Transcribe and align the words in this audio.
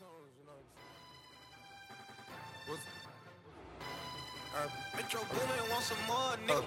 tunes, 0.00 0.32
you 0.40 0.48
know 0.48 0.56
what 0.56 0.64
I'm 0.64 0.72
saying? 0.80 0.96
What's, 2.72 2.88
uh, 4.56 4.64
Metro 4.96 5.20
Boomin 5.28 5.60
want 5.68 5.84
some 5.84 6.00
more, 6.08 6.40
nigga. 6.48 6.64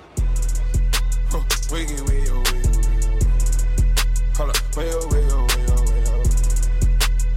Huh, 1.31 1.41
wiggy, 1.73 1.97
wiggy, 2.03 2.29
wiggy, 2.29 2.69
wiggy. 2.77 3.25
Hold 4.37 4.49
up, 4.53 4.61
way, 4.77 4.85
oh, 4.93 5.09
way, 5.09 5.25
oh, 5.33 5.49
way, 5.49 5.65
oh, 5.73 5.81
way, 5.89 6.01
oh. 6.05 6.21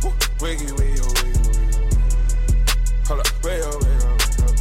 Woo, 0.04 0.12
Wiggy, 0.43 0.69
wiggy, 0.77 1.01
wiggy, 1.01 1.32
wiggy. 1.49 1.81
Hold 3.08 3.21
up, 3.21 3.28
way, 3.42 3.58
oh, 3.65 3.78
way, 3.81 3.97
oh, 4.04 4.13
way, 4.13 4.44
oh. 4.44 4.53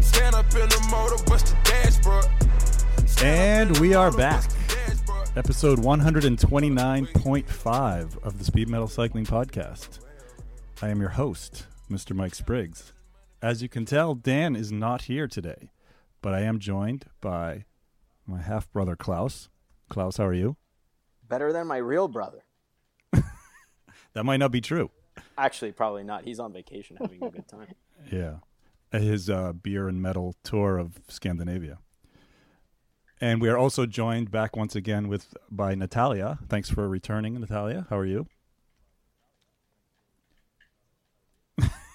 Stand 0.00 0.36
up 0.36 0.46
in 0.54 0.68
the 0.68 0.80
motor, 0.88 1.18
bust 1.24 1.46
the 1.48 1.56
dashboard. 1.64 2.26
And 3.24 3.76
we 3.80 3.94
are 3.94 4.12
back. 4.12 4.44
Bust 4.44 4.50
the 4.50 4.74
dashboard. 4.76 5.28
Episode 5.36 5.80
129.5 5.80 8.22
of 8.22 8.38
the 8.38 8.44
Speed 8.44 8.68
Metal 8.68 8.86
Cycling 8.86 9.26
Podcast. 9.26 9.98
I 10.80 10.90
am 10.90 11.00
your 11.00 11.10
host, 11.10 11.66
Mr. 11.90 12.14
Mike 12.14 12.36
Spriggs. 12.36 12.92
As 13.42 13.62
you 13.62 13.68
can 13.68 13.84
tell, 13.84 14.14
Dan 14.14 14.54
is 14.54 14.70
not 14.70 15.02
here 15.02 15.26
today, 15.26 15.70
but 16.22 16.34
I 16.34 16.42
am 16.42 16.60
joined 16.60 17.06
by 17.20 17.64
my 18.26 18.40
half 18.40 18.70
brother, 18.72 18.94
Klaus. 18.94 19.48
Klaus, 19.88 20.18
how 20.18 20.26
are 20.26 20.34
you? 20.34 20.56
Better 21.28 21.52
than 21.52 21.66
my 21.66 21.78
real 21.78 22.08
brother. 22.08 22.44
That 24.14 24.24
might 24.24 24.38
not 24.38 24.50
be 24.50 24.60
true. 24.60 24.90
Actually, 25.36 25.72
probably 25.72 26.02
not. 26.02 26.24
He's 26.24 26.40
on 26.40 26.52
vacation 26.52 26.96
having 27.00 27.22
a 27.22 27.30
good 27.30 27.48
time. 27.48 27.74
Yeah. 28.10 28.36
His 28.92 29.28
uh, 29.28 29.52
beer 29.52 29.86
and 29.88 30.00
metal 30.00 30.34
tour 30.44 30.78
of 30.78 31.00
Scandinavia. 31.08 31.78
And 33.20 33.40
we 33.40 33.48
are 33.48 33.58
also 33.58 33.84
joined 33.84 34.30
back 34.30 34.56
once 34.56 34.74
again 34.74 35.08
with 35.08 35.34
by 35.50 35.74
Natalia. 35.74 36.38
Thanks 36.48 36.70
for 36.70 36.88
returning, 36.88 37.38
Natalia. 37.38 37.86
How 37.90 37.98
are 37.98 38.06
you? 38.06 38.26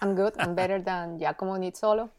I'm 0.01 0.15
good. 0.15 0.33
I'm 0.39 0.53
better 0.55 0.81
than 0.81 1.17
Giacomo 1.19 1.55
Nizzolo. 1.57 2.09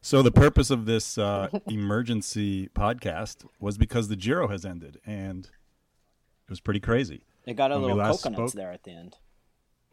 So 0.00 0.22
the 0.22 0.30
purpose 0.30 0.70
of 0.70 0.86
this 0.86 1.18
uh, 1.18 1.48
emergency 1.66 2.68
podcast 2.68 3.44
was 3.58 3.76
because 3.76 4.08
the 4.08 4.14
Giro 4.16 4.46
has 4.48 4.64
ended, 4.64 5.00
and 5.04 5.44
it 5.46 6.50
was 6.50 6.60
pretty 6.60 6.78
crazy. 6.80 7.22
It 7.46 7.54
got 7.54 7.72
a 7.72 7.74
When 7.74 7.82
little 7.96 7.98
coconuts 7.98 8.52
spoke- 8.52 8.52
there 8.52 8.70
at 8.70 8.84
the 8.84 8.92
end. 8.92 9.16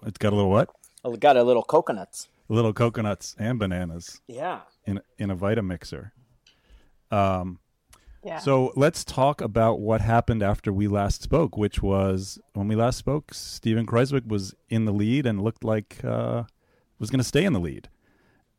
It's 0.06 0.18
got 0.20 0.32
a 0.32 0.36
little 0.36 0.52
what? 0.52 0.70
It 1.04 1.20
got 1.20 1.38
a 1.38 1.44
little 1.44 1.64
coconuts. 1.64 2.28
Little 2.50 2.74
coconuts 2.74 3.36
and 3.40 3.58
bananas 3.58 4.22
Yeah. 4.28 4.62
in 4.86 5.02
in 5.18 5.32
a 5.32 5.36
Vitamixer. 5.36 6.12
Um, 7.10 7.60
Yeah. 8.26 8.40
So 8.40 8.74
let's 8.76 9.06
talk 9.06 9.40
about 9.40 9.80
what 9.80 10.02
happened 10.02 10.42
after 10.42 10.74
we 10.74 10.88
last 10.88 11.22
spoke, 11.22 11.56
which 11.56 11.84
was 11.84 12.40
when 12.54 12.68
we 12.68 12.76
last 12.76 12.98
spoke, 12.98 13.36
Steven 13.36 13.86
Kruijswijk 13.86 14.26
was 14.26 14.56
in 14.68 14.86
the 14.86 14.92
lead 14.92 15.28
and 15.28 15.44
looked 15.44 15.64
like 15.64 16.04
uh, 16.04 16.44
was 16.98 17.12
going 17.12 17.20
to 17.20 17.24
stay 17.24 17.46
in 17.46 17.54
the 17.54 17.60
lead. 17.60 17.88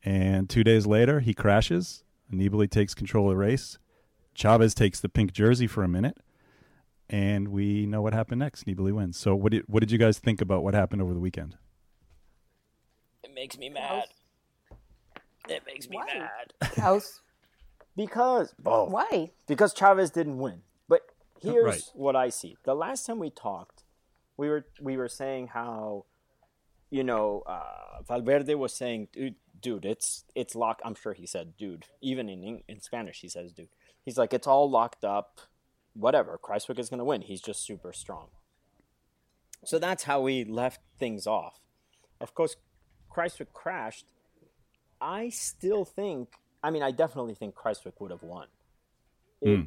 And 0.04 0.48
two 0.48 0.62
days 0.62 0.86
later, 0.86 1.18
he 1.18 1.34
crashes. 1.34 2.04
Nibali 2.32 2.70
takes 2.70 2.94
control 2.94 3.26
of 3.26 3.30
the 3.30 3.36
race. 3.38 3.78
Chavez 4.34 4.72
takes 4.72 5.00
the 5.00 5.08
pink 5.08 5.32
jersey 5.32 5.66
for 5.66 5.82
a 5.82 5.88
minute, 5.88 6.18
and 7.10 7.48
we 7.48 7.86
know 7.86 8.02
what 8.02 8.12
happened 8.12 8.38
next. 8.38 8.66
Nibali 8.66 8.92
wins. 8.92 9.16
So 9.16 9.34
what 9.34 9.50
did 9.50 9.64
what 9.66 9.80
did 9.80 9.90
you 9.90 9.98
guys 9.98 10.20
think 10.20 10.40
about 10.40 10.62
what 10.62 10.74
happened 10.74 11.02
over 11.02 11.12
the 11.12 11.18
weekend? 11.18 11.56
It 13.24 13.34
makes 13.34 13.58
me 13.58 13.68
mad. 13.68 14.04
It 15.48 15.62
makes 15.66 15.88
me 15.88 15.96
Why? 15.96 16.06
mad. 16.06 16.70
Klaus, 16.70 17.20
Because 17.96 18.54
both. 18.58 18.90
why? 18.90 19.30
Because 19.46 19.72
Chavez 19.72 20.10
didn't 20.10 20.38
win. 20.38 20.62
But 20.88 21.02
here's 21.40 21.64
Right. 21.64 21.82
what 21.94 22.14
I 22.14 22.28
see. 22.28 22.56
The 22.64 22.74
last 22.74 23.06
time 23.06 23.18
we 23.18 23.30
talked, 23.30 23.84
we 24.36 24.48
were 24.48 24.66
we 24.80 24.96
were 24.96 25.08
saying 25.08 25.48
how, 25.48 26.04
you 26.90 27.02
know, 27.02 27.42
uh, 27.46 28.02
Valverde 28.06 28.54
was 28.54 28.74
saying, 28.74 29.08
dude, 29.12 29.36
dude, 29.60 29.84
it's 29.86 30.24
it's 30.34 30.54
locked. 30.54 30.82
I'm 30.84 30.94
sure 30.94 31.14
he 31.14 31.26
said, 31.26 31.56
dude. 31.56 31.86
Even 32.02 32.28
in 32.28 32.62
in 32.68 32.80
Spanish, 32.80 33.20
he 33.20 33.28
says, 33.28 33.52
dude. 33.52 33.68
He's 34.04 34.18
like, 34.18 34.32
it's 34.34 34.46
all 34.46 34.70
locked 34.70 35.04
up. 35.04 35.40
Whatever. 35.94 36.38
Kruijswijk 36.42 36.78
is 36.78 36.90
going 36.90 36.98
to 36.98 37.04
win. 37.04 37.22
He's 37.22 37.40
just 37.40 37.64
super 37.64 37.92
strong. 37.92 38.28
So 39.64 39.78
that's 39.78 40.04
how 40.04 40.20
we 40.20 40.44
left 40.44 40.80
things 40.98 41.26
off. 41.26 41.58
Of 42.20 42.34
course, 42.34 42.56
Kruijswijk 43.10 43.52
crashed. 43.54 44.12
I 45.00 45.30
still 45.30 45.84
think. 45.86 46.34
I 46.66 46.70
mean, 46.70 46.82
I 46.82 46.90
definitely 46.90 47.36
think 47.36 47.54
Kruijswijk 47.54 47.92
would 48.00 48.10
have 48.10 48.24
won. 48.24 48.48
It, 49.40 49.54
hmm. 49.54 49.62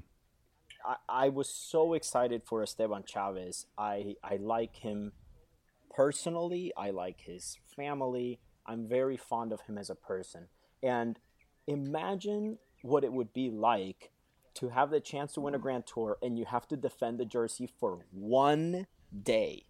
I, 0.86 1.28
I 1.28 1.30
was 1.30 1.48
so 1.48 1.94
excited 1.94 2.42
for 2.44 2.62
Esteban 2.62 3.06
Chavez. 3.06 3.68
I, 3.78 4.16
I 4.22 4.36
like 4.36 4.76
him 4.76 5.14
personally. 5.96 6.74
I 6.76 6.90
like 6.90 7.22
his 7.22 7.58
family. 7.74 8.42
I'm 8.66 8.86
very 8.86 9.16
fond 9.16 9.54
of 9.54 9.62
him 9.62 9.78
as 9.78 9.90
a 9.90 9.96
person. 9.96 10.48
And 10.84 11.18
imagine 11.68 12.58
what 12.82 13.06
it 13.06 13.14
would 13.14 13.32
be 13.32 13.50
like 13.50 14.12
to 14.56 14.68
have 14.68 14.90
the 14.90 15.00
chance 15.00 15.32
to 15.36 15.40
win 15.40 15.56
a 15.56 15.58
Grand 15.58 15.88
Tour 15.88 16.18
and 16.22 16.38
you 16.38 16.44
have 16.44 16.68
to 16.68 16.76
defend 16.76 17.18
the 17.18 17.24
jersey 17.24 17.70
for 17.80 18.00
one 18.12 18.88
day. 19.24 19.68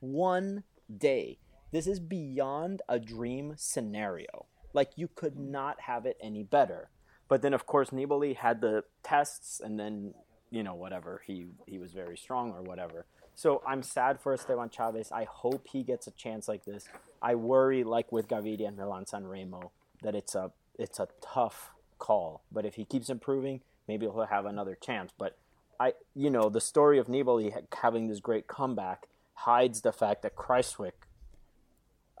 One 0.00 0.64
day. 0.96 1.38
This 1.70 1.86
is 1.86 2.00
beyond 2.00 2.80
a 2.88 2.98
dream 2.98 3.56
scenario. 3.58 4.46
Like 4.76 4.92
you 4.94 5.08
could 5.12 5.34
mm. 5.34 5.50
not 5.50 5.80
have 5.80 6.06
it 6.06 6.16
any 6.22 6.44
better. 6.44 6.90
But 7.28 7.42
then, 7.42 7.54
of 7.54 7.66
course, 7.66 7.90
Nibali 7.90 8.36
had 8.36 8.60
the 8.60 8.84
tests, 9.02 9.60
and 9.64 9.80
then 9.80 10.14
you 10.50 10.62
know 10.62 10.74
whatever 10.74 11.22
he 11.26 11.46
he 11.66 11.78
was 11.78 11.92
very 11.92 12.16
strong 12.16 12.52
or 12.52 12.62
whatever. 12.62 13.06
So 13.34 13.62
I'm 13.66 13.82
sad 13.82 14.20
for 14.20 14.32
Esteban 14.32 14.70
Chavez. 14.70 15.10
I 15.12 15.24
hope 15.24 15.66
he 15.66 15.82
gets 15.82 16.06
a 16.06 16.10
chance 16.12 16.46
like 16.46 16.64
this. 16.64 16.88
I 17.20 17.34
worry, 17.34 17.84
like 17.84 18.12
with 18.12 18.28
Gaviria 18.28 18.68
and 18.68 18.76
Milan 18.76 19.06
San 19.06 19.26
Remo, 19.26 19.72
that 20.02 20.14
it's 20.14 20.34
a 20.34 20.52
it's 20.78 21.00
a 21.00 21.08
tough 21.20 21.72
call. 21.98 22.42
But 22.52 22.64
if 22.64 22.74
he 22.74 22.84
keeps 22.84 23.08
improving, 23.10 23.62
maybe 23.88 24.06
he'll 24.06 24.26
have 24.26 24.46
another 24.46 24.76
chance. 24.80 25.10
But 25.18 25.36
I, 25.80 25.94
you 26.14 26.30
know, 26.30 26.48
the 26.48 26.60
story 26.60 26.98
of 26.98 27.06
Nibali 27.06 27.52
having 27.82 28.08
this 28.08 28.20
great 28.20 28.46
comeback 28.46 29.08
hides 29.34 29.80
the 29.82 29.92
fact 29.92 30.22
that 30.22 30.36
Kruijswijk, 30.36 30.92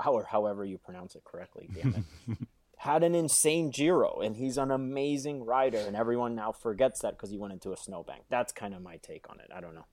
or 0.04 0.24
however 0.24 0.64
you 0.64 0.78
pronounce 0.78 1.14
it 1.14 1.24
correctly, 1.24 1.68
damn 1.74 2.04
it, 2.28 2.38
had 2.78 3.02
an 3.02 3.14
insane 3.14 3.70
Giro, 3.70 4.20
and 4.20 4.36
he's 4.36 4.58
an 4.58 4.70
amazing 4.70 5.44
rider, 5.44 5.78
and 5.78 5.96
everyone 5.96 6.34
now 6.34 6.52
forgets 6.52 7.00
that 7.00 7.12
because 7.16 7.30
he 7.30 7.38
went 7.38 7.52
into 7.52 7.72
a 7.72 7.76
snowbank. 7.76 8.24
That's 8.28 8.52
kind 8.52 8.74
of 8.74 8.82
my 8.82 8.96
take 8.98 9.28
on 9.30 9.40
it. 9.40 9.50
I 9.54 9.60
don't 9.60 9.74
know. 9.74 9.86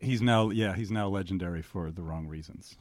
He's 0.00 0.20
now 0.22 0.50
yeah 0.50 0.74
he's 0.74 0.90
now 0.90 1.08
legendary 1.08 1.62
for 1.62 1.90
the 1.90 2.02
wrong 2.02 2.26
reasons. 2.26 2.76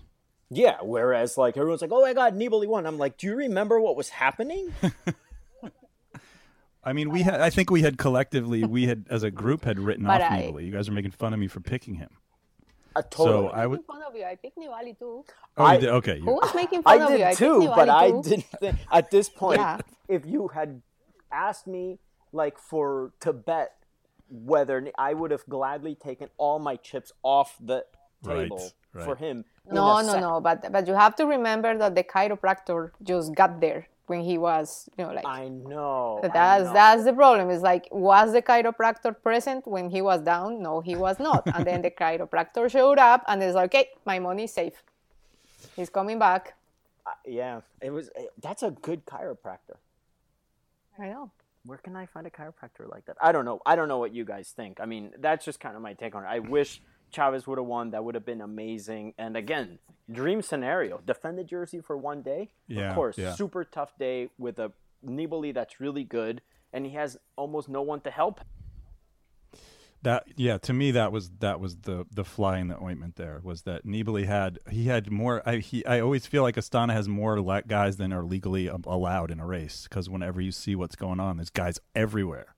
Yeah, 0.50 0.78
whereas 0.82 1.38
like 1.38 1.56
everyone's 1.56 1.82
like, 1.82 1.92
"Oh 1.94 2.02
my 2.02 2.14
God, 2.14 2.36
Nibali 2.36 2.68
won." 2.68 2.86
I'm 2.86 2.98
like, 2.98 3.18
"Do 3.18 3.28
you 3.28 3.36
remember 3.36 3.80
what 3.80 3.96
was 3.96 4.10
happening?" 4.10 4.74
I 6.84 6.94
mean, 6.94 7.12
we 7.12 7.22
had. 7.22 7.42
I 7.42 7.50
think 7.52 7.70
we 7.70 7.84
had 7.84 7.98
collectively, 8.00 8.64
we 8.64 8.88
had 8.88 9.06
as 9.10 9.22
a 9.24 9.30
group 9.30 9.66
had 9.66 9.80
written 9.80 10.06
But 10.06 10.22
off 10.22 10.32
I- 10.32 10.42
Nibali. 10.42 10.66
You 10.66 10.72
guys 10.72 10.90
are 10.90 10.94
making 10.94 11.12
fun 11.12 11.32
of 11.34 11.40
me 11.40 11.48
for 11.48 11.60
picking 11.60 11.96
him. 11.96 12.10
Uh, 12.96 13.02
totally. 13.04 13.48
So 13.48 13.50
I 13.50 13.68
was 13.68 13.78
Making 13.80 13.86
fun 13.88 14.04
of 14.04 14.16
you. 14.16 14.24
I 14.26 14.36
picked 14.36 14.58
Nibali 14.58 14.98
too. 15.00 15.24
Oh, 15.58 15.64
I- 15.64 15.74
you 15.76 15.80
did? 15.82 15.90
okay. 15.90 16.20
Who 16.20 16.34
was 16.34 16.54
making 16.56 16.82
I 16.86 16.98
fun 16.98 17.14
of 17.14 17.20
you? 17.20 17.26
I 17.26 17.30
did 17.30 17.38
too, 17.38 17.68
but 17.68 17.88
Nibali 17.88 17.90
I 17.90 18.22
didn't 18.22 18.46
think 18.60 18.76
at 18.92 19.12
this 19.12 19.30
point. 19.42 19.60
Yeah. 19.60 19.80
If 20.08 20.26
you 20.26 20.50
had 20.50 20.82
asked 21.32 21.68
me 21.68 22.00
like 22.34 22.58
for 22.58 23.14
to 23.22 23.34
bet 23.34 23.72
whether 24.30 24.86
I 24.98 25.14
would 25.14 25.32
have 25.32 25.46
gladly 25.48 25.96
taken 25.96 26.30
all 26.38 26.60
my 26.60 26.76
chips 26.78 27.12
off 27.24 27.58
the 27.60 27.86
table 28.24 28.72
right. 28.94 29.06
for 29.06 29.16
him. 29.16 29.44
in 29.68 29.76
No, 29.76 30.02
no, 30.02 30.14
sec- 30.14 30.22
no. 30.22 30.42
But 30.42 30.72
but 30.72 30.88
you 30.88 30.94
have 30.94 31.16
to 31.18 31.26
remember 31.26 31.78
that 31.78 31.96
the 31.96 32.04
chiropractor 32.04 32.92
just 33.04 33.36
got 33.36 33.60
there 33.62 33.88
when 34.12 34.22
he 34.30 34.36
was, 34.48 34.68
you 34.98 35.04
know, 35.06 35.14
like 35.20 35.26
I 35.42 35.44
know. 35.74 36.20
I 36.24 36.28
that's 36.40 36.66
know. 36.66 36.74
that's 36.80 37.04
the 37.10 37.14
problem. 37.22 37.50
It's 37.54 37.64
like 37.72 37.84
was 37.92 38.28
the 38.38 38.42
chiropractor 38.52 39.12
present 39.28 39.62
when 39.76 39.86
he 39.96 40.02
was 40.10 40.20
down? 40.34 40.62
No, 40.68 40.74
he 40.90 40.96
was 41.06 41.18
not. 41.28 41.42
and 41.56 41.64
then 41.70 41.82
the 41.88 41.92
chiropractor 42.02 42.64
showed 42.76 43.00
up, 43.12 43.22
and 43.30 43.42
it's 43.44 43.56
like, 43.56 43.70
okay, 43.74 43.88
my 44.12 44.18
money's 44.20 44.54
safe. 44.62 44.78
He's 45.78 45.90
coming 45.90 46.20
back. 46.28 46.44
Yeah, 47.26 47.62
it 47.82 47.92
was. 47.98 48.06
eh, 48.16 48.26
That's 48.46 48.64
a 48.70 48.72
good 48.88 49.02
chiropractor. 49.14 49.78
I 51.00 51.08
know. 51.14 51.32
Where 51.66 51.78
can 51.86 51.96
I 51.96 52.06
find 52.14 52.26
a 52.28 52.30
chiropractor 52.30 52.86
like 52.90 53.06
that? 53.06 53.18
I 53.22 53.32
don't 53.32 53.46
know. 53.46 53.60
I 53.66 53.76
don't 53.78 53.88
know 53.88 54.00
what 54.04 54.14
you 54.14 54.26
guys 54.26 54.48
think. 54.60 54.80
I 54.80 54.86
mean, 54.94 55.12
that's 55.20 55.44
just 55.46 55.60
kind 55.60 55.76
of 55.76 55.82
my 55.82 55.94
take 55.94 56.16
on 56.16 56.24
it. 56.24 56.28
I 56.28 56.40
wish 56.40 56.82
Chavez 57.12 57.46
would 57.48 57.58
have 57.62 57.68
won. 57.68 57.92
That 57.92 58.04
would 58.04 58.16
have 58.16 58.26
been 58.26 58.42
amazing. 58.42 59.14
And 59.18 59.38
again, 59.38 59.80
dream 60.10 60.42
scenario: 60.42 61.02
defend 61.06 61.38
the 61.38 61.44
jersey 61.44 61.82
for 61.82 61.98
one 61.98 62.22
day. 62.22 62.52
Yeah, 62.68 62.90
of 62.90 62.96
course, 62.96 63.18
yeah. 63.18 63.34
super 63.34 63.64
tough 63.64 63.98
day 63.98 64.30
with 64.38 64.60
a 64.60 64.72
Nibali 65.06 65.54
that's 65.54 65.80
really 65.80 66.04
good, 66.04 66.42
and 66.72 66.86
he 66.86 66.94
has 66.94 67.18
almost 67.36 67.68
no 67.70 67.82
one 67.82 68.02
to 68.02 68.12
help. 68.12 68.42
that 70.04 70.26
yeah, 70.36 70.58
to 70.60 70.74
me 70.74 70.92
that 70.92 71.12
was 71.12 71.30
that 71.40 71.60
was 71.60 71.78
the 71.78 72.06
the 72.12 72.24
fly 72.24 72.58
in 72.60 72.68
the 72.68 72.82
ointment. 72.82 73.16
There 73.16 73.40
was 73.44 73.64
that 73.64 73.86
Nibali 73.86 74.26
had 74.26 74.60
he 74.70 74.86
had 74.86 75.12
more. 75.12 75.42
I 75.48 75.58
he 75.58 75.86
I 75.86 76.00
always 76.00 76.26
feel 76.26 76.44
like 76.44 76.56
Astana 76.56 76.94
has 76.94 77.08
more 77.08 77.42
le- 77.42 77.64
guys 77.64 77.98
than 77.98 78.12
are 78.12 78.24
legally 78.24 78.68
allowed 78.68 79.32
in 79.32 79.40
a 79.40 79.46
race 79.46 79.88
because 79.90 80.10
whenever 80.10 80.42
you 80.42 80.52
see 80.52 80.76
what's 80.76 80.96
going 80.96 81.20
on, 81.20 81.38
there's 81.38 81.50
guys 81.50 81.80
everywhere. 81.96 82.56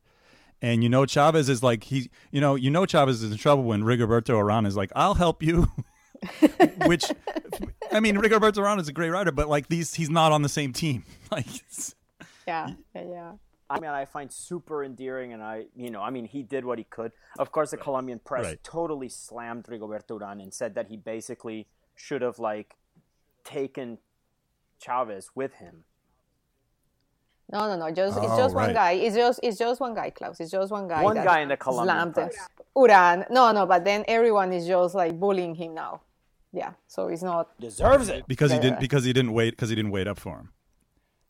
And 0.62 0.81
you 0.81 0.88
know 0.89 1.06
Chavez 1.06 1.50
is 1.50 1.62
like 1.62 1.84
he, 1.84 2.10
you 2.31 2.39
know, 2.39 2.56
you 2.56 2.69
know 2.69 2.86
Chavez 2.86 3.22
is 3.22 3.31
in 3.34 3.38
trouble 3.38 3.63
when 3.66 3.84
Rigoberto 3.84 4.30
Urán 4.30 4.66
is 4.66 4.78
like, 4.78 4.94
"I'll 4.96 5.16
help 5.16 5.44
you," 5.44 5.68
which 6.86 7.06
I 7.92 8.00
mean, 8.00 8.16
Rigoberto 8.18 8.58
Urán 8.58 8.80
is 8.80 8.88
a 8.88 8.94
great 8.94 9.10
writer, 9.10 9.31
but 9.31 9.48
like 9.50 9.68
these, 9.68 9.94
he's 9.94 10.10
not 10.10 10.31
on 10.31 10.42
the 10.42 10.50
same 10.50 10.74
team. 10.74 11.04
Like, 11.31 11.48
it's- 11.48 11.96
Yeah, 12.48 12.70
yeah, 12.94 13.04
yeah. 13.10 13.31
I 13.70 13.80
mean, 13.80 13.90
I 13.90 14.06
find 14.06 14.31
super 14.31 14.84
endearing, 14.84 15.34
and 15.34 15.42
I, 15.42 15.66
you 15.75 15.90
know, 15.90 16.02
I 16.02 16.12
mean, 16.12 16.25
he 16.25 16.44
did 16.44 16.64
what 16.64 16.78
he 16.78 16.84
could. 16.84 17.12
Of 17.40 17.52
course, 17.52 17.72
the 17.72 17.78
Colombian 17.78 18.20
press 18.20 18.46
Right. 18.46 18.64
totally 18.64 19.10
slammed 19.10 19.64
Rigoberto 19.66 20.20
Urán 20.20 20.44
and 20.44 20.54
said 20.54 20.75
that 20.75 20.90
he 20.90 20.98
basically 20.98 21.66
should 21.96 22.22
have 22.22 22.38
like 22.38 22.75
taken 23.44 23.98
Chavez 24.80 25.31
with 25.34 25.54
him. 25.56 25.86
No, 27.52 27.68
no, 27.68 27.75
no. 27.78 27.92
Just 27.92 28.18
it's 28.18 28.28
Oh, 28.30 28.38
just 28.38 28.56
one 28.56 28.74
guy. 28.74 28.92
It's 28.94 29.16
just 29.16 29.40
it's 29.44 29.58
just 29.58 29.80
one 29.81 29.94
guy, 29.94 30.10
Klaus. 30.12 30.40
It's 30.40 30.52
just 30.52 30.72
one 30.72 30.88
guy. 30.88 31.02
One 31.04 31.16
that 31.16 31.25
guy 31.25 31.40
in 31.42 31.50
the 31.50 31.58
Colombian 31.58 31.96
slammed 31.98 32.14
press. 32.14 32.48
Uran. 32.75 33.30
No, 33.31 33.52
no, 33.52 33.66
but 33.66 33.84
then 33.86 34.04
everyone 34.08 34.52
is 34.54 34.66
just 34.68 34.96
like 34.96 35.20
bullying 35.20 35.56
him 35.56 35.74
now. 35.74 36.02
Yeah, 36.54 36.74
so 36.88 37.08
he's 37.08 37.24
not. 37.24 37.60
Deserves 37.60 38.10
it. 38.10 38.28
because 38.28 38.52
he 38.52 38.60
didn't 38.60 38.80
because 38.80 39.04
he 39.04 39.12
didn't 39.12 39.34
wait 39.34 39.52
because 39.52 39.70
he 39.70 39.76
didn't 39.76 39.92
wait 39.92 40.08
up 40.08 40.20
for 40.20 40.38
him. 40.38 40.50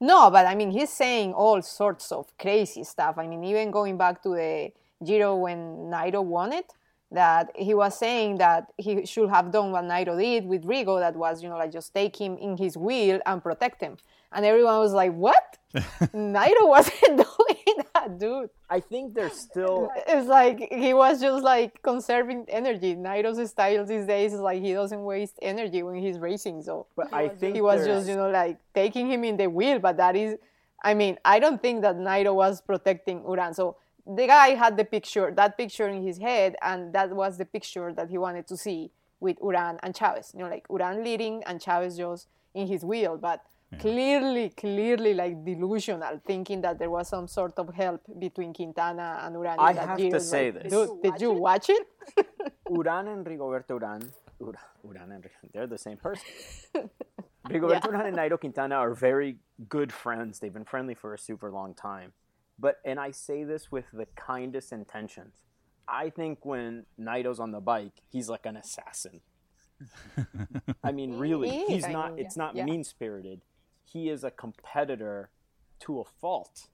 No, 0.01 0.29
but 0.29 0.45
I 0.45 0.53
mean, 0.53 0.71
he's 0.71 0.89
saying 0.89 1.33
all 1.33 1.61
sorts 1.61 2.11
of 2.11 2.37
crazy 2.37 2.83
stuff. 2.83 3.17
I 3.17 3.25
mean, 3.25 3.43
even 3.45 3.71
going 3.71 3.97
back 3.97 4.21
to 4.23 4.29
the 4.29 4.71
Giro 5.03 5.37
when 5.37 5.89
Nairo 5.89 6.21
won 6.21 6.51
it, 6.51 6.73
that 7.13 7.51
he 7.55 7.73
was 7.73 7.97
saying 7.97 8.37
that 8.37 8.71
he 8.77 9.05
should 9.05 9.29
have 9.29 9.51
done 9.51 9.71
what 9.71 9.83
Nairo 9.85 10.19
did 10.19 10.45
with 10.45 10.63
Rigo, 10.65 10.99
that 10.99 11.15
was, 11.15 11.41
you 11.43 11.49
know, 11.49 11.57
like 11.57 11.71
just 11.71 11.93
take 11.93 12.15
him 12.19 12.37
in 12.37 12.57
his 12.57 12.75
wheel 12.77 13.19
and 13.25 13.41
protect 13.41 13.81
him. 13.81 13.97
And 14.31 14.45
everyone 14.45 14.79
was 14.79 14.93
like, 14.93 15.13
what? 15.13 15.57
Nairo 16.13 16.67
wasn't 16.67 17.17
doing 17.17 17.75
that, 17.93 18.17
dude. 18.19 18.49
I 18.69 18.79
think 18.79 19.13
there's 19.13 19.33
still 19.33 19.89
It's 20.07 20.27
like 20.27 20.67
he 20.71 20.93
was 20.93 21.21
just 21.21 21.43
like 21.43 21.81
conserving 21.83 22.45
energy. 22.49 22.95
Nairo's 22.95 23.49
style 23.49 23.85
these 23.85 24.05
days 24.05 24.33
is 24.33 24.39
like 24.39 24.61
he 24.61 24.73
doesn't 24.73 25.03
waste 25.03 25.37
energy 25.41 25.83
when 25.83 25.95
he's 25.95 26.17
racing. 26.19 26.63
So 26.63 26.87
But 26.95 27.13
I 27.13 27.29
think 27.29 27.55
he 27.55 27.61
was 27.61 27.83
there's- 27.85 27.99
just 27.99 28.09
you 28.09 28.15
know 28.15 28.29
like 28.29 28.57
taking 28.73 29.09
him 29.11 29.23
in 29.23 29.37
the 29.37 29.47
wheel. 29.47 29.79
But 29.79 29.97
that 29.97 30.15
is, 30.15 30.37
I 30.83 30.93
mean, 30.95 31.17
I 31.23 31.39
don't 31.39 31.61
think 31.61 31.81
that 31.83 31.97
Nairo 31.97 32.33
was 32.33 32.61
protecting 32.61 33.21
Uran. 33.21 33.53
So 33.55 33.77
the 34.05 34.27
guy 34.27 34.49
had 34.55 34.77
the 34.77 34.85
picture, 34.85 35.31
that 35.35 35.57
picture 35.57 35.87
in 35.87 36.03
his 36.05 36.17
head, 36.17 36.55
and 36.61 36.93
that 36.93 37.11
was 37.15 37.37
the 37.37 37.45
picture 37.45 37.93
that 37.93 38.09
he 38.09 38.17
wanted 38.17 38.47
to 38.47 38.57
see 38.57 38.91
with 39.19 39.39
Uran 39.39 39.79
and 39.83 39.95
Chavez. 39.95 40.33
You 40.35 40.43
know, 40.43 40.49
like 40.49 40.67
Uran 40.67 41.03
leading 41.03 41.43
and 41.45 41.61
Chavez 41.61 41.97
just 41.97 42.27
in 42.53 42.67
his 42.67 42.83
wheel, 42.83 43.17
but. 43.17 43.41
Clearly, 43.79 44.49
clearly, 44.49 45.15
like 45.15 45.43
delusional, 45.43 46.21
thinking 46.27 46.61
that 46.61 46.77
there 46.77 46.91
was 46.91 47.07
some 47.07 47.27
sort 47.27 47.53
of 47.57 47.73
help 47.73 48.01
between 48.19 48.53
Quintana 48.53 49.19
and 49.23 49.35
Uran. 49.35 49.55
I 49.57 49.73
that 49.73 49.87
have 49.87 49.97
Giro. 49.97 50.11
to 50.11 50.15
It's 50.17 50.29
say 50.29 50.51
like, 50.51 50.63
this. 50.69 50.71
Dude, 50.71 51.01
did 51.01 51.19
you 51.19 51.31
watch 51.31 51.71
it? 51.71 51.87
Uran 52.69 53.11
and 53.11 53.25
Rigoberto 53.25 53.79
Uran. 53.79 54.07
Ur- 54.39 54.53
Uran 54.87 55.15
and 55.15 55.23
Rig- 55.23 55.51
they're 55.51 55.65
the 55.65 55.79
same 55.79 55.97
person. 55.97 56.23
Rigoberto 57.49 57.81
Uran 57.91 58.07
and 58.09 58.17
Nairo 58.17 58.39
Quintana 58.39 58.75
are 58.75 58.93
very 58.93 59.37
good 59.69 59.91
friends. 59.91 60.37
They've 60.37 60.53
been 60.53 60.65
friendly 60.65 60.93
for 60.93 61.15
a 61.15 61.17
super 61.17 61.49
long 61.51 61.73
time. 61.73 62.13
But 62.59 62.79
and 62.85 62.99
I 62.99 63.11
say 63.11 63.43
this 63.43 63.71
with 63.71 63.85
the 63.91 64.05
kindest 64.15 64.71
intentions. 64.71 65.33
I 65.87 66.09
think 66.09 66.45
when 66.45 66.85
Nairo's 66.97 67.39
on 67.39 67.51
the 67.51 67.59
bike, 67.59 68.01
he's 68.09 68.29
like 68.29 68.45
an 68.45 68.55
assassin. 68.55 69.21
I 70.83 70.91
mean, 70.91 71.17
really, 71.17 71.49
He 71.49 71.65
he's 71.73 71.87
not. 71.87 72.17
it's 72.17 72.37
not 72.37 72.55
yeah. 72.55 72.65
mean 72.65 72.83
spirited. 72.83 73.41
He 73.83 74.09
is 74.09 74.23
a 74.23 74.31
competitor 74.31 75.29
to 75.81 75.99
a 75.99 76.03
fault. 76.05 76.67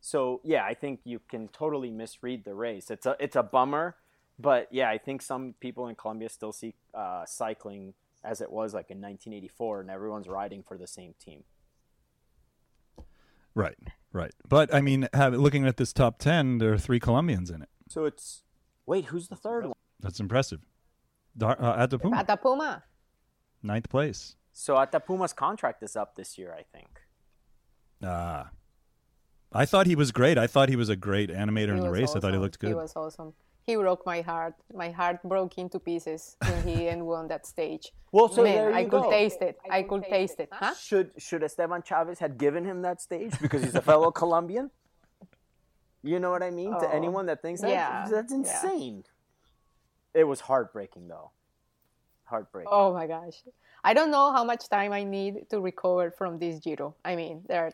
So 0.00 0.40
yeah, 0.44 0.64
I 0.64 0.74
think 0.74 1.00
you 1.04 1.20
can 1.30 1.48
totally 1.48 1.90
misread 1.90 2.44
the 2.44 2.54
race. 2.54 2.90
It's 2.90 3.06
a 3.06 3.16
it's 3.20 3.36
a 3.36 3.42
bummer, 3.42 3.96
but 4.38 4.68
yeah, 4.70 4.90
I 4.90 4.98
think 4.98 5.22
some 5.22 5.54
people 5.60 5.88
in 5.88 5.94
Colombia 5.94 6.28
still 6.28 6.52
see 6.52 6.74
uh, 6.92 7.24
cycling 7.24 7.94
as 8.24 8.40
it 8.40 8.50
was 8.50 8.74
like 8.74 8.90
in 8.90 9.00
1984, 9.00 9.82
and 9.82 9.90
everyone's 9.90 10.28
riding 10.28 10.62
for 10.62 10.76
the 10.76 10.86
same 10.86 11.14
team. 11.22 11.44
Right, 13.54 13.76
right. 14.14 14.32
But 14.48 14.72
I 14.74 14.80
mean, 14.80 15.08
have, 15.12 15.34
looking 15.34 15.66
at 15.66 15.76
this 15.76 15.92
top 15.92 16.18
ten, 16.18 16.56
there 16.56 16.72
are 16.72 16.78
three 16.78 16.98
Colombians 16.98 17.50
in 17.50 17.60
it. 17.60 17.68
So 17.90 18.06
it's 18.06 18.44
wait, 18.86 19.06
who's 19.06 19.28
the 19.28 19.36
third 19.36 19.64
one? 19.66 19.74
That's 20.00 20.20
impressive. 20.20 20.60
Dar- 21.36 21.60
uh, 21.60 21.86
Atapuma, 21.86 22.24
Atapuma. 22.24 22.82
ninth 23.62 23.90
place. 23.90 24.36
So 24.52 24.76
Atapuma's 24.76 25.32
contract 25.32 25.82
is 25.82 25.96
up 25.96 26.14
this 26.14 26.38
year, 26.38 26.54
I 26.56 26.62
think. 26.62 27.00
Ah, 28.02 28.50
I 29.52 29.66
thought 29.66 29.86
he 29.86 29.96
was 29.96 30.12
great. 30.12 30.38
I 30.38 30.46
thought 30.46 30.68
he 30.68 30.76
was 30.76 30.88
a 30.88 30.96
great 30.96 31.30
animator 31.30 31.70
in 31.70 31.80
the 31.80 31.90
was 31.90 32.00
race. 32.00 32.16
I 32.16 32.20
thought 32.20 32.32
he 32.32 32.38
looked 32.38 32.58
good. 32.58 32.68
He 32.68 32.74
was 32.74 32.94
awesome. 32.96 33.34
He 33.66 33.76
broke 33.76 34.04
my 34.04 34.20
heart. 34.20 34.54
My 34.74 34.90
heart 34.90 35.22
broke 35.22 35.56
into 35.56 35.78
pieces 35.78 36.36
when 36.40 36.62
he 36.66 36.88
and 36.92 37.06
won 37.06 37.28
that 37.28 37.46
stage. 37.46 37.92
Well, 38.12 38.28
so 38.28 38.42
Man, 38.42 38.54
there 38.54 38.70
you 38.70 38.76
I 38.76 38.84
could 38.84 39.10
taste 39.10 39.40
it. 39.40 39.58
I 39.70 39.82
could 39.82 40.04
taste 40.04 40.38
it. 40.38 40.48
Huh? 40.52 40.74
Should 40.74 41.12
should 41.18 41.42
Esteban 41.42 41.82
Chavez 41.82 42.18
had 42.18 42.36
given 42.38 42.64
him 42.64 42.82
that 42.82 43.00
stage 43.00 43.32
because 43.40 43.62
he's 43.64 43.74
a 43.74 43.82
fellow 43.82 44.10
Colombian? 44.22 44.70
You 46.02 46.20
know 46.20 46.30
what 46.30 46.42
I 46.42 46.50
mean? 46.50 46.72
to 46.78 46.86
Oh, 46.86 46.90
anyone 46.90 47.26
that 47.26 47.40
thinks 47.40 47.62
that, 47.62 47.70
yeah, 47.70 48.06
that's 48.10 48.30
yeah. 48.30 48.38
insane. 48.38 49.04
It 50.12 50.24
was 50.24 50.40
heartbreaking 50.40 51.08
though. 51.08 51.30
Heartbreaking. 52.24 52.68
Oh 52.70 52.92
my 52.92 53.06
gosh. 53.06 53.42
I 53.82 53.94
don't 53.94 54.10
know 54.10 54.30
how 54.32 54.44
much 54.44 54.68
time 54.68 54.92
I 54.92 55.04
need 55.04 55.48
to 55.50 55.60
recover 55.60 56.10
from 56.10 56.38
this 56.38 56.58
Giro. 56.60 56.94
I 57.04 57.16
mean, 57.16 57.42
there 57.48 57.66
are 57.66 57.72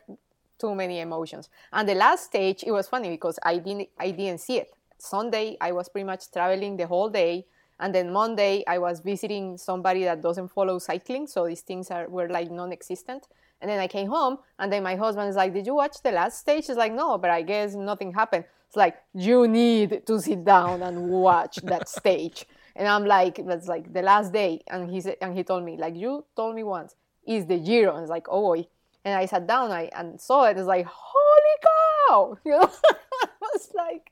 too 0.59 0.73
many 0.75 0.99
emotions. 1.01 1.49
And 1.73 1.87
the 1.87 1.95
last 1.95 2.25
stage, 2.25 2.63
it 2.65 2.71
was 2.71 2.87
funny 2.87 3.09
because 3.09 3.37
I 3.43 3.57
didn't 3.57 3.89
I 3.99 4.11
didn't 4.11 4.39
see 4.39 4.57
it. 4.57 4.73
Sunday 5.01 5.57
I 5.59 5.71
was 5.71 5.89
pretty 5.89 6.05
much 6.05 6.31
traveling 6.31 6.77
the 6.77 6.87
whole 6.87 7.09
day. 7.09 7.45
And 7.79 7.95
then 7.95 8.13
Monday 8.13 8.63
I 8.67 8.77
was 8.77 8.99
visiting 8.99 9.57
somebody 9.57 10.03
that 10.03 10.21
doesn't 10.21 10.49
follow 10.49 10.77
cycling, 10.77 11.25
so 11.25 11.47
these 11.47 11.61
things 11.61 11.89
are 11.89 12.07
were 12.07 12.29
like 12.29 12.51
non-existent. 12.51 13.27
And 13.59 13.69
then 13.69 13.79
I 13.79 13.87
came 13.87 14.07
home, 14.07 14.37
and 14.59 14.71
then 14.71 14.83
my 14.83 14.95
husband 14.95 15.29
is 15.29 15.35
like, 15.35 15.53
"Did 15.53 15.65
you 15.65 15.75
watch 15.75 15.97
the 16.03 16.11
last 16.11 16.39
stage?" 16.39 16.69
It's 16.69 16.77
like, 16.77 16.93
"No, 16.93 17.17
but 17.17 17.31
I 17.31 17.41
guess 17.41 17.73
nothing 17.73 18.13
happened." 18.13 18.45
It's 18.67 18.77
like 18.77 18.97
you 19.13 19.47
need 19.47 20.05
to 20.05 20.21
sit 20.21 20.45
down 20.45 20.83
and 20.83 21.09
watch 21.09 21.55
that 21.63 21.89
stage. 21.89 22.45
And 22.75 22.87
I'm 22.87 23.05
like, 23.05 23.43
"That's 23.45 23.67
like 23.67 23.91
the 23.91 24.03
last 24.03 24.31
day." 24.31 24.61
And 24.67 24.89
he 24.89 25.01
said, 25.01 25.17
and 25.21 25.35
he 25.35 25.43
told 25.43 25.63
me, 25.63 25.77
like 25.77 25.95
you 25.95 26.25
told 26.35 26.55
me 26.55 26.63
once, 26.63 26.95
is 27.25 27.45
the 27.47 27.57
Giro. 27.57 27.95
And 27.95 28.03
it's 28.03 28.09
like, 28.09 28.27
oh 28.29 28.41
boy. 28.41 28.67
And 29.03 29.15
I 29.15 29.25
sat 29.25 29.47
down, 29.47 29.71
I 29.71 29.89
and 29.95 30.21
saw 30.21 30.45
it. 30.45 30.57
It's 30.57 30.67
like, 30.67 30.85
holy 30.85 31.57
cow! 31.67 32.37
You 32.45 32.51
know, 32.51 32.69
I 33.23 33.27
was 33.41 33.69
like, 33.73 34.11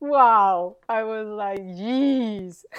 wow. 0.00 0.76
I 0.88 1.04
was 1.04 1.28
like, 1.28 1.60
jeez. 1.60 2.64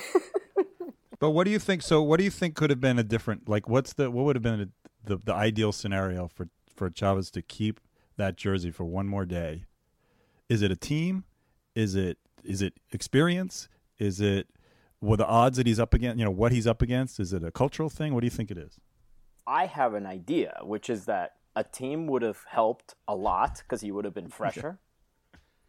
But 1.22 1.30
what 1.32 1.44
do 1.44 1.52
you 1.52 1.60
think? 1.60 1.84
So, 1.84 2.02
what 2.02 2.18
do 2.18 2.24
you 2.24 2.32
think 2.32 2.56
could 2.56 2.72
have 2.72 2.82
been 2.82 2.98
a 2.98 3.04
different? 3.04 3.48
Like, 3.48 3.70
what's 3.70 3.94
the 3.94 4.10
what 4.10 4.26
would 4.26 4.36
have 4.36 4.42
been 4.42 4.72
the 5.04 5.18
the 5.18 5.34
ideal 5.34 5.72
scenario 5.72 6.28
for 6.28 6.50
for 6.76 6.90
Chavez 6.90 7.30
to 7.32 7.44
keep 7.44 7.80
that 8.18 8.38
jersey 8.38 8.72
for 8.72 8.86
one 8.86 9.08
more 9.08 9.24
day? 9.24 9.66
Is 10.50 10.64
it 10.64 10.72
a 10.72 10.76
team? 10.76 11.26
Is 11.76 11.96
it 11.96 12.18
is 12.44 12.64
it 12.64 12.74
experience? 12.92 13.70
Is 14.00 14.20
it 14.20 14.48
well 15.00 15.16
the 15.16 15.28
odds 15.28 15.58
that 15.58 15.68
he's 15.68 15.80
up 15.80 15.94
against? 15.94 16.18
You 16.18 16.26
know 16.26 16.32
what 16.32 16.52
he's 16.52 16.66
up 16.66 16.82
against? 16.82 17.20
Is 17.20 17.34
it 17.34 17.44
a 17.44 17.52
cultural 17.52 17.92
thing? 17.92 18.16
What 18.16 18.22
do 18.22 18.26
you 18.26 18.32
think 18.32 18.50
it 18.50 18.58
is? 18.58 18.80
I 19.46 19.68
have 19.68 19.94
an 19.94 20.08
idea, 20.08 20.58
which 20.64 20.90
is 20.90 21.06
that 21.06 21.36
a 21.56 21.64
team 21.64 22.08
would 22.08 22.24
have 22.24 22.44
helped 22.48 22.96
a 23.08 23.16
lot 23.16 23.58
because 23.60 23.82
he 23.82 23.92
would 23.92 24.06
have 24.06 24.16
been 24.16 24.30
fresher. 24.40 24.80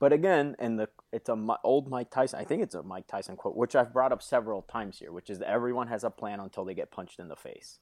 But 0.02 0.12
again, 0.12 0.56
and 0.58 0.80
the 0.80 0.88
it's 1.12 1.28
a 1.28 1.58
old 1.62 1.88
Mike 1.88 2.10
Tyson. 2.10 2.40
I 2.40 2.42
think 2.42 2.60
it's 2.60 2.74
a 2.74 2.82
Mike 2.82 3.06
Tyson 3.06 3.36
quote, 3.36 3.54
which 3.54 3.76
I've 3.76 3.92
brought 3.92 4.10
up 4.10 4.20
several 4.20 4.62
times 4.62 4.98
here, 4.98 5.12
which 5.12 5.30
is 5.30 5.38
that 5.38 5.48
everyone 5.48 5.86
has 5.86 6.02
a 6.02 6.10
plan 6.10 6.40
until 6.40 6.64
they 6.64 6.74
get 6.74 6.90
punched 6.90 7.20
in 7.20 7.28
the 7.28 7.36
face, 7.36 7.78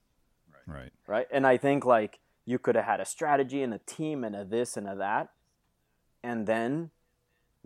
Right. 0.66 0.92
right? 1.06 1.26
And 1.32 1.46
I 1.46 1.56
think 1.56 1.86
like 1.86 2.18
you 2.44 2.58
could 2.58 2.74
have 2.74 2.84
had 2.84 3.00
a 3.00 3.06
strategy 3.06 3.62
and 3.62 3.72
a 3.72 3.78
team 3.78 4.22
and 4.22 4.36
a 4.36 4.44
this 4.44 4.76
and 4.76 4.86
a 4.86 4.94
that, 4.96 5.30
and 6.22 6.46
then 6.46 6.90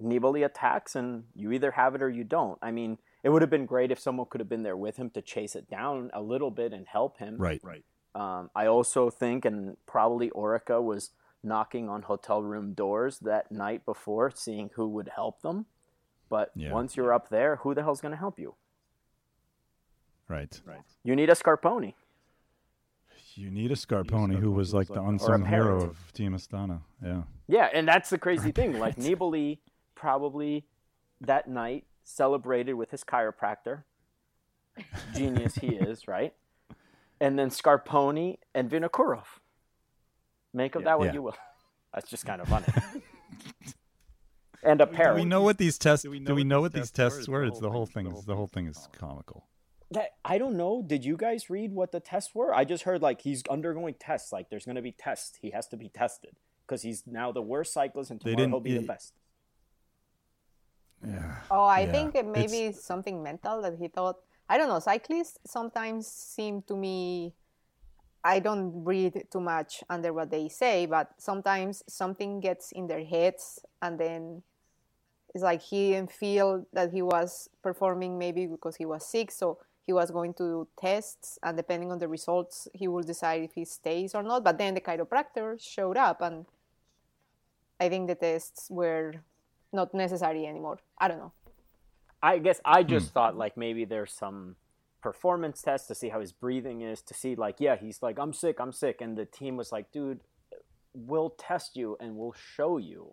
Nibali 0.01 0.47
attacks, 0.47 0.95
and 0.95 1.25
you 1.35 1.51
either 1.51 1.73
have 1.73 1.97
it 1.97 2.01
or 2.01 2.09
you 2.09 2.23
don't. 2.23 2.57
I 2.63 2.71
mean, 2.71 2.99
it 3.25 3.31
would 3.31 3.43
have 3.43 3.51
been 3.51 3.67
great 3.67 3.91
if 3.91 3.99
someone 3.99 4.29
could 4.31 4.41
have 4.41 4.49
been 4.49 4.63
there 4.63 4.77
with 4.77 4.99
him 4.99 5.11
to 5.11 5.21
chase 5.21 5.57
it 5.57 5.69
down 5.69 6.13
a 6.15 6.23
little 6.23 6.53
bit 6.53 6.73
and 6.73 6.87
help 6.87 7.19
him. 7.19 7.39
Right. 7.39 7.61
Right. 7.65 7.85
Um, 8.15 8.51
I 8.55 8.67
also 8.67 9.11
think, 9.11 9.45
and 9.45 9.77
probably 9.85 10.31
Orica 10.31 10.81
was 10.81 11.11
knocking 11.45 11.89
on 11.89 12.03
hotel 12.03 12.43
room 12.43 12.73
doors 12.73 13.19
that 13.21 13.53
night 13.53 13.85
before, 13.85 14.31
seeing 14.35 14.71
who 14.75 14.89
would 14.89 15.11
help 15.15 15.43
them. 15.43 15.67
But 16.29 16.51
Yeah. 16.55 16.73
once 16.73 16.97
you're 16.97 17.13
up 17.13 17.29
there, 17.29 17.57
who 17.57 17.75
the 17.75 17.83
hell's 17.83 18.01
going 18.01 18.13
to 18.13 18.19
help 18.19 18.39
you? 18.39 18.55
Right. 20.29 20.61
Right. 20.65 20.81
You 21.03 21.15
need 21.15 21.29
a 21.31 21.35
Scarponi. 21.35 21.95
You 23.35 23.51
need 23.51 23.73
a 23.73 23.75
Scarponi 23.77 24.39
who 24.39 24.53
was 24.53 24.73
like 24.73 24.89
the 24.89 25.03
unsung 25.03 25.45
hero 25.45 25.83
of 25.83 26.13
Team 26.13 26.35
Astana. 26.35 26.81
Yeah. 27.05 27.23
Yeah, 27.47 27.69
and 27.75 27.87
that's 27.87 28.09
the 28.11 28.19
crazy 28.19 28.53
thing. 28.53 28.79
Like 28.79 28.97
Nibali 28.97 29.59
probably 29.95 30.65
that 31.21 31.49
night 31.49 31.85
celebrated 32.05 32.75
with 32.75 32.91
his 32.91 33.05
chiropractor. 33.05 33.83
Genius 35.15 35.57
he 35.57 35.69
is, 35.77 36.07
right? 36.09 36.33
And 37.21 37.39
then 37.39 37.51
Scarponi 37.51 38.39
and 38.55 38.71
Vinokurov. 38.71 39.25
Make 40.55 40.75
of 40.77 40.85
that 40.85 40.99
what 40.99 41.07
Yeah. 41.07 41.13
you 41.15 41.23
will. 41.23 41.37
That's 41.95 42.09
just 42.09 42.25
kind 42.25 42.41
of 42.41 42.49
funny. 42.49 42.67
and 44.63 44.81
a 44.81 44.87
Do 44.87 45.15
we 45.15 45.25
know 45.25 45.43
what 45.43 45.59
these 45.59 45.77
tests? 45.79 46.05
Do 46.05 46.11
we 46.11 46.21
know, 46.45 46.61
what 46.63 46.73
these 46.73 46.91
tests 46.91 47.29
were? 47.29 47.45
It's 47.45 47.61
the 47.61 47.71
whole 47.71 47.87
thing. 47.87 48.07
Is 48.07 48.25
the 48.25 48.35
whole 48.37 48.47
thing 48.47 48.67
is 48.67 48.89
comical. 48.93 49.47
that 49.91 50.11
I 50.25 50.39
don't 50.39 50.57
know. 50.57 50.83
Did 50.87 51.05
you 51.05 51.17
guys 51.17 51.51
read 51.51 51.73
what 51.73 51.93
the 51.93 52.01
tests 52.01 52.35
were? 52.35 52.55
I 52.55 52.65
just 52.65 52.85
heard 52.85 53.03
like 53.03 53.21
he's 53.21 53.43
undergoing 53.51 53.95
tests. 53.99 54.33
Like 54.33 54.49
there's 54.49 54.65
going 54.65 54.77
to 54.77 54.83
be 54.83 54.93
tests. 54.93 55.39
He 55.43 55.51
has 55.51 55.69
to 55.69 55.77
be 55.77 55.89
tested 55.89 56.37
because 56.67 56.83
he's 56.83 57.05
now 57.07 57.31
the 57.33 57.43
worst 57.43 57.73
cyclist, 57.75 58.11
and 58.11 58.21
tomorrow 58.21 58.49
he'll 58.49 58.61
be 58.61 58.79
the 58.79 58.87
best. 58.87 59.13
Yeah. 61.07 61.37
Oh, 61.51 61.65
I 61.65 61.81
Yeah. 61.81 61.93
think 61.93 62.15
it 62.15 62.27
maybe 62.27 62.59
It's- 62.65 62.77
it's 62.79 62.85
something 62.87 63.23
mental 63.23 63.61
that 63.63 63.77
he 63.79 63.89
thought. 63.89 64.17
I 64.49 64.57
don't 64.59 64.69
know. 64.69 64.79
Cyclists 64.81 65.39
sometimes 65.47 66.07
seem 66.07 66.63
to 66.63 66.75
me. 66.77 67.35
I 68.25 68.41
don't 68.41 68.85
read 68.85 69.27
too 69.31 69.41
much 69.41 69.85
under 69.91 70.13
what 70.13 70.31
they 70.31 70.49
say, 70.49 70.87
but 70.87 71.11
sometimes 71.19 71.85
something 71.89 72.41
gets 72.41 72.73
in 72.73 72.87
their 72.89 73.05
heads, 73.05 73.61
and 73.83 74.01
then 74.01 74.43
it's 75.35 75.45
like 75.45 75.63
he 75.63 75.93
didn't 75.93 76.13
feel 76.13 76.67
that 76.73 76.93
he 76.93 77.03
was 77.03 77.51
performing 77.63 78.19
maybe 78.19 78.47
because 78.47 78.77
he 78.77 78.87
was 78.87 79.07
sick, 79.07 79.31
so 79.31 79.59
he 79.87 79.93
was 79.93 80.11
going 80.11 80.35
to 80.35 80.43
do 80.43 80.69
tests, 80.81 81.39
and 81.43 81.57
depending 81.57 81.93
on 81.93 81.99
the 81.99 82.09
results, 82.09 82.69
he 82.75 82.89
will 82.89 83.03
decide 83.03 83.43
if 83.43 83.55
he 83.55 83.65
stays 83.65 84.15
or 84.15 84.23
not. 84.23 84.45
But 84.45 84.59
then 84.59 84.75
the 84.75 84.81
chiropractor 84.81 85.61
showed 85.61 85.97
up, 85.99 86.23
and 86.23 86.47
I 87.81 87.89
think 87.89 88.09
the 88.09 88.15
tests 88.17 88.71
were 88.71 89.15
not 89.73 89.95
necessary 89.95 90.47
anymore. 90.47 90.79
I 90.99 91.09
don't 91.09 91.19
know. 91.19 91.33
I 92.23 92.39
guess 92.39 92.61
I 92.65 92.83
just 92.83 93.13
Hmm. 93.13 93.13
thought 93.13 93.37
like 93.37 93.57
maybe 93.57 93.85
there's 93.85 94.13
some 94.13 94.57
performance 95.05 95.61
test 95.61 95.87
to 95.87 95.95
see 95.95 96.09
how 96.09 96.19
his 96.19 96.33
breathing 96.33 96.81
is 96.81 97.03
to 97.03 97.13
see 97.13 97.35
like 97.35 97.57
yeah 97.59 97.77
he's 97.77 98.03
like 98.03 98.19
I'm 98.19 98.33
sick 98.33 98.57
I'm 98.59 98.73
sick. 98.73 99.03
And 99.03 99.19
the 99.19 99.27
team 99.27 99.59
was 99.59 99.71
like 99.71 99.93
dude 99.93 100.21
we'll 100.95 101.29
test 101.29 101.77
you 101.77 101.99
and 102.01 102.17
we'll 102.17 102.35
show 102.57 102.79
you 102.79 103.13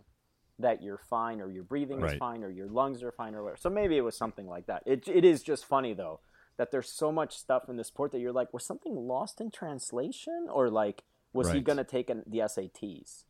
that 0.57 0.81
you're 0.81 1.01
fine 1.09 1.41
or 1.41 1.51
your 1.51 1.63
breathing 1.63 2.01
is 2.05 2.13
fine 2.13 2.45
or 2.45 2.49
your 2.49 2.69
lungs 2.69 3.03
are 3.03 3.11
fine 3.11 3.35
or 3.35 3.43
whatever. 3.43 3.57
So 3.59 3.69
maybe 3.69 3.97
it 3.97 4.05
was 4.05 4.15
something 4.15 4.47
like 4.47 4.67
that. 4.67 4.83
It, 4.85 5.05
it 5.05 5.25
is 5.25 5.43
just 5.43 5.65
funny 5.65 5.93
though 5.93 6.21
that 6.55 6.71
there's 6.71 6.89
so 6.89 7.11
much 7.11 7.35
stuff 7.35 7.63
in 7.67 7.75
the 7.75 7.83
sport 7.83 8.13
that 8.13 8.19
you're 8.19 8.31
like 8.31 8.53
was 8.53 8.65
something 8.65 8.95
lost 8.95 9.41
in 9.41 9.51
translation? 9.51 10.47
Or 10.49 10.69
like 10.69 11.03
was 11.33 11.51
he 11.51 11.59
gonna 11.59 11.83
take 11.83 12.09
an, 12.09 12.23
the 12.25 12.37
SATs 12.37 13.25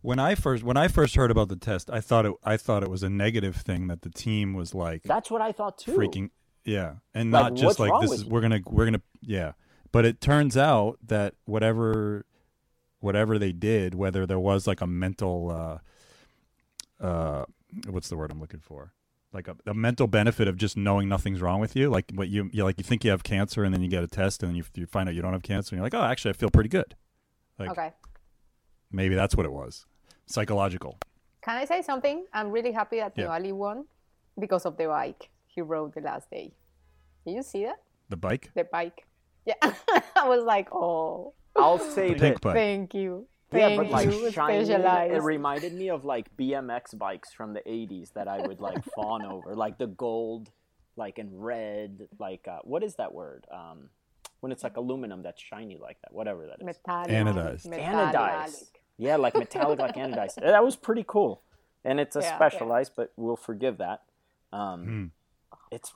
When 0.00 0.18
I 0.18 0.34
first 0.36 0.62
when 0.62 0.78
I 0.78 0.88
first 0.88 1.16
heard 1.16 1.30
about 1.30 1.50
the 1.50 1.56
test, 1.56 1.90
I 1.90 2.00
thought 2.00 2.24
it 2.24 2.32
I 2.42 2.56
thought 2.56 2.82
it 2.82 2.88
was 2.88 3.02
a 3.02 3.10
negative 3.10 3.56
thing 3.56 3.88
that 3.88 4.00
the 4.00 4.10
team 4.10 4.54
was 4.54 4.74
like 4.74 5.02
that's 5.02 5.30
what 5.30 5.42
I 5.42 5.52
thought 5.52 5.76
too. 5.76 5.92
freaking 5.92 6.30
yeah, 6.64 6.94
and 7.14 7.30
Like, 7.30 7.42
not 7.52 7.54
just 7.54 7.78
like 7.78 8.00
this 8.00 8.12
is 8.12 8.24
you? 8.24 8.30
we're 8.30 8.40
gonna 8.40 8.60
we're 8.66 8.84
gonna 8.86 9.02
yeah. 9.20 9.52
But 9.92 10.04
it 10.04 10.20
turns 10.20 10.56
out 10.56 10.98
that 11.06 11.34
whatever 11.44 12.24
whatever 13.00 13.38
they 13.38 13.52
did, 13.52 13.94
whether 13.94 14.26
there 14.26 14.38
was 14.40 14.66
like 14.66 14.80
a 14.80 14.86
mental 14.86 15.50
uh 15.50 17.04
uh 17.04 17.44
what's 17.88 18.08
the 18.08 18.16
word 18.16 18.30
I'm 18.30 18.40
looking 18.40 18.60
for? 18.60 18.92
Like 19.32 19.48
a, 19.48 19.56
a 19.66 19.74
mental 19.74 20.06
benefit 20.06 20.46
of 20.48 20.56
just 20.56 20.76
knowing 20.76 21.08
nothing's 21.08 21.40
wrong 21.40 21.60
with 21.60 21.74
you. 21.76 21.90
Like 21.90 22.06
what 22.14 22.28
you 22.28 22.48
you 22.52 22.64
like 22.64 22.78
you 22.78 22.84
think 22.84 23.04
you 23.04 23.10
have 23.10 23.22
cancer 23.24 23.64
and 23.64 23.74
then 23.74 23.82
you 23.82 23.88
get 23.88 24.02
a 24.02 24.08
test 24.08 24.42
and 24.42 24.50
then 24.50 24.56
you 24.56 24.64
you 24.74 24.86
find 24.86 25.08
out 25.08 25.14
you 25.14 25.22
don't 25.22 25.32
have 25.32 25.42
cancer 25.42 25.74
and 25.74 25.78
you're 25.78 25.84
like, 25.86 25.94
"Oh, 25.94 26.02
actually 26.04 26.30
I 26.30 26.34
feel 26.34 26.50
pretty 26.50 26.68
good." 26.70 26.94
Like 27.58 27.70
Okay. 27.70 27.92
maybe 28.90 29.14
that's 29.14 29.36
what 29.36 29.44
it 29.46 29.52
was. 29.52 29.86
Psychological. 30.26 30.98
Can 31.42 31.56
I 31.56 31.66
say 31.66 31.82
something? 31.82 32.24
I'm 32.32 32.50
really 32.50 32.72
happy 32.72 32.96
that 32.98 33.12
Yeah. 33.16 33.26
Nibali 33.26 33.52
won 33.52 33.84
because 34.38 34.64
of 34.66 34.76
the 34.76 34.86
bike 34.86 35.30
he 35.54 35.60
rode 35.62 35.94
the 35.94 36.00
last 36.00 36.30
day. 36.30 36.52
Did 37.26 37.32
you 37.34 37.42
see 37.42 37.64
that? 37.64 37.80
The 38.08 38.16
bike? 38.16 38.50
The 38.54 38.64
bike. 38.64 39.06
Yeah. 39.46 39.54
I 39.62 40.28
was 40.28 40.44
like, 40.44 40.68
oh, 40.72 41.34
I'll 41.56 41.78
say 41.78 42.08
The 42.08 42.14
that 42.14 42.20
pink 42.20 42.40
bike. 42.40 42.54
thank 42.54 42.94
you. 42.94 43.26
Yeah, 43.52 43.76
but 43.76 43.88
like 43.90 44.06
you. 44.10 44.30
shiny, 44.32 44.64
Specialized. 44.64 45.14
it 45.14 45.22
reminded 45.22 45.74
me 45.74 45.88
of 45.90 46.04
like 46.04 46.34
BMX 46.36 46.98
bikes 46.98 47.32
from 47.32 47.52
the 47.54 47.60
'80s 47.60 48.12
that 48.14 48.26
I 48.26 48.40
would 48.46 48.60
like 48.60 48.82
fawn 48.96 49.24
over, 49.24 49.54
like 49.54 49.78
the 49.78 49.86
gold, 49.86 50.50
like 50.96 51.18
in 51.20 51.28
red, 51.38 52.08
like 52.18 52.48
uh, 52.48 52.58
what 52.64 52.82
is 52.82 52.96
that 52.96 53.14
word? 53.14 53.46
Um, 53.52 53.90
when 54.40 54.50
it's 54.50 54.64
like 54.64 54.76
aluminum 54.76 55.22
that's 55.22 55.40
shiny 55.40 55.78
like 55.80 55.98
that, 56.02 56.12
whatever 56.12 56.46
that 56.46 56.58
is. 56.60 56.64
Metallic. 56.66 57.10
Anodized. 57.10 57.68
Anodized. 57.68 58.64
Yeah, 58.98 59.16
like 59.16 59.34
metallic, 59.36 59.78
like 59.78 59.94
anodized. 59.94 60.34
That 60.40 60.64
was 60.64 60.74
pretty 60.74 61.04
cool, 61.06 61.42
and 61.84 62.00
it's 62.00 62.16
a 62.16 62.20
Yeah. 62.22 62.34
specialized, 62.36 62.92
but 62.96 63.12
we'll 63.16 63.36
forgive 63.36 63.78
that. 63.78 64.02
Um, 64.52 64.84
Hmm. 64.84 65.04
It's 65.74 65.92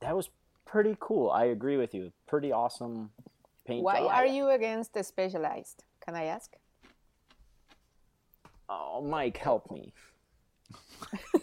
that 0.00 0.16
was 0.16 0.30
pretty 0.64 0.96
cool. 1.00 1.30
I 1.30 1.46
agree 1.46 1.76
with 1.76 1.94
you. 1.94 2.12
Pretty 2.26 2.50
awesome 2.52 3.10
paint 3.66 3.84
Why 3.84 3.98
job. 3.98 4.10
are 4.10 4.26
you 4.26 4.48
against 4.48 4.94
the 4.94 5.04
specialized? 5.04 5.84
Can 6.04 6.14
I 6.14 6.24
ask? 6.24 6.56
Oh, 8.68 9.02
Mike, 9.02 9.36
help 9.36 9.70
me. 9.70 9.92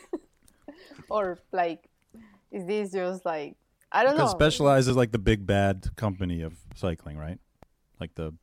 Or 1.10 1.38
like, 1.51 1.88
is 2.51 2.65
this 2.65 2.92
just 2.92 3.25
like 3.25 3.56
I 3.92 4.04
don't 4.04 4.18
know? 4.18 4.27
Specialized 4.27 4.89
is 4.89 4.96
like 4.96 5.12
the 5.12 5.20
big 5.20 5.46
bad 5.46 5.96
company 5.96 6.42
of 6.42 6.54
cycling, 6.75 7.18
right? 7.18 7.39
Like 8.00 8.15
the 8.15 8.34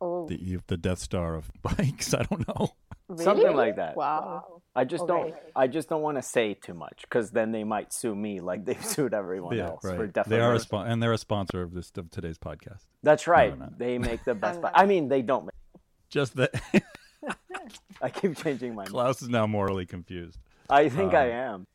oh, 0.00 0.26
the 0.28 0.60
the 0.66 0.76
Death 0.76 0.98
Star 0.98 1.34
of 1.34 1.50
bikes. 1.62 2.14
I 2.14 2.22
don't 2.22 2.46
know. 2.46 2.74
Something 3.16 3.56
like 3.56 3.76
that. 3.76 3.96
Wow. 3.96 4.62
I 4.74 4.84
just 4.84 5.06
don't. 5.06 5.34
I 5.56 5.66
just 5.66 5.88
don't 5.88 6.02
want 6.02 6.16
to 6.18 6.22
say 6.22 6.54
too 6.54 6.74
much 6.74 7.00
because 7.02 7.30
then 7.32 7.50
they 7.52 7.64
might 7.64 7.92
sue 7.92 8.14
me 8.14 8.40
like 8.40 8.64
they've 8.64 8.84
sued 8.94 9.14
everyone 9.14 9.58
else 9.58 9.82
for 9.82 9.96
right. 9.98 10.12
defamation. 10.12 10.30
They 10.30 10.40
are 10.44 10.54
a 10.54 10.60
spon- 10.60 10.86
and 10.86 11.02
they're 11.02 11.12
a 11.12 11.18
sponsor 11.18 11.62
of 11.62 11.74
this 11.74 11.90
of 11.96 12.10
today's 12.10 12.38
podcast. 12.38 12.84
That's 13.02 13.26
right. 13.26 13.50
No, 13.58 13.64
no, 13.64 13.70
no. 13.70 13.76
They 13.78 13.98
make 13.98 14.24
the 14.24 14.34
best. 14.36 14.56
I'm 14.56 14.62
bi- 14.62 14.68
not. 14.70 14.78
I 14.78 14.86
mean, 14.86 15.08
they 15.08 15.22
don't. 15.22 15.46
Make, 15.46 15.54
Just 16.08 16.36
that 16.36 16.52
I 18.02 18.10
keep 18.10 18.36
changing 18.36 18.70
my. 18.74 18.82
mind. 18.82 18.90
Klaus 18.90 19.22
is 19.22 19.28
now 19.28 19.46
morally 19.46 19.86
confused. 19.86 20.38
I 20.68 20.88
think 20.88 21.14
I 21.14 21.32
Um, 21.32 21.66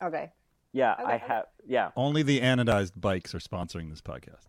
am. 0.00 0.08
Okay. 0.08 0.30
Yeah, 0.72 0.94
I 0.96 1.16
have. 1.16 1.46
Yeah, 1.66 1.90
Only 1.96 2.22
the 2.22 2.40
anodized 2.40 2.92
bikes 2.96 3.34
are 3.34 3.40
sponsoring 3.40 3.90
this 3.90 4.00
podcast. 4.00 4.46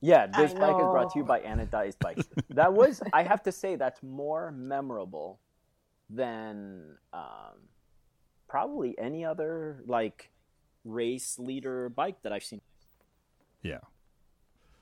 yeah. 0.00 0.26
This 0.26 0.54
bike 0.54 0.74
is 0.76 0.82
brought 0.88 1.12
to 1.12 1.18
you 1.18 1.24
by 1.24 1.40
Anodized 1.40 1.98
Bikes. 2.00 2.26
that 2.50 2.72
was. 2.72 3.02
I 3.12 3.22
have 3.24 3.42
to 3.42 3.52
say 3.52 3.76
that's 3.76 4.02
more 4.02 4.50
memorable 4.52 5.38
than 6.12 6.96
um, 7.12 7.68
probably 8.48 8.98
any 8.98 9.24
other 9.24 9.82
like 9.86 10.30
race 10.84 11.38
leader 11.38 11.88
bike 11.88 12.22
that 12.22 12.32
I've 12.32 12.44
seen. 12.44 12.60
Yeah. 13.62 13.78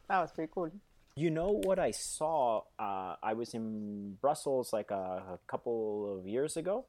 That 0.08 0.20
was 0.20 0.32
pretty 0.32 0.50
cool. 0.54 0.70
You 1.16 1.30
know 1.30 1.60
what 1.64 1.78
I 1.78 1.90
saw? 1.90 2.62
Uh, 2.78 3.16
I 3.22 3.34
was 3.34 3.52
in 3.52 4.16
Brussels 4.20 4.72
like 4.72 4.90
a, 4.90 5.22
a 5.34 5.38
couple 5.46 6.16
of 6.18 6.28
years 6.28 6.56
ago, 6.56 6.86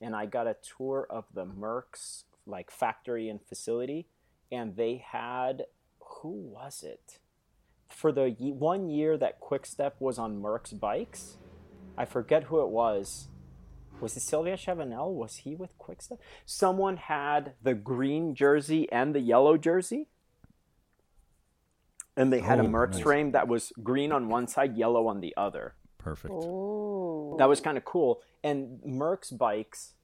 and 0.00 0.14
I 0.14 0.26
got 0.26 0.46
a 0.46 0.56
tour 0.76 1.06
of 1.10 1.24
the 1.34 1.44
Merckx 1.44 2.24
like 2.46 2.70
factory 2.70 3.28
and 3.28 3.40
facility, 3.42 4.06
and 4.50 4.76
they 4.76 5.04
had 5.04 5.64
who 5.98 6.30
was 6.30 6.84
it 6.84 7.18
for 7.88 8.12
the 8.12 8.30
one 8.30 8.88
year 8.88 9.18
that 9.18 9.40
Quickstep 9.40 9.96
was 10.00 10.18
on 10.18 10.40
Merckx 10.40 10.78
bikes? 10.78 11.36
I 11.98 12.04
forget 12.04 12.44
who 12.44 12.62
it 12.62 12.68
was. 12.68 13.28
Was 14.02 14.16
it 14.16 14.20
Sylvain 14.20 14.56
Chavanel? 14.56 15.12
Was 15.12 15.36
he 15.36 15.54
with 15.54 15.78
Quickstep? 15.78 16.18
Someone 16.44 16.96
had 16.96 17.52
the 17.62 17.74
green 17.74 18.34
jersey 18.34 18.90
and 18.90 19.14
the 19.14 19.20
yellow 19.20 19.56
jersey 19.56 20.08
and 22.16 22.32
they 22.32 22.40
had 22.40 22.58
a 22.58 22.62
Oh, 22.62 22.66
Merckx 22.66 22.92
nice. 22.94 23.02
frame 23.02 23.32
that 23.32 23.48
was 23.48 23.72
green 23.82 24.12
on 24.12 24.28
one 24.28 24.46
side, 24.46 24.76
yellow 24.76 25.06
on 25.06 25.20
the 25.20 25.32
other. 25.36 25.74
Perfect. 25.98 26.34
Oh. 26.36 27.36
That 27.38 27.48
was 27.48 27.60
kind 27.60 27.78
of 27.78 27.84
cool. 27.84 28.20
And 28.44 28.80
Merckx 28.82 29.36
bikes 29.38 29.94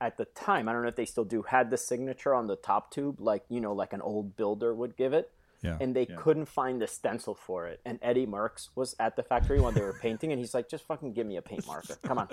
at 0.00 0.16
the 0.16 0.24
time, 0.24 0.68
I 0.68 0.72
don't 0.72 0.82
know 0.82 0.88
if 0.88 0.96
they 0.96 1.04
still 1.04 1.24
do, 1.24 1.42
had 1.42 1.70
the 1.70 1.76
signature 1.76 2.34
on 2.34 2.46
the 2.48 2.56
top 2.56 2.90
tube, 2.90 3.20
like 3.20 3.44
you 3.48 3.60
know, 3.60 3.72
like 3.72 3.92
an 3.92 4.00
old 4.02 4.36
builder 4.36 4.74
would 4.74 4.96
give 4.96 5.12
it. 5.12 5.30
Yeah. 5.64 5.78
And 5.80 5.96
they 5.96 6.06
couldn't 6.06 6.44
find 6.46 6.80
the 6.80 6.86
stencil 6.86 7.34
for 7.34 7.66
it. 7.66 7.80
And 7.86 7.98
Eddie 8.02 8.26
Merckx 8.26 8.68
was 8.74 8.94
at 9.00 9.16
the 9.16 9.22
factory 9.22 9.60
when 9.60 9.74
they 9.74 9.80
were 9.80 9.98
painting, 10.00 10.30
and 10.30 10.38
he's 10.38 10.52
like, 10.52 10.68
"Just 10.68 10.86
fucking 10.86 11.14
give 11.14 11.26
me 11.26 11.36
a 11.36 11.42
paint 11.42 11.66
marker, 11.66 11.96
come 12.02 12.18
on!" 12.18 12.28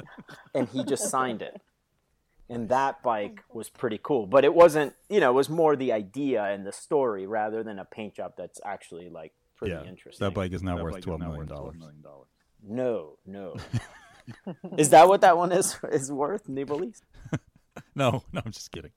And 0.54 0.68
he 0.68 0.84
just 0.84 1.10
signed 1.10 1.42
it. 1.42 1.62
And 2.50 2.68
that 2.68 3.02
bike 3.02 3.44
was 3.54 3.70
pretty 3.70 4.00
cool, 4.04 4.28
but 4.28 4.44
it 4.44 4.54
wasn't. 4.54 4.94
You 5.10 5.22
know, 5.22 5.32
it 5.32 5.36
was 5.36 5.50
more 5.50 5.78
the 5.78 5.94
idea 5.94 6.44
and 6.44 6.66
the 6.68 6.74
story 6.74 7.26
rather 7.26 7.64
than 7.64 7.80
a 7.80 7.86
paint 7.86 8.16
job 8.16 8.34
that's 8.38 8.60
actually 8.66 9.10
like 9.10 9.32
pretty 9.56 9.74
yeah. 9.74 9.90
interesting. 9.90 10.26
That 10.28 10.34
bike 10.34 10.52
is 10.52 10.62
now 10.62 10.84
worth 10.84 11.02
twelve 11.02 11.22
million 11.22 11.48
dollars. 11.48 11.78
No, 12.64 13.18
no. 13.26 13.56
is 14.78 14.90
that 14.90 15.08
what 15.08 15.22
that 15.22 15.38
one 15.38 15.52
is 15.52 15.78
is 15.92 16.12
worth, 16.12 16.48
Nibali? 16.48 16.94
No, 17.96 18.24
no, 18.34 18.42
I'm 18.46 18.52
just 18.52 18.72
kidding. 18.72 18.92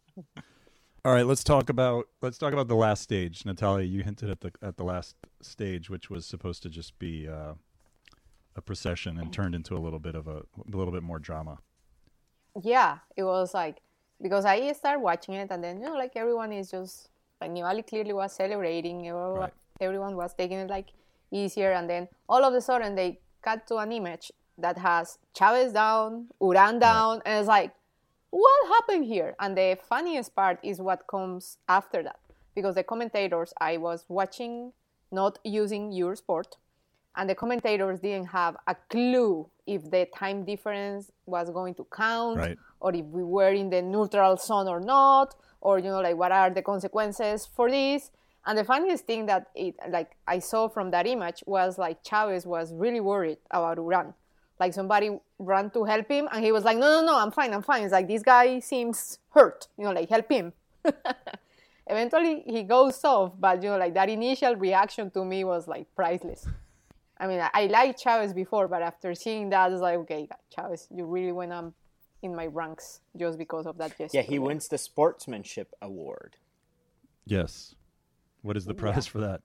All 1.05 1.13
right, 1.13 1.27
let's 1.27 1.45
talk 1.45 1.69
about 1.69 2.09
let's 2.23 2.39
talk 2.39 2.53
about 2.55 2.69
the 2.69 2.75
last 2.77 3.03
stage. 3.03 3.45
Natalia, 3.45 3.85
you 3.87 4.03
hinted 4.03 4.31
at 4.31 4.41
the 4.41 4.53
at 4.63 4.77
the 4.79 4.85
last 4.85 5.17
stage, 5.43 5.91
which 5.91 6.09
was 6.09 6.25
supposed 6.25 6.63
to 6.63 6.71
just 6.71 6.99
be 6.99 7.29
uh, 7.29 7.53
a 8.57 8.63
procession 8.63 9.19
and 9.19 9.31
turned 9.33 9.55
into 9.55 9.77
a 9.77 9.81
little 9.81 9.99
bit 9.99 10.15
of 10.15 10.27
a, 10.29 10.39
a 10.39 10.77
little 10.77 10.93
bit 10.93 11.03
more 11.03 11.19
drama. 11.19 11.59
yeah, 12.63 12.99
it 13.17 13.23
was 13.25 13.53
like 13.53 13.83
because 14.23 14.47
I 14.47 14.73
started 14.73 15.01
watching 15.01 15.35
it, 15.35 15.49
and 15.51 15.63
then 15.63 15.79
you 15.81 15.87
know, 15.87 15.95
like 15.97 16.13
everyone 16.17 16.53
is 16.53 16.71
just 16.71 17.11
like 17.41 17.51
Nibali 17.51 17.87
clearly 17.87 18.15
was 18.15 18.33
celebrating, 18.33 19.07
everyone, 19.09 19.35
Right. 19.41 19.53
everyone 19.81 20.17
was 20.17 20.33
taking 20.35 20.59
it 20.59 20.71
like 20.71 20.89
easier, 21.31 21.73
and 21.73 21.91
then 21.91 22.09
all 22.31 22.45
of 22.45 22.55
a 22.55 22.61
sudden 22.63 22.95
they 22.95 23.19
cut 23.43 23.67
to 23.67 23.77
an 23.77 23.93
image 23.93 24.33
that 24.57 24.79
has 24.79 25.19
Chavez 25.37 25.73
down, 25.75 26.29
Uran 26.41 26.81
down, 26.81 27.21
and 27.27 27.41
it's 27.41 27.49
like, 27.49 27.75
what 28.43 28.61
happened 28.75 29.05
here? 29.15 29.31
And 29.43 29.57
the 29.57 29.79
funniest 29.93 30.35
part 30.35 30.59
is 30.71 30.77
what 30.89 31.01
comes 31.15 31.59
after 31.69 32.03
that. 32.09 32.19
because 32.57 32.75
the 32.81 32.85
commentators 32.93 33.51
I 33.71 33.73
was 33.87 34.01
watching 34.19 34.55
not 35.21 35.35
using 35.61 35.83
Eurosport, 36.01 36.51
and 37.17 37.25
the 37.31 37.35
commentators 37.43 37.97
didn't 38.07 38.29
have 38.41 38.55
a 38.73 38.75
clue 38.93 39.49
if 39.75 39.81
the 39.95 40.03
time 40.23 40.39
difference 40.53 41.03
was 41.35 41.47
going 41.59 41.75
to 41.81 41.85
count 42.05 42.37
Right. 42.45 42.59
or 42.85 42.91
if 43.01 43.07
we 43.19 43.25
were 43.37 43.53
in 43.63 43.69
the 43.75 43.83
neutral 43.95 44.37
zone 44.49 44.69
or 44.75 44.81
not 44.95 45.29
or 45.67 45.73
you 45.85 45.91
know 45.93 46.01
like 46.09 46.17
what 46.23 46.33
are 46.41 46.51
the 46.59 46.63
consequences 46.73 47.39
for 47.57 47.67
this 47.71 48.11
and 48.47 48.55
the 48.61 48.65
funniest 48.73 49.03
thing 49.11 49.23
that 49.33 49.43
it 49.67 49.75
like 49.97 50.11
i 50.35 50.39
saw 50.51 50.63
from 50.77 50.87
that 50.95 51.07
image 51.15 51.41
was 51.57 51.71
like 51.85 51.97
chavez 52.09 52.43
was 52.55 52.67
really 52.85 53.01
worried 53.13 53.39
about 53.59 53.77
uran 53.79 54.09
like 54.61 54.73
somebody 54.73 55.19
ran 55.39 55.71
to 55.71 55.85
help 55.85 56.09
him 56.09 56.29
and 56.33 56.45
he 56.45 56.53
was 56.53 56.65
like 56.65 56.77
no 56.77 57.01
no 57.01 57.07
no 57.07 57.19
i'm 57.19 57.31
fine 57.31 57.53
i'm 57.53 57.63
fine 57.63 57.83
it's 57.83 57.93
like 57.93 58.09
this 58.09 58.23
guy 58.23 58.61
seems 58.61 59.19
hurt 59.31 59.69
you 59.79 59.85
know 59.85 59.93
like 59.93 60.09
help 60.09 60.31
him 60.31 60.53
eventually 61.87 62.43
he 62.47 62.63
goes 62.63 63.03
off 63.05 63.33
but 63.39 63.63
you 63.63 63.69
know 63.69 63.79
like 63.79 63.95
that 63.95 64.09
initial 64.09 64.55
reaction 64.57 65.11
to 65.11 65.25
me 65.25 65.45
was 65.45 65.67
like 65.67 65.87
priceless 65.97 66.47
i 67.19 67.27
mean 67.27 67.41
i, 67.41 67.51
I 67.53 67.67
liked 67.67 68.01
chavez 68.01 68.33
before 68.33 68.69
but 68.69 68.83
after 68.83 69.15
seeing 69.15 69.51
that 69.51 69.73
it's 69.73 69.81
like 69.81 69.99
okay 69.99 70.29
chavez 70.55 70.89
you 70.91 71.05
really 71.05 71.33
went 71.33 71.53
up 71.53 71.73
in 72.25 72.35
my 72.35 72.47
ranks 72.47 73.01
just 73.17 73.39
because 73.39 73.67
of 73.67 73.77
that 73.79 73.97
gesture 73.97 74.17
Yeah, 74.17 74.23
he 74.23 74.39
wins 74.39 74.69
the 74.69 74.79
sportsmanship 74.79 75.75
award. 75.81 76.37
Yes. 77.27 77.75
What 78.43 78.57
is 78.57 78.65
the 78.65 78.75
prize 78.75 79.07
for 79.07 79.21
that? 79.21 79.43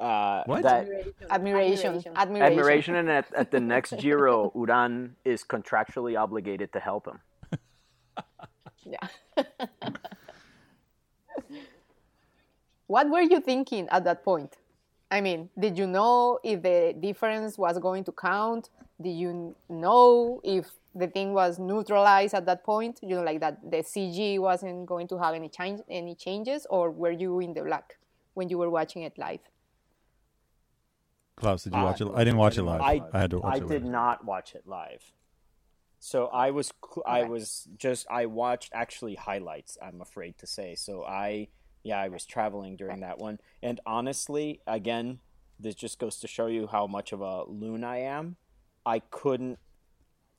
Uh, 0.00 0.42
What? 0.46 0.62
That 0.62 0.88
admiration 1.30 2.02
admiration, 2.16 2.42
admiration, 2.42 2.94
and 2.96 3.08
at, 3.08 3.32
at 3.34 3.50
the 3.50 3.60
next 3.60 3.96
Giro, 3.98 4.50
Uran 4.54 5.10
is 5.24 5.44
contractually 5.44 6.18
obligated 6.20 6.72
to 6.72 6.80
help 6.80 7.06
him. 7.06 7.20
Yeah. 8.86 9.08
what 12.86 13.08
were 13.08 13.22
you 13.22 13.40
thinking 13.40 13.88
at 13.90 14.04
that 14.04 14.22
point? 14.22 14.58
I 15.10 15.20
mean, 15.20 15.48
did 15.58 15.78
you 15.78 15.86
know 15.86 16.38
if 16.42 16.62
the 16.62 16.94
difference 17.00 17.56
was 17.56 17.78
going 17.78 18.04
to 18.04 18.12
count? 18.12 18.68
Did 19.00 19.12
you 19.12 19.54
know 19.68 20.40
if 20.44 20.70
the 20.94 21.06
thing 21.06 21.32
was 21.32 21.58
neutralized 21.58 22.34
at 22.34 22.46
that 22.46 22.62
point? 22.64 23.00
You 23.02 23.16
know, 23.16 23.22
like 23.22 23.40
that 23.40 23.58
the 23.70 23.78
CG 23.78 24.38
wasn't 24.38 24.86
going 24.86 25.08
to 25.08 25.18
have 25.18 25.34
any 25.34 25.48
change, 25.48 25.80
any 25.88 26.14
changes, 26.14 26.66
or 26.68 26.90
were 26.90 27.10
you 27.10 27.40
in 27.40 27.54
the 27.54 27.62
black 27.62 27.96
when 28.34 28.48
you 28.48 28.58
were 28.58 28.70
watching 28.70 29.02
it 29.02 29.16
live? 29.16 29.40
Klaus, 31.36 31.64
did 31.64 31.74
you 31.74 31.80
watch 31.82 32.00
it? 32.00 32.08
I 32.14 32.24
didn't 32.24 32.38
watch 32.38 32.58
it 32.58 32.62
live. 32.62 32.80
I, 32.80 33.02
I 33.12 33.20
had 33.20 33.30
to 33.30 33.38
watch 33.40 33.54
I 33.54 33.56
it 33.58 33.68
did 33.68 33.82
live. 33.82 33.92
not 33.92 34.24
watch 34.24 34.54
it 34.54 34.66
live. 34.66 35.02
So 35.98 36.26
I 36.26 36.50
was 36.50 36.72
I 37.06 37.24
was 37.24 37.66
just 37.76 38.06
I 38.10 38.26
watched 38.26 38.70
actually 38.74 39.14
highlights. 39.14 39.78
I'm 39.82 40.00
afraid 40.00 40.36
to 40.38 40.46
say. 40.46 40.74
So 40.74 41.04
I 41.04 41.48
yeah 41.82 41.98
I 41.98 42.08
was 42.08 42.24
traveling 42.26 42.76
during 42.76 43.00
that 43.00 43.18
one, 43.18 43.38
and 43.62 43.80
honestly, 43.86 44.60
again, 44.66 45.20
this 45.58 45.74
just 45.74 45.98
goes 45.98 46.18
to 46.20 46.28
show 46.28 46.46
you 46.46 46.66
how 46.66 46.86
much 46.86 47.12
of 47.12 47.20
a 47.20 47.44
loon 47.44 47.84
I 47.84 47.98
am. 48.02 48.36
I 48.84 48.98
couldn't. 48.98 49.58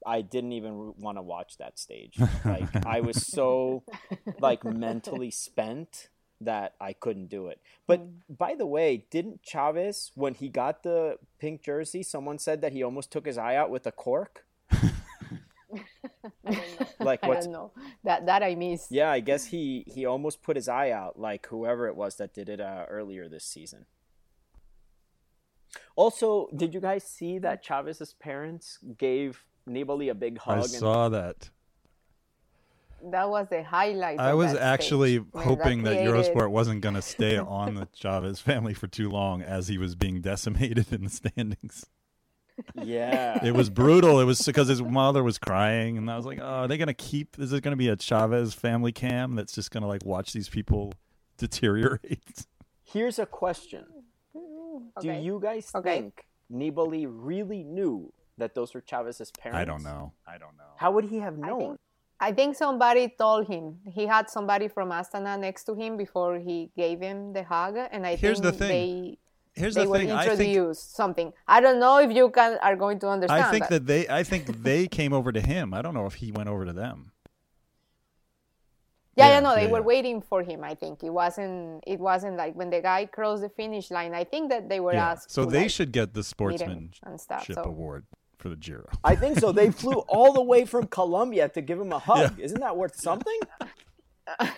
I 0.06 0.22
didn't 0.22 0.52
even 0.52 0.94
want 1.00 1.18
to 1.18 1.24
watch 1.24 1.58
that 1.58 1.80
stage. 1.80 2.18
Like 2.46 2.86
I 2.86 3.02
was 3.02 3.26
so 3.26 3.84
like 4.40 4.64
mentally 4.64 5.32
spent 5.32 6.10
that 6.42 6.74
I 6.80 6.94
couldn't 6.94 7.28
do 7.28 7.48
it. 7.48 7.60
But 7.88 8.02
by 8.38 8.56
the 8.56 8.66
way, 8.66 9.06
didn't 9.10 9.44
Chavez 9.44 10.12
when 10.16 10.34
he 10.34 10.50
got 10.50 10.84
the 10.84 11.18
pink 11.40 11.64
jersey, 11.64 12.04
someone 12.04 12.38
said 12.40 12.62
that 12.62 12.74
he 12.74 12.84
almost 12.84 13.12
took 13.12 13.26
his 13.26 13.38
eye 13.38 13.56
out 13.56 13.70
with 13.70 13.88
a 13.88 13.92
cork? 13.92 14.46
like 17.00 17.22
what? 17.24 17.38
I 17.38 17.42
don't 17.42 17.52
know 17.52 17.72
that 18.04 18.26
that 18.26 18.44
I 18.44 18.56
missed. 18.56 18.92
yeah, 18.92 19.12
I 19.12 19.20
guess 19.20 19.46
he 19.46 19.86
he 19.88 20.06
almost 20.06 20.42
put 20.44 20.56
his 20.56 20.68
eye 20.68 20.92
out 20.92 21.20
like 21.20 21.48
whoever 21.48 21.88
it 21.88 21.96
was 21.96 22.18
that 22.18 22.34
did 22.34 22.50
it 22.50 22.60
uh, 22.60 22.86
earlier 22.90 23.28
this 23.28 23.46
season. 23.46 23.86
Also, 25.96 26.50
did 26.56 26.74
you 26.74 26.80
guys 26.80 27.04
see 27.04 27.40
that 27.40 27.64
Chavez's 27.64 28.14
parents 28.14 28.80
gave 28.98 29.44
Nibali 29.68 30.10
a 30.10 30.16
big 30.16 30.38
hug? 30.38 30.58
I 30.58 30.62
and- 30.62 30.70
saw 30.70 31.10
that. 31.10 31.50
That 33.12 33.30
was 33.30 33.48
the 33.50 33.64
highlight. 33.64 34.20
I 34.20 34.34
was 34.34 34.54
actually 34.56 35.18
stage. 35.18 35.26
Hoping 35.36 35.84
that, 35.84 35.94
created- 35.98 36.14
Eurosport 36.14 36.50
wasn't 36.52 36.82
going 36.82 36.96
to 36.96 37.02
stay 37.02 37.38
on 37.62 37.76
the 37.76 37.88
Chavez 37.94 38.40
family 38.40 38.74
for 38.74 38.88
too 38.88 39.10
long 39.10 39.42
as 39.42 39.68
he 39.68 39.78
was 39.78 39.96
being 39.96 40.22
decimated 40.22 40.92
in 40.92 41.04
the 41.04 41.10
standings. 41.10 41.86
yeah. 42.82 43.44
It 43.46 43.54
was 43.54 43.70
brutal. 43.70 44.20
It 44.20 44.24
was 44.26 44.42
because 44.46 44.68
his 44.70 44.82
mother 44.82 45.24
was 45.24 45.38
crying, 45.38 45.98
and 45.98 46.10
I 46.10 46.16
was 46.18 46.26
like, 46.26 46.40
"Oh, 46.42 46.46
are 46.64 46.68
they 46.68 46.78
going 46.78 46.88
to 46.88 46.94
keep? 46.94 47.38
Is 47.38 47.52
it 47.54 47.62
going 47.64 47.74
to 47.74 47.78
be 47.78 47.90
a 47.90 47.96
Chavez 47.98 48.54
family 48.54 48.92
cam 48.94 49.36
that's 49.36 49.54
just 49.54 49.72
going 49.72 49.82
to 49.82 49.88
like 49.88 50.06
watch 50.06 50.32
these 50.34 50.48
people 50.50 50.94
deteriorate?" 51.38 52.46
Here's 52.84 53.20
a 53.20 53.26
question. 53.26 53.86
Do 54.34 54.82
Okay. 54.98 55.22
you 55.22 55.40
guys 55.42 55.70
Okay. 55.76 56.00
think 56.00 56.26
Nibali 56.52 57.06
really 57.10 57.64
knew 57.64 58.14
that 58.38 58.56
those 58.56 58.74
were 58.74 58.82
Chavez's 58.82 59.32
parents? 59.32 59.60
I 59.60 59.66
don't 59.66 59.84
know. 59.84 60.14
I 60.28 60.38
don't 60.38 60.56
know. 60.58 60.64
How 60.78 60.92
would 60.92 61.06
he 61.06 61.20
have 61.20 61.38
known? 61.38 61.78
I 62.28 62.32
think 62.32 62.56
somebody 62.56 63.04
told 63.24 63.48
him. 63.54 63.66
He 63.98 64.04
had 64.08 64.26
somebody 64.36 64.68
from 64.68 64.90
Astana 64.90 65.34
next 65.40 65.64
to 65.66 65.74
him 65.76 65.96
before 65.96 66.40
he 66.40 66.58
gave 66.76 67.00
him 67.00 67.34
the 67.34 67.44
hug, 67.44 67.76
and 67.94 68.02
I 68.12 68.16
Here's 68.16 68.42
the 68.42 68.52
think 68.52 68.60
thing. 68.60 68.70
they 68.70 69.18
Here's 69.62 69.76
they 69.76 69.84
the 69.84 69.90
were 69.92 70.00
thing. 70.00 70.12
I 70.12 70.24
introduced 70.24 70.86
think 70.88 70.96
something. 71.02 71.28
I 71.48 71.58
don't 71.62 71.80
know 71.80 71.98
if 72.06 72.12
you 72.12 72.26
can 72.38 72.58
are 72.68 72.76
going 72.76 73.00
to 73.04 73.08
understand. 73.16 73.44
I 73.44 73.52
think 73.52 73.66
but 73.66 73.70
that 73.74 73.86
they 73.92 74.02
I 74.10 74.24
think 74.24 74.44
they 74.70 74.82
came 75.00 75.14
over 75.20 75.32
to 75.32 75.44
him. 75.54 75.66
I 75.78 75.82
don't 75.84 75.94
know 76.00 76.08
if 76.08 76.16
he 76.16 76.32
went 76.32 76.50
over 76.54 76.66
to 76.66 76.74
them. 76.74 77.12
yeah, 79.16 79.28
yeah, 79.28 79.34
yeah, 79.36 79.40
no, 79.48 79.52
they 79.56 79.68
yeah, 79.68 79.76
were 79.76 79.86
yeah. 79.86 79.94
waiting 79.94 80.18
for 80.30 80.40
him. 80.50 80.60
I 80.72 80.74
think 80.82 81.04
it 81.04 81.14
wasn't. 81.22 81.84
It 81.94 82.00
wasn't 82.10 82.36
like 82.44 82.54
when 82.60 82.70
the 82.76 82.82
guy 82.82 83.06
crossed 83.06 83.44
the 83.48 83.54
finish 83.62 83.88
line. 83.98 84.14
I 84.22 84.26
think 84.32 84.50
that 84.54 84.64
they 84.72 84.82
were 84.86 84.98
asked. 85.10 85.28
So 85.38 85.42
they 85.46 85.66
like, 85.66 85.76
should 85.76 85.92
get 86.00 86.08
the 86.18 86.24
sportsmanship 86.24 87.06
and 87.10 87.22
stuff. 87.28 87.46
So 87.58 87.64
award 87.74 88.04
for 88.38 88.50
the 88.50 88.56
Giro. 88.56 88.88
I 89.04 89.16
think 89.16 89.40
so. 89.40 89.52
They 89.52 89.72
flew 89.72 90.00
all 90.08 90.34
the 90.34 90.42
way 90.42 90.66
from 90.66 90.88
Colombia 90.88 91.50
to 91.50 91.62
give 91.62 91.80
him 91.80 91.92
a 91.92 92.00
hug. 92.00 92.40
Isn't 92.40 92.60
that 92.62 92.78
worth 92.78 92.96
something? 92.96 93.40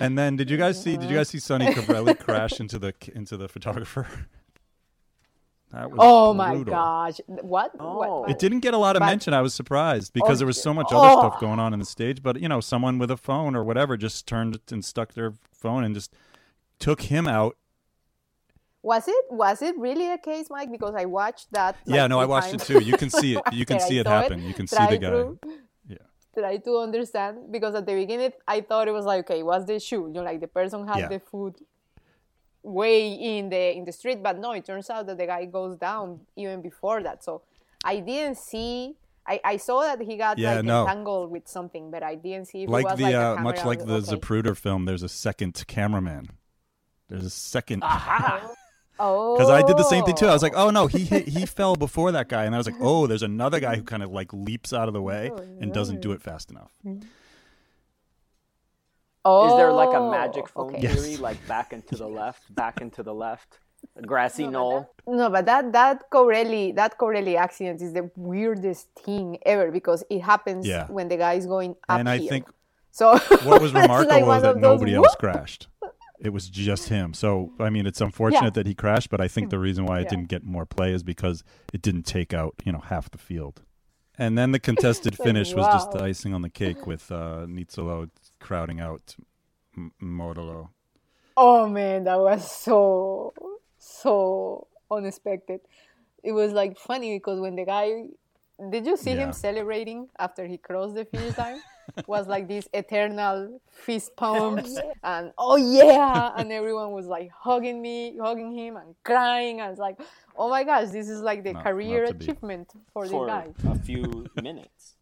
And 0.00 0.16
then 0.16 0.36
did 0.36 0.50
you 0.50 0.56
guys 0.56 0.80
see 0.80 0.96
did 0.96 1.10
you 1.10 1.16
guys 1.16 1.28
see 1.28 1.38
Sonny 1.38 1.66
Colbrelli 1.66 2.18
crash 2.24 2.60
into 2.60 2.78
the 2.78 2.94
into 3.14 3.36
the 3.36 3.48
photographer? 3.48 4.06
That 5.72 5.90
was 5.90 5.98
oh 6.00 6.32
my 6.32 6.54
brutal. 6.54 6.72
gosh, 6.72 7.20
what? 7.26 7.72
Oh. 7.78 8.20
what? 8.20 8.30
It 8.30 8.38
didn't 8.38 8.60
get 8.60 8.74
a 8.74 8.78
lot 8.78 8.96
of 8.96 9.00
But- 9.00 9.06
mention. 9.06 9.34
I 9.34 9.42
was 9.42 9.54
surprised 9.54 10.12
oh, 10.12 10.14
because 10.14 10.36
Oh, 10.36 10.38
there 10.38 10.46
was 10.46 10.62
so 10.62 10.72
much 10.72 10.86
other 10.90 11.08
oh. 11.08 11.18
stuff 11.20 11.40
going 11.40 11.58
on 11.58 11.72
in 11.72 11.78
the 11.78 11.84
stage. 11.84 12.22
But 12.22 12.40
you 12.40 12.48
know, 12.48 12.60
someone 12.60 12.98
with 12.98 13.10
a 13.10 13.16
phone 13.16 13.54
or 13.54 13.64
whatever 13.64 13.96
just 13.96 14.26
turned 14.26 14.58
and 14.70 14.84
stuck 14.84 15.14
their 15.14 15.34
phone 15.52 15.84
and 15.84 15.94
just 15.94 16.14
took 16.78 17.02
him 17.02 17.26
out. 17.26 17.56
Was 18.90 19.04
it 19.16 19.24
was 19.44 19.58
it 19.68 19.74
really 19.86 20.08
a 20.10 20.18
case, 20.30 20.46
Mike? 20.56 20.70
Because 20.76 20.94
I 21.02 21.04
watched 21.20 21.48
that. 21.56 21.72
like, 21.84 21.96
yeah, 21.96 22.06
no, 22.12 22.16
I 22.24 22.26
watched 22.34 22.54
it 22.56 22.62
too. 22.68 22.80
You 22.90 22.96
can 23.02 23.10
see 23.20 23.30
it. 23.36 23.42
You 23.60 23.66
can 23.70 23.80
see 23.88 23.98
it 24.02 24.06
happen. 24.06 24.38
You 24.50 24.54
can 24.58 24.66
see 24.66 24.86
the 24.94 24.98
guy. 25.04 25.10
to- 25.10 25.38
Yeah. 25.94 26.06
Try 26.38 26.56
to 26.68 26.72
understand 26.86 27.34
because 27.56 27.74
at 27.80 27.84
the 27.90 27.94
beginning 28.02 28.32
I 28.54 28.58
thought 28.68 28.84
it 28.90 28.94
was 29.00 29.06
like, 29.12 29.20
okay, 29.24 29.42
what's 29.48 29.66
the 29.72 29.78
shoe? 29.88 30.04
You 30.08 30.14
know, 30.16 30.22
like 30.30 30.40
the 30.40 30.52
person 30.58 30.78
had 30.90 30.98
Yeah. 31.02 31.08
the 31.14 31.20
food 31.30 31.54
way 32.62 33.12
in 33.12 33.48
the 33.54 33.64
in 33.78 33.84
the 33.84 33.92
street, 33.92 34.22
but 34.22 34.38
no, 34.38 34.52
it 34.52 34.64
turns 34.64 34.88
out 34.94 35.06
that 35.08 35.18
the 35.18 35.26
guy 35.26 35.44
goes 35.58 35.74
down 35.88 36.20
even 36.36 36.62
before 36.62 37.02
that. 37.02 37.22
So 37.26 37.32
I 37.84 38.00
didn't 38.00 38.38
see. 38.38 38.96
I, 39.26 39.40
I 39.52 39.56
saw 39.58 39.82
that 39.82 40.00
he 40.00 40.16
got 40.16 40.38
Yeah, 40.38 40.54
like 40.56 40.64
no. 40.64 40.80
entangled 40.82 41.30
with 41.30 41.46
something, 41.46 41.90
but 41.90 42.02
I 42.02 42.14
didn't 42.14 42.46
see 42.50 42.62
if 42.62 42.68
it 42.68 42.72
was 42.72 42.96
the 42.96 43.02
like 43.02 43.14
uh, 43.14 43.36
much 43.48 43.62
like 43.70 43.80
the 43.84 43.96
okay. 43.96 44.16
Zapruder 44.16 44.56
film, 44.56 44.86
there's 44.86 45.02
a 45.02 45.08
second 45.26 45.52
cameraman. 45.66 46.24
There's 47.08 47.24
a 47.24 47.30
second 47.30 47.82
Aha! 47.84 48.50
Oh, 49.00 49.36
because 49.36 49.50
I 49.50 49.62
did 49.66 49.76
the 49.76 49.84
same 49.84 50.04
thing 50.04 50.16
too. 50.16 50.26
I 50.26 50.32
was 50.32 50.42
like, 50.42 50.54
oh 50.56 50.70
no, 50.70 50.86
he 50.86 51.04
hit, 51.04 51.28
he 51.28 51.46
fell 51.58 51.76
before 51.76 52.12
that 52.12 52.28
guy, 52.28 52.44
and 52.44 52.54
I 52.54 52.58
was 52.58 52.66
like, 52.66 52.80
oh, 52.80 53.06
there's 53.06 53.22
another 53.22 53.60
guy 53.60 53.76
who 53.76 53.82
kind 53.82 54.02
of 54.02 54.10
like 54.10 54.32
leaps 54.32 54.72
out 54.72 54.88
of 54.88 54.94
the 54.94 55.02
way 55.02 55.30
oh, 55.32 55.38
and 55.60 55.72
doesn't 55.72 56.00
do 56.00 56.12
it 56.12 56.22
fast 56.22 56.50
enough. 56.50 56.72
oh, 59.24 59.48
Is 59.48 59.56
there 59.56 59.72
like 59.72 59.90
a 59.94 59.98
oh, 59.98 60.10
magic 60.10 60.48
phone 60.48 60.74
okay. 60.74 60.86
theory, 60.88 61.16
like 61.16 61.38
back 61.46 61.72
and 61.72 61.86
to 61.88 61.96
the 61.96 62.08
left, 62.08 62.54
back 62.54 62.80
and 62.80 62.92
to 62.94 63.02
the 63.02 63.14
left, 63.14 63.58
a 63.96 64.02
grassy 64.02 64.46
No, 64.46 64.48
but 64.48 64.52
knoll? 64.52 65.16
No, 65.18 65.30
but 65.30 65.46
that 65.46 65.72
that 65.72 66.10
Colbrelli 66.10 66.74
that 66.74 66.98
Colbrelli 66.98 67.36
accident 67.36 67.82
is 67.82 67.92
the 67.92 68.10
weirdest 68.16 68.88
thing 69.04 69.38
ever 69.44 69.70
because 69.70 70.04
it 70.10 70.20
happens 70.20 70.66
Yeah. 70.66 70.86
when 70.88 71.08
the 71.08 71.16
guy 71.16 71.34
is 71.34 71.46
going 71.46 71.76
up 71.88 72.00
And 72.00 72.08
I 72.08 72.18
here. 72.18 72.28
think 72.30 72.48
so. 72.90 73.16
what 73.44 73.60
was 73.62 73.72
remarkable 73.82 74.14
like 74.14 74.24
was 74.26 74.42
that 74.42 74.56
of 74.56 74.60
those 74.60 74.62
nobody 74.80 74.94
else 74.94 75.08
whoop. 75.08 75.18
crashed. 75.18 75.68
It 76.20 76.30
was 76.30 76.48
just 76.48 76.88
him. 76.88 77.14
So 77.14 77.52
I 77.60 77.70
mean, 77.70 77.86
it's 77.86 78.00
unfortunate 78.00 78.42
Yeah. 78.44 78.50
that 78.50 78.66
he 78.66 78.74
crashed, 78.74 79.08
but 79.10 79.20
I 79.20 79.28
think 79.28 79.50
the 79.50 79.58
reason 79.58 79.86
why 79.86 80.00
it 80.00 80.04
Yeah. 80.04 80.10
didn't 80.10 80.28
get 80.28 80.42
more 80.44 80.66
play 80.66 80.92
is 80.92 81.02
because 81.02 81.44
it 81.72 81.80
didn't 81.82 82.04
take 82.04 82.34
out 82.34 82.54
you 82.64 82.72
know 82.72 82.80
half 82.80 83.10
the 83.10 83.18
field. 83.18 83.62
And 84.18 84.36
then 84.36 84.50
the 84.50 84.58
contested 84.58 85.12
Like, 85.18 85.26
finish 85.28 85.54
was 85.54 85.66
just 85.66 85.92
the 85.92 86.02
icing 86.02 86.34
on 86.34 86.42
the 86.42 86.50
cake 86.50 86.86
with 86.86 87.12
uh, 87.12 87.46
Nizzolo 87.46 88.10
crowding 88.40 88.80
out 88.80 89.14
M- 89.76 89.92
Modolo. 90.02 90.70
Oh 91.36 91.68
man, 91.68 92.02
that 92.04 92.18
was 92.18 92.50
so 92.50 93.32
so 93.78 94.66
unexpected. 94.90 95.60
It 96.24 96.32
was 96.32 96.52
like 96.52 96.76
funny 96.78 97.16
because 97.16 97.38
when 97.40 97.54
the 97.54 97.64
guy 97.64 98.06
did 98.70 98.86
you 98.86 98.96
see 98.96 99.12
Yeah. 99.12 99.26
him 99.26 99.32
celebrating 99.32 100.08
after 100.18 100.46
he 100.48 100.58
crossed 100.58 100.94
the 100.96 101.04
finish 101.04 101.38
line? 101.38 101.60
was 102.06 102.26
like 102.28 102.48
this 102.48 102.68
eternal 102.72 103.60
fist 103.70 104.14
pumps 104.16 104.78
and 105.02 105.32
oh 105.38 105.56
yeah, 105.56 106.32
and 106.36 106.52
everyone 106.52 106.92
was 106.92 107.06
like 107.06 107.30
hugging 107.30 107.80
me, 107.82 108.16
hugging 108.20 108.52
him, 108.52 108.76
and 108.76 108.94
crying. 109.04 109.60
I 109.60 109.70
was 109.70 109.78
like, 109.78 109.98
oh 110.36 110.48
my 110.48 110.64
gosh, 110.64 110.88
this 110.88 111.08
is 111.08 111.20
like 111.20 111.44
the 111.44 111.52
Not- 111.54 111.64
career 111.64 112.04
not 112.04 112.08
to 112.08 112.14
be. 112.14 112.24
achievement 112.24 112.72
for, 112.92 113.06
for 113.06 113.26
this 113.26 113.32
guy. 113.32 113.48
a 113.70 113.78
few 113.78 114.26
minutes. 114.42 114.94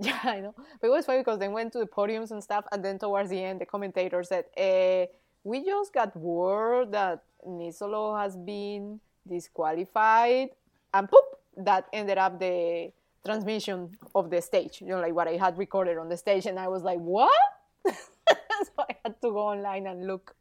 Yeah, 0.00 0.18
I 0.24 0.40
know. 0.40 0.54
But 0.80 0.86
it 0.86 0.90
was 0.90 1.04
funny 1.04 1.18
because 1.18 1.38
they 1.38 1.48
went 1.48 1.72
to 1.74 1.78
the 1.78 1.86
podiums 1.86 2.30
and 2.30 2.42
stuff, 2.42 2.64
and 2.72 2.82
then 2.84 2.98
towards 2.98 3.28
the 3.28 3.42
end, 3.42 3.60
the 3.60 3.66
commentator 3.66 4.22
said, 4.24 4.46
eh, 4.56 5.06
"We 5.44 5.64
just 5.64 5.92
got 5.92 6.16
word 6.16 6.92
that 6.92 7.22
Nizzolo 7.46 8.18
has 8.18 8.34
been 8.36 9.00
disqualified," 9.28 10.50
and 10.94 11.08
poop, 11.08 11.24
that 11.58 11.86
ended 11.92 12.16
up 12.16 12.40
the 12.40 12.90
transmission 13.24 13.90
of 14.14 14.30
the 14.30 14.40
stage. 14.42 14.80
You 14.80 14.88
know, 14.88 15.00
like 15.00 15.14
what 15.14 15.28
I 15.28 15.36
had 15.36 15.58
recorded 15.58 15.98
on 15.98 16.08
the 16.08 16.16
stage, 16.16 16.46
and 16.46 16.58
I 16.58 16.68
was 16.68 16.82
like, 16.82 16.98
"What?" 16.98 17.32
so 17.86 18.72
I 18.78 18.96
had 19.04 19.20
to 19.22 19.30
go 19.30 19.38
online 19.38 19.86
and 19.86 20.06
look 20.06 20.34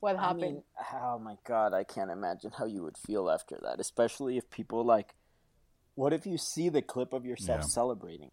what 0.00 0.16
I 0.16 0.22
happened. 0.22 0.40
mean, 0.40 0.62
oh 0.94 1.18
my 1.18 1.36
god, 1.46 1.72
I 1.74 1.84
can't 1.84 2.10
imagine 2.10 2.52
how 2.58 2.66
you 2.66 2.82
would 2.82 2.98
feel 2.98 3.30
after 3.30 3.58
that, 3.62 3.80
especially 3.80 4.36
if 4.36 4.50
people 4.50 4.84
like. 4.84 5.14
What 5.96 6.12
if 6.12 6.26
you 6.26 6.38
see 6.38 6.68
the 6.68 6.82
clip 6.82 7.12
of 7.12 7.24
yourself 7.24 7.60
Yeah. 7.62 7.66
celebrating? 7.68 8.32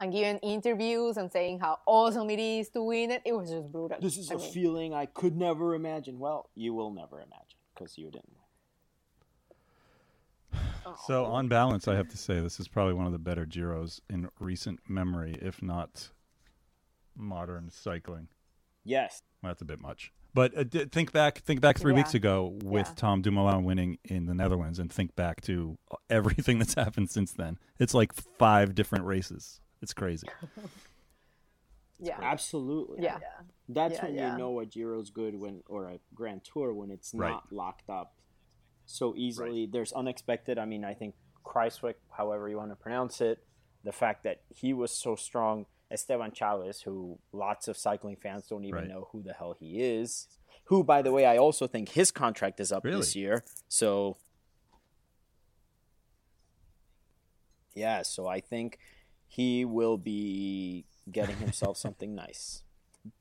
and 0.00 0.12
giving 0.12 0.38
interviews 0.38 1.16
and 1.16 1.30
saying 1.32 1.60
how 1.60 1.78
awesome 1.86 2.28
it 2.28 2.38
is 2.40 2.68
to 2.70 2.82
win 2.82 3.10
it. 3.12 3.22
It 3.24 3.32
was 3.32 3.48
just 3.48 3.70
brutal. 3.70 3.96
This 4.00 4.18
is 4.18 4.30
I 4.30 4.34
a 4.34 4.38
mean, 4.38 4.52
feeling 4.52 4.92
I 4.92 5.06
could 5.06 5.36
never 5.36 5.74
imagine. 5.74 6.18
Well, 6.18 6.50
you 6.54 6.74
will 6.74 6.92
never 6.92 7.20
imagine 7.20 7.58
because 7.74 7.96
you 7.96 8.10
didn't. 8.10 8.33
So 11.06 11.24
on 11.26 11.48
balance, 11.48 11.88
I 11.88 11.94
have 11.96 12.08
to 12.08 12.16
say 12.18 12.40
this 12.40 12.58
is 12.60 12.68
probably 12.68 12.94
one 12.94 13.06
of 13.06 13.12
the 13.12 13.18
better 13.18 13.44
Giros 13.46 14.00
in 14.10 14.28
recent 14.38 14.80
memory, 14.88 15.36
if 15.40 15.62
not 15.62 16.10
modern 17.16 17.70
cycling. 17.70 18.28
Yes. 18.84 19.22
Well, 19.42 19.50
that's 19.50 19.62
a 19.62 19.64
bit 19.66 19.80
much. 19.80 20.12
But 20.34 20.56
uh, 20.58 20.64
d- 20.64 20.86
think 20.86 21.12
back, 21.12 21.38
think 21.38 21.60
back 21.60 21.78
three 21.78 21.92
Yeah. 21.92 21.98
weeks 21.98 22.14
ago 22.14 22.58
with 22.62 22.88
Yeah. 22.88 22.94
Tom 22.96 23.22
Dumoulin 23.22 23.62
winning 23.64 23.98
in 24.04 24.26
the 24.26 24.34
Netherlands, 24.34 24.78
and 24.80 24.92
think 24.92 25.14
back 25.14 25.40
to 25.42 25.78
everything 26.10 26.58
that's 26.58 26.74
happened 26.74 27.08
since 27.10 27.32
then. 27.32 27.56
It's 27.78 27.94
like 27.94 28.12
five 28.38 28.74
different 28.74 29.04
races. 29.04 29.60
It's 29.80 29.94
crazy. 29.94 30.26
yeah, 32.00 32.18
Absolutely. 32.20 33.02
yeah. 33.04 33.18
That's 33.68 33.94
Yeah, 33.94 34.04
when 34.04 34.14
yeah. 34.14 34.32
you 34.32 34.38
know 34.38 34.60
a 34.60 34.66
Giro's 34.66 35.10
good 35.10 35.34
when 35.38 35.62
or 35.68 35.86
a 35.88 35.98
Grand 36.14 36.42
Tour 36.44 36.74
when 36.74 36.90
it's 36.90 37.14
Right. 37.14 37.30
not 37.30 37.52
locked 37.52 37.88
up 37.88 38.14
so 38.86 39.14
easily. 39.16 39.66
There's 39.66 39.92
unexpected. 39.92 40.58
I 40.58 40.64
mean, 40.64 40.84
I 40.84 40.94
think 40.94 41.14
Kruijswijk, 41.44 41.94
however 42.16 42.48
you 42.48 42.56
want 42.56 42.70
to 42.70 42.76
pronounce 42.76 43.20
it, 43.20 43.44
the 43.82 43.92
fact 43.92 44.24
that 44.24 44.40
he 44.54 44.72
was 44.72 44.90
so 44.90 45.14
strong. 45.16 45.66
Esteban 45.90 46.32
Chavez, 46.32 46.80
who 46.80 47.18
lots 47.32 47.68
of 47.68 47.76
cycling 47.76 48.16
fans 48.16 48.46
don't 48.48 48.64
even 48.64 48.80
Right. 48.80 48.88
know 48.88 49.08
who 49.12 49.22
the 49.22 49.32
hell 49.34 49.54
he 49.58 49.80
is. 49.82 50.26
Who, 50.64 50.82
by 50.82 51.02
the 51.02 51.12
way, 51.12 51.26
I 51.26 51.36
also 51.36 51.66
think 51.66 51.90
his 51.90 52.10
contract 52.10 52.58
is 52.58 52.72
up 52.72 52.84
Really? 52.84 52.96
this 53.00 53.14
year. 53.14 53.44
So, 53.68 54.16
yeah, 57.74 58.02
so 58.02 58.26
I 58.26 58.40
think 58.40 58.78
he 59.26 59.64
will 59.64 59.98
be 59.98 60.86
getting 61.12 61.36
himself 61.36 61.76
something 61.76 62.14
nice. 62.24 62.62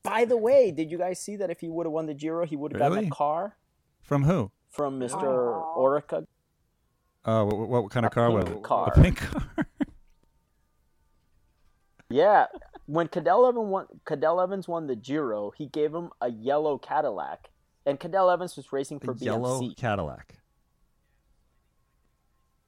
By 0.01 0.25
the 0.25 0.37
way, 0.37 0.71
did 0.71 0.89
you 0.89 0.97
guys 0.97 1.19
see 1.19 1.35
that 1.35 1.49
if 1.49 1.59
he 1.59 1.67
would 1.69 1.85
have 1.85 1.91
won 1.91 2.05
the 2.05 2.13
Giro, 2.13 2.45
he 2.45 2.55
would 2.55 2.71
have 2.71 2.79
gotten 2.79 3.07
a 3.07 3.09
car 3.09 3.57
From 4.01 4.23
who? 4.23 4.51
From 4.73 4.99
Mr. 4.99 5.13
Aw. 5.23 5.77
Orica? 5.79 6.25
Uh, 7.23 7.45
what, 7.45 7.69
what 7.69 7.91
kind 7.91 8.05
of 8.05 8.11
A 8.11 8.15
car 8.15 8.29
was 8.31 8.49
it? 8.49 8.61
car. 8.63 8.91
A 8.93 9.01
pink 9.01 9.17
car. 9.19 9.47
Yeah, 12.09 12.45
when 12.85 13.07
Cadel 13.07 13.47
Evans 13.49 13.67
won, 13.69 13.85
Cadel 14.05 14.43
Evans 14.43 14.67
won 14.67 14.85
the 14.85 14.95
Giro, 14.95 15.51
he 15.57 15.65
gave 15.65 15.95
him 15.95 16.11
a 16.21 16.29
yellow 16.29 16.77
Cadillac, 16.77 17.49
and 17.87 17.99
Cadel 17.99 18.31
Evans 18.31 18.55
was 18.55 18.71
racing 18.71 18.99
for 18.99 19.13
a 19.13 19.15
yellow 19.15 19.67
Cadillac. 19.75 20.35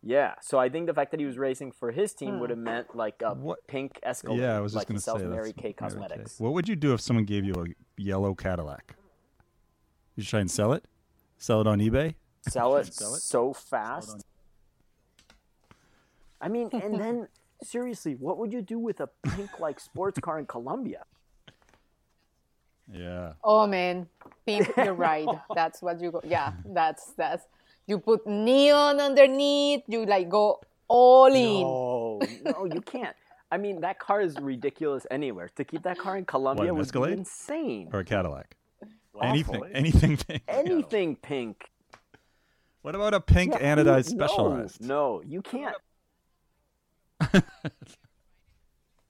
Yeah, 0.02 0.34
so 0.42 0.58
I 0.58 0.70
think 0.70 0.88
the 0.88 0.96
fact 0.96 1.12
that 1.12 1.20
he 1.20 1.28
was 1.28 1.38
racing 1.38 1.74
for 1.74 1.92
his 1.92 2.14
team 2.14 2.40
would 2.40 2.50
have 2.50 2.58
meant 2.58 2.96
like 2.96 3.22
a 3.24 3.36
What- 3.36 3.68
pink 3.68 4.00
Escalade. 4.02 4.40
yeah, 4.40 4.58
I 4.58 4.62
was 4.62 4.74
just 4.74 4.82
like 4.82 4.88
going 4.88 4.96
he 4.96 5.20
to 5.20 5.20
say 5.20 5.28
Mary 5.28 5.50
that's 5.52 5.62
Kay 5.62 5.62
Mary 5.64 5.74
Cosmetics. 5.74 6.40
What 6.40 6.54
would 6.54 6.68
you 6.68 6.76
do 6.76 6.94
if 6.94 7.02
someone 7.02 7.26
gave 7.26 7.44
you 7.46 7.54
a 7.54 8.02
yellow 8.02 8.34
Cadillac? 8.34 8.96
You 10.16 10.24
try 10.24 10.40
and 10.40 10.50
sell 10.50 10.74
it? 10.74 10.86
Sell 11.38 11.62
it 11.62 11.68
on 11.68 11.80
eBay? 11.80 12.16
Sell 12.48 12.76
it, 12.78 12.94
Sell 12.94 13.16
it? 13.16 13.22
so 13.22 13.54
fast. 13.54 14.26
I 16.42 16.48
mean, 16.48 16.70
and 16.74 17.00
then 17.00 17.28
seriously, 17.64 18.16
what 18.16 18.38
would 18.38 18.54
you 18.54 18.62
do 18.62 18.78
with 18.80 19.00
a 19.00 19.08
pink 19.36 19.60
like 19.60 19.80
sports 19.80 20.20
car 20.20 20.40
in 20.40 20.46
Colombia? 20.46 21.04
Yeah. 22.92 23.34
Oh 23.44 23.66
man, 23.66 24.08
pimp 24.46 24.76
your 24.78 24.94
ride. 25.06 25.28
That's 25.56 25.82
what 25.82 26.00
you 26.02 26.12
go. 26.12 26.22
Yeah, 26.24 26.54
that's 26.66 27.14
that's. 27.18 27.46
You 27.88 28.00
put 28.00 28.26
neon 28.26 29.00
underneath. 29.00 29.84
You 29.88 30.06
like 30.06 30.30
go 30.30 30.62
all 30.88 31.28
in. 31.34 31.62
No, 31.62 32.20
no, 32.44 32.66
you 32.66 32.82
can't. 32.82 33.16
I 33.52 33.58
mean, 33.58 33.82
that 33.82 34.00
car 34.00 34.22
is 34.22 34.36
ridiculous 34.40 35.06
anywhere. 35.12 35.50
To 35.56 35.64
keep 35.64 35.84
that 35.84 35.98
car 36.00 36.18
in 36.18 36.26
Colombia 36.26 36.70
an 36.70 36.76
would 36.76 36.86
Escalade? 36.86 37.14
be 37.14 37.20
insane. 37.20 37.90
Or 37.94 38.00
a 38.00 38.06
Cadillac? 38.06 38.56
Awful. 39.22 39.64
Anything. 39.64 39.64
Anything 39.74 40.18
pink. 40.18 40.44
Anything 40.48 41.16
pink. 41.16 41.70
What 42.82 42.96
about 42.96 43.14
a 43.14 43.20
pink 43.20 43.54
Yeah, 43.54 43.76
anodized 43.76 44.14
no, 44.14 44.28
specialized? 44.28 44.82
No, 44.82 45.22
you 45.26 45.42
can't. 45.42 45.76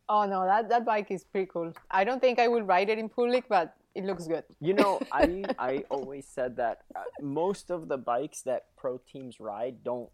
Oh 0.08 0.26
no, 0.26 0.46
that 0.46 0.70
that 0.70 0.86
bike 0.86 1.10
is 1.10 1.24
pretty 1.24 1.48
cool. 1.52 1.74
I 1.90 2.04
don't 2.04 2.22
think 2.22 2.38
I 2.38 2.48
will 2.48 2.62
ride 2.62 2.90
it 2.90 3.00
in 3.00 3.10
public, 3.10 3.46
but 3.50 3.76
it 3.96 4.06
looks 4.06 4.28
good. 4.28 4.44
You 4.60 4.74
know, 4.74 5.00
I 5.12 5.44
I 5.58 5.84
always 5.90 6.28
said 6.28 6.58
that 6.58 6.84
uh, 6.96 7.02
most 7.22 7.72
of 7.72 7.88
the 7.88 7.98
bikes 7.98 8.42
that 8.44 8.68
pro 8.78 9.00
teams 9.00 9.40
ride 9.40 9.84
don't 9.84 10.10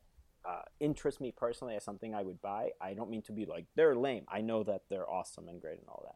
uh, 0.48 0.62
interest 0.80 1.20
me 1.20 1.34
personally 1.36 1.76
as 1.76 1.84
something 1.84 2.16
I 2.16 2.24
would 2.24 2.42
buy. 2.42 2.70
I 2.80 2.94
don't 2.94 3.10
mean 3.10 3.22
to 3.24 3.34
be 3.34 3.46
like 3.46 3.66
they're 3.76 3.96
lame. 3.96 4.24
I 4.30 4.42
know 4.42 4.64
that 4.64 4.84
they're 4.90 5.10
awesome 5.10 5.50
and 5.50 5.60
great 5.60 5.80
and 5.80 5.88
all 5.90 6.04
that. 6.08 6.16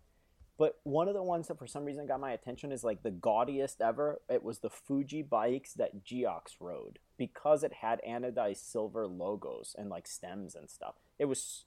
But 0.57 0.79
one 0.83 1.07
of 1.09 1.13
the 1.13 1.23
ones 1.23 1.47
that 1.47 1.59
for 1.59 1.67
some 1.67 1.83
reason 1.83 2.07
got 2.07 2.21
my 2.21 2.31
attention 2.31 2.71
is 2.71 2.83
like 2.83 3.03
the 3.03 3.11
gaudiest 3.11 3.81
ever. 3.81 4.21
It 4.29 4.43
was 4.43 4.59
the 4.59 4.69
Fuji 4.69 5.21
bikes 5.21 5.73
that 5.73 6.05
Geox 6.05 6.55
rode 6.61 6.99
because 7.17 7.63
it 7.63 7.73
had 7.81 7.99
anodized 8.07 8.69
silver 8.71 9.05
logos 9.05 9.75
and 9.77 9.89
like 9.89 10.07
stems 10.07 10.55
and 10.55 10.69
stuff. 10.69 10.95
It 11.19 11.25
was 11.25 11.65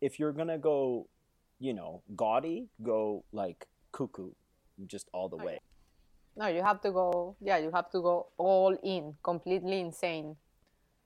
if 0.00 0.18
you're 0.18 0.32
gonna 0.32 0.58
go, 0.58 1.06
you 1.60 1.72
know, 1.72 2.02
gaudy, 2.16 2.68
go 2.82 3.24
like 3.32 3.68
cuckoo, 3.92 4.30
just 4.86 5.08
all 5.12 5.28
the 5.28 5.38
oh, 5.40 5.44
way. 5.44 5.60
No, 6.36 6.48
you 6.48 6.62
have 6.62 6.80
to 6.82 6.90
go. 6.90 7.36
Yeah, 7.40 7.58
you 7.58 7.70
have 7.72 7.90
to 7.92 8.00
go 8.00 8.26
all 8.36 8.76
in, 8.82 9.14
completely 9.22 9.80
insane. 9.80 10.36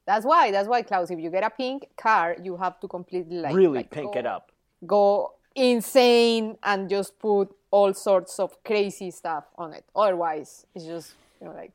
That's 0.06 0.24
why. 0.24 0.50
That's 0.50 0.68
why, 0.68 0.82
Klaus. 0.82 1.10
If 1.10 1.20
you 1.20 1.30
get 1.30 1.44
a 1.44 1.50
pink 1.50 1.86
car, 1.96 2.36
you 2.42 2.56
have 2.56 2.80
to 2.80 2.88
completely 2.88 3.36
like 3.36 3.54
really 3.54 3.78
like, 3.78 3.90
pink 3.90 4.14
go- 4.14 4.18
it 4.18 4.26
up. 4.26 4.50
Go 4.86 5.34
insane 5.54 6.56
and 6.62 6.88
just 6.88 7.18
put 7.18 7.48
all 7.70 7.92
sorts 7.94 8.38
of 8.38 8.62
crazy 8.64 9.10
stuff 9.10 9.44
on 9.56 9.72
it. 9.72 9.84
Otherwise, 9.94 10.66
it's 10.74 10.84
just 10.84 11.14
you 11.40 11.46
know 11.48 11.54
like. 11.54 11.72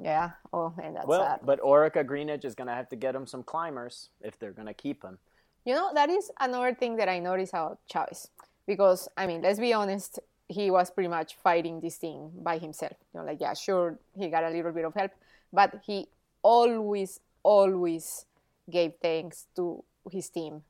Yeah. 0.00 0.32
Oh 0.52 0.72
man, 0.76 0.94
that's 0.94 1.06
Well, 1.06 1.22
sad. 1.22 1.40
but 1.44 1.60
Orica 1.60 2.04
Greenedge 2.04 2.44
is 2.44 2.54
to 2.66 2.74
have 2.74 2.88
to 2.88 2.96
get 2.96 3.14
him 3.14 3.26
some 3.26 3.44
climbers 3.44 4.08
if 4.20 4.38
they're 4.38 4.52
to 4.66 4.74
keep 4.74 5.04
him. 5.04 5.18
You 5.64 5.74
know, 5.74 5.92
that 5.94 6.10
is 6.10 6.30
another 6.40 6.74
thing 6.74 6.96
that 6.96 7.08
I 7.08 7.20
noticed 7.20 7.52
about 7.52 7.78
Chavez. 7.90 8.28
Because, 8.66 9.08
I 9.16 9.26
mean, 9.26 9.42
let's 9.42 9.60
be 9.60 9.72
honest, 9.72 10.18
he 10.48 10.70
was 10.70 10.90
pretty 10.90 11.08
much 11.08 11.36
fighting 11.36 11.80
this 11.80 11.96
thing 11.96 12.32
by 12.42 12.58
himself. 12.58 12.96
You 13.14 13.20
know, 13.20 13.26
like, 13.26 13.40
yeah, 13.40 13.54
sure, 13.54 13.98
he 14.18 14.28
got 14.28 14.42
a 14.44 14.50
little 14.50 14.72
bit 14.72 14.84
of 14.84 14.94
help, 14.94 15.12
but 15.52 15.80
he 15.86 16.08
always, 16.42 17.20
always 17.42 18.26
gave 18.68 18.94
thanks 19.00 19.46
to 19.56 19.84
his 20.10 20.28
team 20.28 20.62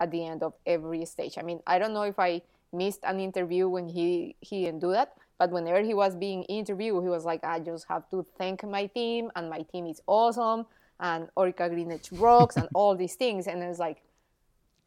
at 0.00 0.10
the 0.10 0.24
end 0.24 0.42
of 0.42 0.54
every 0.66 1.04
stage. 1.04 1.38
I 1.38 1.42
mean, 1.42 1.60
I 1.66 1.78
don't 1.78 1.92
know 1.94 2.02
if 2.02 2.18
I 2.18 2.42
missed 2.72 3.00
an 3.04 3.20
interview 3.20 3.68
when 3.68 3.88
he, 3.88 4.36
he 4.40 4.64
didn't 4.64 4.80
do 4.80 4.90
that, 4.92 5.14
but 5.38 5.50
whenever 5.50 5.80
he 5.80 5.94
was 5.94 6.14
being 6.14 6.42
interviewed, 6.44 7.02
he 7.02 7.08
was 7.08 7.24
like, 7.24 7.44
I 7.44 7.60
just 7.60 7.86
have 7.88 8.08
to 8.10 8.24
thank 8.38 8.64
my 8.64 8.86
team, 8.86 9.30
and 9.36 9.50
my 9.50 9.62
team 9.62 9.86
is 9.86 10.00
awesome, 10.06 10.66
and 11.00 11.28
Orica 11.36 11.70
Greenedge 11.70 12.08
rocks, 12.12 12.56
and 12.56 12.68
all 12.74 12.94
these 12.96 13.14
things. 13.14 13.46
And 13.46 13.62
it's 13.62 13.78
like, 13.78 14.02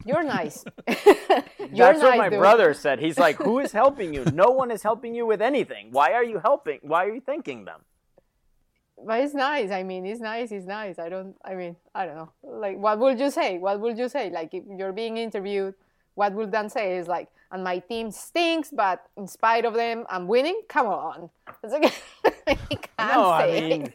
you're 0.04 0.22
nice. 0.22 0.64
You're 0.86 1.92
That's 1.92 2.00
what 2.00 2.16
my 2.16 2.28
dude. 2.28 2.38
brother 2.38 2.72
said. 2.72 3.00
He's 3.00 3.18
like, 3.18 3.36
"Who 3.36 3.58
is 3.58 3.72
helping 3.72 4.14
you? 4.14 4.24
No 4.32 4.46
one 4.50 4.70
is 4.70 4.82
helping 4.82 5.14
you 5.14 5.26
with 5.26 5.42
anything. 5.42 5.88
Why 5.90 6.12
are 6.12 6.24
you 6.24 6.38
helping? 6.38 6.78
Why 6.82 7.04
are 7.04 7.12
you 7.12 7.20
thanking 7.20 7.64
them?" 7.64 7.80
But 9.06 9.20
it's 9.20 9.34
nice. 9.34 9.70
I 9.70 9.82
mean, 9.82 10.06
it's 10.06 10.20
nice. 10.20 10.50
It's 10.50 10.66
nice. 10.66 10.98
I 10.98 11.08
don't. 11.08 11.34
I 11.44 11.54
mean, 11.54 11.76
I 11.94 12.06
don't 12.06 12.16
know. 12.16 12.32
Like, 12.42 12.78
what 12.78 12.98
would 12.98 13.18
you 13.18 13.30
say? 13.30 13.58
What 13.58 13.80
would 13.80 13.96
you 13.98 14.08
say? 14.08 14.30
Like, 14.30 14.52
if 14.52 14.64
you're 14.68 14.92
being 14.92 15.16
interviewed, 15.16 15.74
what 16.14 16.32
would 16.34 16.50
Dan 16.50 16.68
say? 16.68 16.96
Is 16.96 17.06
like, 17.06 17.28
and 17.50 17.64
my 17.64 17.78
team 17.78 18.10
stinks, 18.10 18.70
but 18.70 19.04
in 19.16 19.26
spite 19.26 19.64
of 19.64 19.74
them, 19.74 20.04
I'm 20.10 20.26
winning. 20.26 20.62
Come 20.68 20.86
on. 20.86 21.30
It's 21.62 21.72
like, 21.72 21.94
can't 22.98 23.12
No, 23.14 23.30
I 23.30 23.60
mean, 23.60 23.92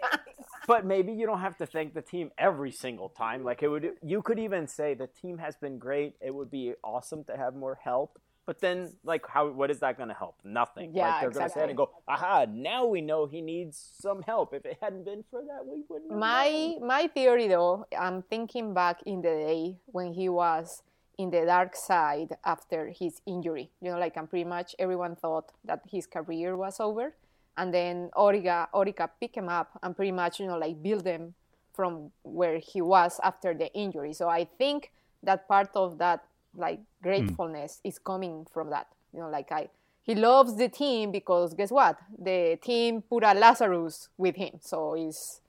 but 0.67 0.85
maybe 0.85 1.11
you 1.13 1.25
don't 1.25 1.41
have 1.41 1.57
to 1.57 1.65
thank 1.65 1.93
the 1.93 2.01
team 2.01 2.31
every 2.37 2.71
single 2.71 3.09
time. 3.09 3.43
Like 3.43 3.61
it 3.63 3.67
would, 3.67 3.91
you 4.01 4.21
could 4.21 4.39
even 4.39 4.67
say 4.67 4.93
the 4.93 5.07
team 5.07 5.37
has 5.37 5.55
been 5.55 5.77
great. 5.77 6.15
It 6.21 6.33
would 6.33 6.49
be 6.49 6.73
awesome 6.83 7.23
to 7.25 7.37
have 7.37 7.55
more 7.55 7.77
help. 7.83 8.19
But 8.45 8.59
then, 8.59 8.91
like, 9.05 9.25
how? 9.27 9.49
What 9.49 9.71
is 9.71 9.79
that 9.79 9.95
going 9.95 10.09
to 10.09 10.15
help? 10.15 10.35
Nothing. 10.43 10.91
Yeah, 10.93 11.07
like, 11.07 11.21
they're 11.21 11.31
going 11.31 11.47
to 11.47 11.53
say 11.53 11.63
and 11.63 11.77
go, 11.77 11.91
"Aha! 12.07 12.45
Now 12.49 12.85
we 12.85 12.99
know 12.99 13.25
he 13.25 13.41
needs 13.41 13.77
some 13.99 14.21
help. 14.21 14.53
If 14.53 14.65
it 14.65 14.77
hadn't 14.81 15.05
been 15.05 15.23
for 15.31 15.41
that, 15.41 15.65
we 15.65 15.83
wouldn't." 15.87 16.11
have 16.11 16.19
known." 16.19 16.19
My 16.19 16.77
my 16.81 17.07
theory 17.07 17.47
though, 17.47 17.85
I'm 17.97 18.21
thinking 18.23 18.73
back 18.73 19.01
in 19.05 19.21
the 19.21 19.29
day 19.29 19.77
when 19.85 20.13
he 20.13 20.27
was 20.27 20.83
in 21.17 21.29
the 21.29 21.45
dark 21.45 21.75
side 21.75 22.35
after 22.43 22.89
his 22.89 23.21
injury. 23.25 23.69
You 23.81 23.91
know, 23.91 23.99
like 23.99 24.17
I'm 24.17 24.27
pretty 24.27 24.45
much 24.45 24.75
everyone 24.77 25.15
thought 25.15 25.53
that 25.63 25.81
his 25.89 26.05
career 26.05 26.57
was 26.57 26.81
over, 26.81 27.15
and 27.55 27.73
then 27.73 28.09
Origa 28.13 28.67
Orica 28.73 29.09
picked 29.21 29.37
him 29.37 29.47
up 29.47 29.79
and 29.81 29.95
pretty 29.95 30.11
much 30.11 30.41
you 30.41 30.47
know 30.47 30.57
like 30.57 30.83
build 30.83 31.05
him 31.05 31.33
from 31.73 32.11
where 32.23 32.59
he 32.59 32.81
was 32.81 33.19
after 33.23 33.53
the 33.53 33.73
injury. 33.73 34.13
So 34.13 34.27
I 34.27 34.45
think 34.57 34.91
that 35.23 35.47
part 35.47 35.69
of 35.75 35.97
that 35.99 36.25
like 36.55 36.79
gratefulness 37.01 37.79
is 37.83 37.99
coming 37.99 38.45
from 38.53 38.69
that. 38.69 38.87
You 39.13 39.19
know, 39.21 39.29
like 39.29 39.51
I 39.51 39.69
he 40.01 40.15
loves 40.15 40.55
the 40.57 40.67
team 40.69 41.11
because 41.11 41.53
guess 41.53 41.71
what? 41.71 41.97
The 42.17 42.57
team 42.61 43.01
put 43.01 43.23
a 43.23 43.33
Lazarus 43.33 44.09
with 44.17 44.35
him. 44.35 44.59
So 44.59 44.93
he's 44.95 45.41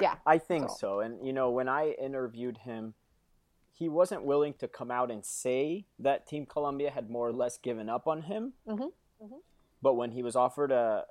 yeah. 0.00 0.16
I 0.26 0.38
think 0.38 0.68
So- 0.70 0.76
so. 0.76 1.00
And 1.00 1.24
you 1.26 1.32
know, 1.32 1.50
when 1.50 1.68
I 1.68 1.90
interviewed 1.92 2.58
him, 2.58 2.94
he 3.72 3.88
wasn't 3.88 4.24
willing 4.24 4.54
to 4.54 4.68
come 4.68 4.90
out 4.90 5.10
and 5.10 5.24
say 5.24 5.86
that 5.98 6.26
Team 6.26 6.46
Colombia 6.46 6.90
had 6.90 7.10
more 7.10 7.26
or 7.28 7.32
less 7.32 7.56
given 7.58 7.88
up 7.88 8.06
on 8.06 8.22
him. 8.22 8.52
Mhm, 8.68 8.92
But 9.80 9.94
when 9.94 10.12
he 10.12 10.22
was 10.22 10.36
offered 10.36 10.70
a 10.70 11.06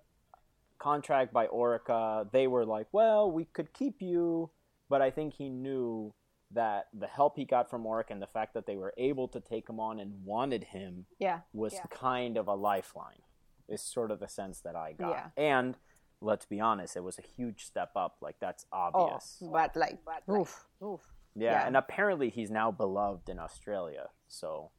contract 0.78 1.34
by 1.34 1.48
Orica, 1.48 2.30
they 2.32 2.48
were 2.48 2.66
like, 2.66 2.88
"Well, 2.92 3.30
we 3.30 3.46
could 3.46 3.74
keep 3.74 4.02
you," 4.02 4.50
but 4.90 5.02
I 5.02 5.12
think 5.12 5.34
he 5.36 5.50
knew 5.50 6.14
that 6.54 6.88
the 6.94 7.08
help 7.08 7.38
he 7.38 7.46
got 7.46 7.70
from 7.70 7.84
Orica 7.84 8.12
and 8.12 8.22
the 8.22 8.28
fact 8.28 8.54
that 8.54 8.66
they 8.66 8.76
were 8.76 8.94
able 8.98 9.28
to 9.30 9.40
take 9.40 9.70
him 9.70 9.80
on 9.80 10.00
and 10.00 10.26
wanted 10.26 10.64
him 10.66 11.06
Yeah. 11.20 11.42
was 11.54 11.74
Yeah. 11.74 11.86
kind 11.90 12.38
of 12.38 12.48
a 12.48 12.56
lifeline. 12.56 13.22
Is 13.68 13.82
sort 13.82 14.12
of 14.12 14.20
the 14.20 14.28
sense 14.28 14.60
that 14.62 14.76
I 14.76 14.92
got. 14.94 15.12
Yeah. 15.12 15.30
And 15.38 15.78
let's 16.20 16.46
be 16.46 16.60
honest, 16.60 16.98
it 16.98 17.04
was 17.04 17.18
a 17.18 17.22
huge 17.22 17.64
step 17.66 17.92
up. 17.96 18.18
Like 18.22 18.38
that's 18.40 18.66
Oh, 18.72 18.78
obvious. 18.94 19.42
but 19.42 19.76
like, 19.78 20.00
oof, 20.30 20.68
oof. 20.84 21.14
Yeah, 21.36 21.52
Yeah. 21.54 21.68
and 21.68 21.78
apparently 21.78 22.30
he's 22.30 22.52
now 22.52 22.70
beloved 22.72 23.30
in 23.30 23.40
Australia. 23.40 24.10
So, 24.28 24.72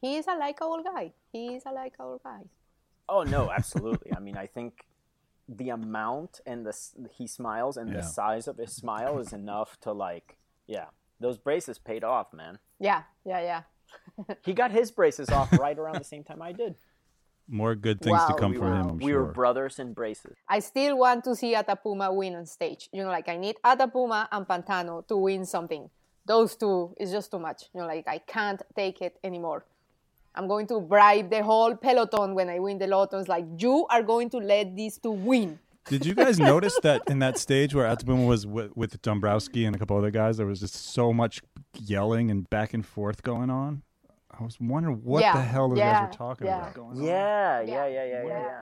He 0.00 0.16
is 0.16 0.26
a 0.26 0.34
likable 0.36 0.82
guy. 0.82 1.12
He 1.30 1.54
is 1.54 1.64
a 1.66 1.72
likable 1.72 2.18
guy. 2.24 2.48
oh 3.08 3.22
no, 3.24 3.50
absolutely. 3.50 4.12
I 4.16 4.20
mean, 4.20 4.36
I 4.38 4.46
think 4.46 4.86
the 5.48 5.68
amount 5.68 6.40
and 6.46 6.64
the 6.64 6.74
he 7.10 7.26
smiles 7.26 7.76
and 7.76 7.90
Yeah. 7.90 7.96
the 7.96 8.02
size 8.02 8.48
of 8.48 8.56
his 8.56 8.72
smile 8.74 9.18
is 9.18 9.32
enough 9.34 9.78
to 9.80 9.92
like, 9.92 10.38
yeah, 10.66 10.86
those 11.22 11.38
braces 11.38 11.78
paid 11.78 12.04
off, 12.04 12.32
man. 12.32 12.58
Yeah, 12.78 13.02
yeah, 13.24 13.40
yeah. 13.40 13.62
He 14.44 14.52
got 14.52 14.70
his 14.70 14.90
braces 14.90 15.28
off 15.30 15.52
right 15.58 15.78
around 15.78 15.98
the 15.98 16.04
same 16.04 16.24
time 16.24 16.42
I 16.42 16.52
did. 16.52 16.74
More 17.48 17.74
good 17.74 18.00
things 18.00 18.24
to 18.28 18.34
come 18.34 18.52
we 18.52 18.58
from 18.58 18.66
were, 18.66 18.74
him. 18.74 18.88
I'm 18.90 18.98
we 18.98 19.12
sure. 19.12 19.24
were 19.24 19.32
brothers 19.32 19.78
in 19.78 19.92
braces. 19.92 20.36
I 20.48 20.60
still 20.60 20.96
want 20.98 21.24
to 21.24 21.34
see 21.34 21.54
Atapuma 21.54 22.14
win 22.14 22.34
on 22.36 22.46
stage. 22.46 22.88
You 22.92 23.02
know, 23.02 23.08
like 23.08 23.28
I 23.28 23.36
need 23.36 23.56
Atapuma 23.64 24.28
and 24.30 24.46
Pantano 24.46 25.06
to 25.08 25.16
win 25.16 25.44
something. 25.44 25.90
Those 26.24 26.56
two 26.56 26.94
is 26.98 27.10
just 27.10 27.30
too 27.30 27.38
much. 27.38 27.64
You 27.74 27.80
know, 27.80 27.86
like 27.86 28.06
I 28.06 28.18
can't 28.18 28.62
take 28.76 29.02
it 29.02 29.18
anymore. 29.24 29.64
I'm 30.34 30.48
going 30.48 30.66
to 30.68 30.80
bribe 30.80 31.30
the 31.30 31.42
whole 31.42 31.76
peloton 31.76 32.34
when 32.34 32.48
I 32.48 32.58
win 32.58 32.78
the 32.78 32.86
lottos. 32.86 33.28
Like 33.28 33.44
you 33.58 33.86
are 33.90 34.02
going 34.02 34.30
to 34.30 34.38
let 34.38 34.74
these 34.74 34.98
two 34.98 35.10
win. 35.10 35.58
Did 35.86 36.06
you 36.06 36.14
guys 36.14 36.38
notice 36.38 36.78
that 36.82 37.02
in 37.08 37.18
that 37.18 37.38
stage 37.38 37.74
where 37.74 37.86
Atapuma 37.86 38.26
was 38.26 38.46
with, 38.46 38.76
with 38.76 39.02
Dombrowski 39.02 39.64
and 39.64 39.74
a 39.74 39.78
couple 39.78 39.96
other 39.96 40.10
guys, 40.10 40.36
there 40.36 40.46
was 40.46 40.60
just 40.60 40.74
so 40.74 41.12
much 41.12 41.42
yelling 41.78 42.30
and 42.30 42.48
back 42.48 42.72
and 42.72 42.86
forth 42.86 43.22
going 43.22 43.50
on? 43.50 43.82
I 44.30 44.44
was 44.44 44.58
wondering 44.60 45.00
what 45.02 45.20
Yeah, 45.22 45.34
the 45.34 45.42
hell 45.42 45.68
those 45.68 45.78
yeah, 45.78 46.00
guys 46.00 46.08
were 46.08 46.16
talking 46.16 46.46
yeah. 46.46 46.58
about. 46.60 46.74
Going 46.74 46.98
on. 46.98 47.02
Yeah, 47.02 47.60
yeah, 47.60 47.66
Yeah. 47.66 47.86
yeah, 47.86 48.04
yeah, 48.04 48.22
yeah, 48.24 48.28
yeah. 48.28 48.60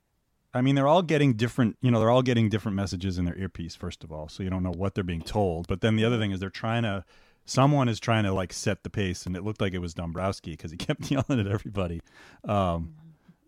I 0.53 0.61
mean, 0.61 0.75
they're 0.75 0.87
all 0.87 1.01
getting 1.01 1.33
different. 1.35 1.77
You 1.81 1.91
know, 1.91 1.99
they're 1.99 2.09
all 2.09 2.23
getting 2.23 2.49
different 2.49 2.75
messages 2.75 3.17
in 3.17 3.23
their 3.23 3.37
earpiece. 3.37 3.73
First 3.75 4.03
of 4.03 4.11
all, 4.11 4.27
so 4.27 4.43
you 4.43 4.49
don't 4.49 4.63
know 4.63 4.73
what 4.75 4.95
they're 4.95 5.03
being 5.03 5.21
told. 5.21 5.67
But 5.67 5.79
then 5.79 5.95
the 5.95 6.03
other 6.03 6.17
thing 6.19 6.31
is 6.31 6.39
they're 6.39 6.49
trying 6.49 6.83
to. 6.83 7.05
Someone 7.45 7.87
is 7.89 7.99
trying 7.99 8.23
to 8.25 8.33
like 8.33 8.51
set 8.51 8.83
the 8.83 8.89
pace, 8.89 9.25
and 9.25 9.35
it 9.37 9.43
looked 9.43 9.61
like 9.61 9.73
it 9.73 9.79
was 9.79 9.93
Dombrowski 9.93 10.51
because 10.51 10.71
he 10.71 10.77
kept 10.77 11.09
yelling 11.11 11.39
at 11.39 11.47
everybody. 11.47 12.01
Um, 12.43 12.95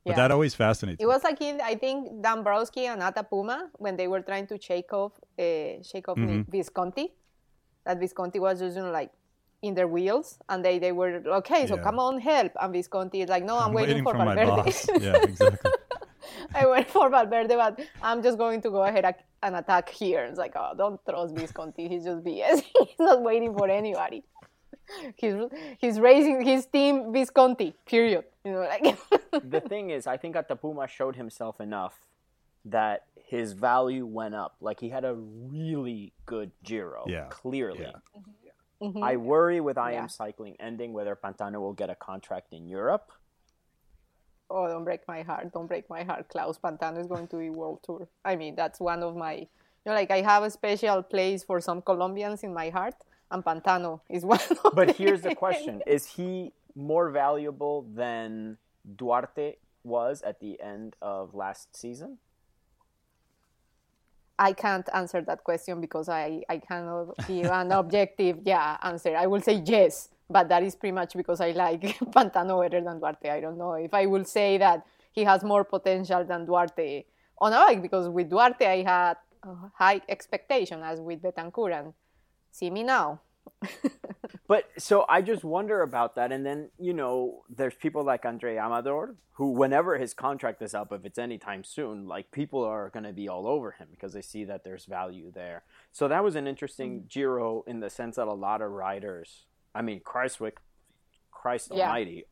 but 0.05 0.15
that 0.15 0.31
always 0.31 0.53
fascinates 0.55 0.99
me. 0.99 1.03
It 1.03 1.07
me. 1.07 1.13
was 1.13 1.23
like 1.23 1.41
in, 1.41 1.61
I 1.61 1.75
think 1.75 2.21
Dombrowski 2.21 2.85
and 2.87 3.01
Atapuma 3.01 3.69
when 3.77 3.95
they 3.95 4.07
were 4.07 4.21
trying 4.21 4.47
to 4.47 4.59
shake 4.59 4.91
off, 4.93 5.13
uh, 5.39 5.81
shake 5.91 6.07
off 6.09 6.17
Mm-hmm. 6.17 6.51
Visconti. 6.51 7.13
That 7.85 7.99
Visconti 7.99 8.39
was 8.39 8.59
just 8.59 8.75
you 8.77 8.83
know, 8.83 8.91
like 8.91 9.11
in 9.61 9.73
their 9.73 9.87
wheels, 9.87 10.37
and 10.49 10.63
they, 10.63 10.77
they 10.79 10.91
were 10.91 11.21
okay. 11.39 11.65
So 11.67 11.75
Yeah. 11.75 11.83
come 11.83 11.99
on, 11.99 12.19
help! 12.19 12.51
And 12.61 12.73
Visconti 12.73 13.21
is 13.21 13.29
like, 13.29 13.43
no, 13.43 13.57
I'm, 13.57 13.73
waiting, 13.73 14.03
for, 14.03 14.13
my 14.13 14.35
Valverde. 14.35 14.71
yeah, 15.01 15.15
exactly. 15.23 15.71
I 16.55 16.67
wait 16.67 16.89
for 16.89 17.09
Valverde, 17.09 17.55
but 17.55 17.79
I'm 18.01 18.21
just 18.21 18.37
going 18.37 18.61
to 18.61 18.69
go 18.69 18.83
ahead 18.83 19.05
and 19.41 19.55
attack 19.55 19.89
here. 19.89 20.23
It's 20.25 20.37
like, 20.37 20.53
oh, 20.55 20.73
don't 20.77 20.99
trust 21.07 21.35
Visconti. 21.35 21.87
He's 21.87 22.05
just 22.05 22.23
BS. 22.23 22.63
He's 22.79 22.99
not 22.99 23.21
waiting 23.21 23.53
for 23.53 23.69
anybody. 23.69 24.23
He's 25.15 25.35
he's 25.79 25.99
raising 25.99 26.41
his 26.41 26.65
team 26.65 27.11
Visconti. 27.13 27.73
Period. 27.85 28.25
You 28.43 28.51
know, 28.51 28.59
like 28.59 28.97
the 29.49 29.61
thing 29.61 29.89
is, 29.89 30.05
I 30.07 30.17
think 30.17 30.35
Atapuma 30.35 30.87
showed 30.87 31.15
himself 31.15 31.59
enough 31.61 31.95
that 32.65 33.05
his 33.25 33.53
value 33.53 34.05
went 34.05 34.35
up. 34.35 34.55
Like 34.61 34.79
he 34.79 34.89
had 34.89 35.05
a 35.05 35.13
really 35.15 36.13
good 36.25 36.51
Giro, 36.63 37.05
Yeah. 37.07 37.27
clearly. 37.29 37.81
Yeah. 37.81 37.99
Mm-hmm. 38.17 38.85
Mm-hmm. 38.87 39.03
I 39.03 39.15
worry 39.15 39.61
with 39.61 39.77
IAM 39.77 39.93
Yeah. 39.93 40.07
cycling 40.07 40.55
ending 40.59 40.91
whether 40.93 41.15
Pantano 41.15 41.59
will 41.61 41.73
get 41.73 41.89
a 41.89 41.95
contract 41.95 42.51
in 42.51 42.67
Europe. 42.67 43.11
Oh, 44.49 44.67
don't 44.67 44.83
break 44.83 45.07
my 45.07 45.21
heart. 45.23 45.51
Don't 45.53 45.67
break 45.67 45.89
my 45.89 46.03
heart. 46.03 46.27
Klaus 46.29 46.59
Pantano 46.59 46.99
is 46.99 47.07
going 47.07 47.27
to 47.29 47.37
be 47.37 47.49
world 47.49 47.79
tour. 47.83 48.07
I 48.23 48.35
mean, 48.35 48.55
that's 48.55 48.79
one 48.79 49.01
of 49.01 49.15
my, 49.15 49.33
you 49.35 49.47
know, 49.85 49.93
like 49.93 50.11
I 50.11 50.21
have 50.21 50.43
a 50.43 50.49
special 50.51 51.01
place 51.01 51.43
for 51.43 51.59
some 51.61 51.81
Colombians 51.81 52.43
in 52.43 52.53
my 52.53 52.69
heart, 52.69 52.95
and 53.33 53.43
Pantano 53.43 53.99
is 54.09 54.23
one 54.33 54.39
of 54.63 54.73
But 54.73 54.95
here's 54.95 55.21
the 55.21 55.35
question: 55.35 55.81
Is 55.85 56.05
he 56.05 56.53
more 56.75 57.09
valuable 57.09 57.85
than 57.93 58.57
Duarte 58.95 59.55
was 59.83 60.21
at 60.21 60.39
the 60.39 60.61
end 60.61 60.95
of 61.01 61.33
last 61.33 61.75
season? 61.75 62.19
I 64.39 64.53
can't 64.53 64.87
answer 64.93 65.21
that 65.21 65.43
question 65.43 65.79
because 65.79 66.09
I, 66.09 66.41
I 66.49 66.57
cannot 66.57 67.15
give 67.27 67.45
an 67.47 67.71
objective 67.71 68.39
yeah 68.45 68.77
answer. 68.81 69.15
I 69.15 69.27
will 69.27 69.41
say 69.41 69.61
yes, 69.65 70.09
but 70.29 70.47
that 70.49 70.63
is 70.63 70.75
pretty 70.75 70.93
much 70.93 71.15
because 71.15 71.41
I 71.41 71.51
like 71.51 71.81
Pantano 72.15 72.61
better 72.61 72.81
than 72.81 72.99
Duarte. 72.99 73.29
I 73.29 73.41
don't 73.41 73.57
know 73.57 73.73
if 73.73 73.93
I 73.93 74.05
will 74.05 74.25
say 74.25 74.57
that 74.59 74.85
he 75.11 75.23
has 75.23 75.43
more 75.43 75.63
potential 75.63 76.23
than 76.23 76.45
Duarte 76.45 77.05
on 77.39 77.53
a 77.53 77.57
bike 77.57 77.81
because 77.81 78.07
with 78.09 78.29
Duarte 78.29 78.65
I 78.65 78.83
had 78.83 79.17
high 79.75 80.01
expectation 80.07 80.81
as 80.81 80.99
with 81.01 81.21
Betancur 81.21 81.77
and 81.77 81.93
see 82.53 82.69
me 82.69 82.83
now. 82.83 83.21
But 84.47 84.69
so 84.77 85.05
I 85.07 85.21
just 85.21 85.43
wonder 85.43 85.81
about 85.81 86.15
that. 86.15 86.31
And 86.31 86.45
then, 86.45 86.69
you 86.77 86.93
know, 86.93 87.43
there's 87.49 87.75
people 87.75 88.03
like 88.03 88.25
Andrey 88.25 88.59
Amador 88.59 89.15
who, 89.33 89.51
whenever 89.51 89.97
his 89.97 90.13
contract 90.13 90.61
is 90.61 90.73
up, 90.73 90.91
if 90.91 91.05
it's 91.05 91.17
anytime 91.17 91.63
soon, 91.63 92.07
like 92.07 92.31
people 92.31 92.63
are 92.63 92.89
going 92.89 93.05
to 93.05 93.13
be 93.13 93.29
all 93.29 93.47
over 93.47 93.71
him 93.71 93.87
because 93.89 94.13
they 94.13 94.21
see 94.21 94.43
that 94.43 94.63
there's 94.63 94.85
value 94.85 95.31
there. 95.31 95.63
So 95.91 96.07
that 96.07 96.23
was 96.23 96.35
an 96.35 96.45
interesting 96.45 97.01
mm. 97.01 97.09
Giro 97.09 97.63
in 97.65 97.79
the 97.79 97.89
sense 97.89 98.17
that 98.17 98.27
a 98.27 98.33
lot 98.33 98.61
of 98.61 98.69
riders, 98.71 99.45
I 99.73 99.81
mean, 99.81 100.01
Kruijswijk, 100.01 100.57
Christ 101.31 101.71
Yeah. 101.73 101.87
Almighty, 101.87 102.25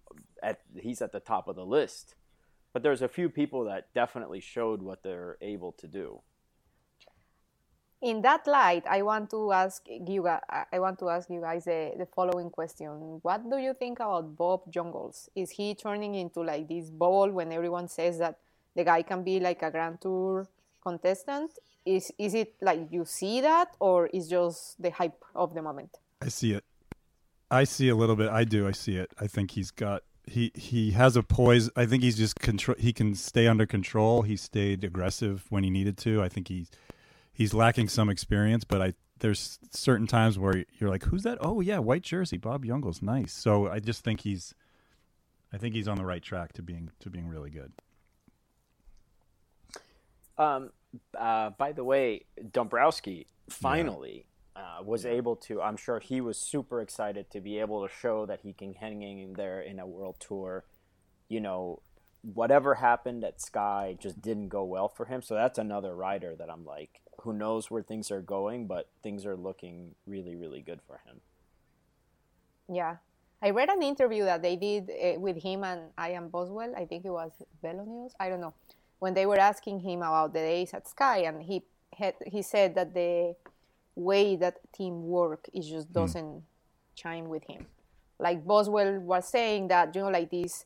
at, 0.44 0.60
he's 0.76 1.02
at 1.02 1.14
the 1.14 1.20
top 1.20 1.48
of 1.48 1.56
the 1.56 1.66
list. 1.66 2.16
But 2.74 2.84
there's 2.84 3.02
a 3.02 3.10
few 3.10 3.30
people 3.30 3.66
that 3.66 3.94
definitely 3.96 4.42
showed 4.42 4.82
what 4.82 5.02
they're 5.02 5.38
able 5.42 5.72
to 5.74 5.88
do. 5.88 6.22
In 8.02 8.24
that 8.24 8.48
light, 8.48 8.84
I 8.90 9.04
want 9.04 9.30
to 9.30 9.52
ask 9.52 9.84
you. 9.88 10.28
I 10.28 10.80
want 10.80 10.98
to 11.00 11.10
ask 11.10 11.30
you 11.30 11.40
guys 11.40 11.66
the, 11.66 11.94
the 11.98 12.08
following 12.08 12.50
question: 12.50 13.20
What 13.22 13.48
do 13.48 13.58
you 13.58 13.76
think 13.76 14.00
about 14.00 14.36
Bob 14.36 14.72
Jungels? 14.72 15.30
Is 15.36 15.52
he 15.52 15.76
turning 15.76 16.16
into 16.16 16.42
like 16.42 16.68
this 16.68 16.90
ball 16.90 17.30
when 17.30 17.52
everyone 17.52 17.88
says 17.88 18.18
that 18.18 18.40
the 18.76 18.84
guy 18.84 19.04
can 19.04 19.22
be 19.24 19.40
like 19.40 19.62
a 19.62 19.70
Grand 19.70 20.02
Tour 20.02 20.48
contestant? 20.82 21.52
Is 21.86 22.12
is 22.18 22.34
it 22.34 22.56
like 22.60 22.88
you 22.90 23.06
see 23.06 23.40
that, 23.42 23.76
or 23.80 24.08
is 24.08 24.28
just 24.28 24.82
the 24.82 24.90
hype 24.90 25.24
of 25.36 25.54
the 25.54 25.62
moment? 25.62 25.98
I 26.22 26.30
see 26.30 26.54
it. 26.54 26.64
I 27.52 27.66
see 27.66 27.90
a 27.90 27.96
little 27.96 28.16
bit. 28.16 28.30
I 28.30 28.46
do. 28.46 28.68
I 28.68 28.72
see 28.72 28.96
it. 28.96 29.12
I 29.20 29.28
think 29.28 29.52
he's 29.52 29.70
got 29.70 30.02
he 30.26 30.52
he 30.56 30.92
has 30.92 31.16
a 31.16 31.22
poise. 31.22 31.70
I 31.76 31.86
think 31.86 32.02
he's 32.02 32.18
just 32.18 32.40
control. 32.40 32.78
He 32.80 32.94
can 32.94 33.14
stay 33.14 33.48
under 33.48 33.68
control. 33.68 34.24
He 34.24 34.38
stayed 34.38 34.84
aggressive 34.84 35.46
when 35.50 35.64
he 35.64 35.70
needed 35.70 35.98
to. 36.00 36.24
I 36.24 36.30
think 36.30 36.48
he's 36.48 36.72
he's 37.41 37.56
lacking 37.56 37.89
some 37.89 38.08
experience, 38.10 38.63
but 38.63 38.82
I 38.82 38.93
there's 39.19 39.60
certain 39.71 40.08
times 40.08 40.38
where 40.38 40.63
you're 40.80 40.89
like, 40.89 41.04
who's 41.04 41.23
that? 41.23 41.39
Oh 41.41 41.60
yeah, 41.60 41.80
white 41.80 42.04
jersey, 42.04 42.38
Bob 42.38 42.65
Jungels, 42.65 43.01
nice. 43.01 43.34
So 43.34 43.67
I 43.67 43.80
just 43.80 44.04
think 44.04 44.21
he's 44.21 44.54
I 45.51 45.58
think 45.58 45.73
he's 45.73 45.88
on 45.88 45.97
the 45.97 46.06
right 46.06 46.21
track 46.21 46.54
to 46.54 46.62
being 46.62 46.91
to 46.99 47.10
being 47.10 47.27
really 47.27 47.49
good. 47.49 47.71
Um, 50.38 50.69
uh, 51.17 51.49
by 51.51 51.71
the 51.71 51.84
way, 51.84 52.25
Dombrowski 52.51 53.27
finally 53.49 54.25
uh, 54.56 54.84
was 54.84 55.06
able 55.06 55.36
to. 55.38 55.62
I'm 55.62 55.77
sure 55.77 55.99
he 55.99 56.21
was 56.21 56.38
super 56.38 56.80
excited 56.80 57.32
to 57.32 57.41
be 57.41 57.60
able 57.60 57.88
to 57.88 57.93
show 57.93 58.27
that 58.27 58.41
he 58.41 58.54
can 58.54 58.73
hang 58.73 59.01
in 59.01 59.34
there 59.34 59.62
in 59.62 59.80
a 59.80 59.88
world 59.88 60.15
tour. 60.19 60.63
You 61.27 61.41
know, 61.41 61.82
whatever 62.22 62.76
happened 62.76 63.24
at 63.24 63.42
Sky 63.42 63.98
just 64.00 64.22
didn't 64.22 64.50
go 64.50 64.64
well 64.64 64.88
for 64.88 65.06
him. 65.06 65.22
So 65.22 65.36
that's 65.36 65.58
another 65.58 65.96
rider 65.96 66.36
that 66.36 66.50
I'm 66.50 66.66
like, 66.66 67.02
who 67.22 67.34
knows 67.34 67.70
where 67.70 67.84
things 67.84 68.12
are 68.12 68.22
going, 68.22 68.68
but 68.68 68.90
things 69.04 69.26
are 69.26 69.36
looking 69.36 69.96
really, 70.06 70.36
really 70.36 70.62
good 70.62 70.82
for 70.86 71.02
him. 71.06 71.22
Yeah. 72.72 72.98
I 73.42 73.50
read 73.50 73.70
an 73.70 73.82
interview 73.82 74.24
that 74.26 74.42
they 74.44 74.56
did 74.56 74.90
uh, 74.90 75.20
with 75.20 75.42
him 75.42 75.64
and 75.64 75.82
Ian 76.00 76.30
Boswell. 76.30 76.74
I 76.78 76.86
think 76.86 77.06
it 77.06 77.10
was 77.10 77.32
Velo 77.62 77.86
News. 77.86 78.14
I 78.20 78.30
don't 78.30 78.42
know. 78.42 78.54
When 79.00 79.16
they 79.16 79.26
were 79.26 79.40
asking 79.40 79.80
him 79.80 80.00
about 80.00 80.34
the 80.34 80.40
days 80.40 80.74
at 80.76 80.88
Sky, 80.88 81.20
and 81.20 81.42
he 81.42 81.64
had, 81.98 82.14
he 82.28 82.44
said 82.44 82.76
that 82.76 82.94
the 82.94 83.36
way 83.96 84.36
that 84.36 84.60
team 84.74 85.08
work 85.08 85.50
it 85.54 85.62
just 85.62 85.92
doesn't 85.92 86.44
chime 86.96 87.30
with 87.30 87.44
him. 87.46 87.66
Like 88.20 88.46
Boswell 88.46 89.00
was 89.00 89.28
saying 89.28 89.70
that 89.70 89.96
you 89.96 90.02
know, 90.02 90.10
like 90.10 90.30
this 90.30 90.66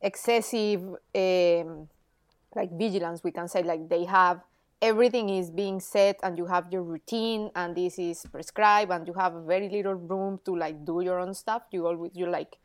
excessive, 0.00 0.82
um, 1.14 1.88
like 2.54 2.70
vigilance, 2.72 3.22
we 3.24 3.30
can 3.30 3.48
say, 3.48 3.62
like 3.62 3.88
they 3.88 4.04
have 4.04 4.40
everything 4.84 5.30
is 5.30 5.50
being 5.50 5.80
set 5.80 6.20
and 6.22 6.36
you 6.36 6.44
have 6.44 6.70
your 6.70 6.82
routine 6.82 7.50
and 7.56 7.74
this 7.74 7.98
is 7.98 8.26
prescribed 8.30 8.92
and 8.92 9.06
you 9.06 9.14
have 9.14 9.32
very 9.46 9.68
little 9.70 9.94
room 9.94 10.38
to 10.44 10.54
like 10.54 10.84
do 10.84 11.00
your 11.00 11.18
own 11.18 11.32
stuff 11.32 11.62
you 11.70 11.86
always 11.86 12.10
you're 12.14 12.28
like 12.28 12.58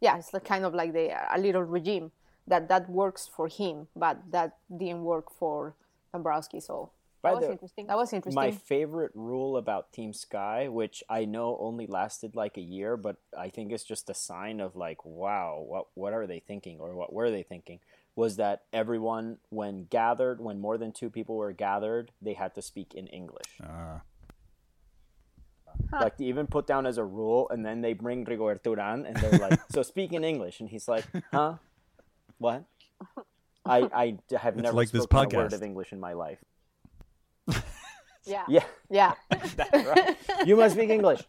yeah 0.00 0.16
it's 0.16 0.32
like 0.32 0.44
kind 0.44 0.64
of 0.64 0.72
like 0.72 0.92
the 0.92 1.10
a 1.34 1.38
little 1.38 1.64
regime 1.64 2.12
that 2.46 2.68
that 2.68 2.88
works 2.88 3.26
for 3.26 3.48
him 3.48 3.88
but 3.96 4.18
that 4.30 4.56
didn't 4.78 5.02
work 5.02 5.32
for 5.32 5.74
Dombrowski 6.12 6.60
so 6.60 6.90
By 7.24 7.30
that 7.30 7.36
was 7.36 7.46
the- 7.46 7.52
interesting 7.52 7.86
that 7.86 7.96
was 7.96 8.12
interesting 8.12 8.34
My 8.34 8.50
favorite 8.50 9.12
rule 9.14 9.56
about 9.56 9.92
Team 9.92 10.12
Sky, 10.12 10.68
which 10.68 11.02
I 11.08 11.24
know 11.24 11.56
only 11.58 11.86
lasted 11.86 12.36
like 12.36 12.58
a 12.58 12.60
year, 12.60 12.98
but 12.98 13.16
I 13.36 13.48
think 13.48 13.72
it's 13.72 13.82
just 13.82 14.10
a 14.10 14.14
sign 14.14 14.60
of 14.60 14.76
like, 14.76 15.04
wow, 15.06 15.64
what 15.66 15.86
what 15.94 16.12
are 16.12 16.26
they 16.26 16.40
thinking 16.40 16.80
or 16.80 16.94
what 16.94 17.12
were 17.14 17.30
they 17.30 17.42
thinking? 17.42 17.80
Was 18.14 18.36
that 18.36 18.64
everyone, 18.72 19.38
when 19.48 19.86
gathered, 19.90 20.38
when 20.40 20.60
more 20.60 20.76
than 20.78 20.92
two 20.92 21.08
people 21.10 21.36
were 21.36 21.52
gathered, 21.52 22.12
they 22.20 22.34
had 22.34 22.54
to 22.56 22.62
speak 22.62 22.94
in 22.94 23.06
English. 23.08 23.58
Uh, 23.60 24.00
Like 25.90 26.16
to 26.18 26.24
even 26.24 26.46
put 26.46 26.66
down 26.66 26.86
as 26.86 26.98
a 26.98 27.04
rule, 27.04 27.48
and 27.50 27.64
then 27.66 27.80
they 27.80 27.94
bring 27.94 28.24
Rigoberto 28.24 28.76
Urán, 28.76 29.06
and 29.06 29.16
they're 29.16 29.38
like, 29.40 29.58
"So 29.72 29.82
speak 29.82 30.12
in 30.12 30.22
English," 30.22 30.60
and 30.60 30.68
he's 30.68 30.86
like, 30.86 31.04
"Huh? 31.32 31.54
What?" 32.38 32.64
I 33.66 33.78
I 34.04 34.06
have 34.36 34.56
never 34.56 34.76
like 34.76 34.90
this 34.90 35.02
spoken 35.04 35.34
a 35.34 35.42
word 35.42 35.52
of 35.52 35.62
English 35.62 35.90
in 35.92 35.98
my 35.98 36.12
life. 36.12 36.38
Yeah. 38.24 38.44
Yeah, 38.48 38.64
yeah. 38.90 39.14
Right. 39.72 40.16
You 40.46 40.56
must 40.56 40.74
speak 40.74 40.90
English. 40.90 41.22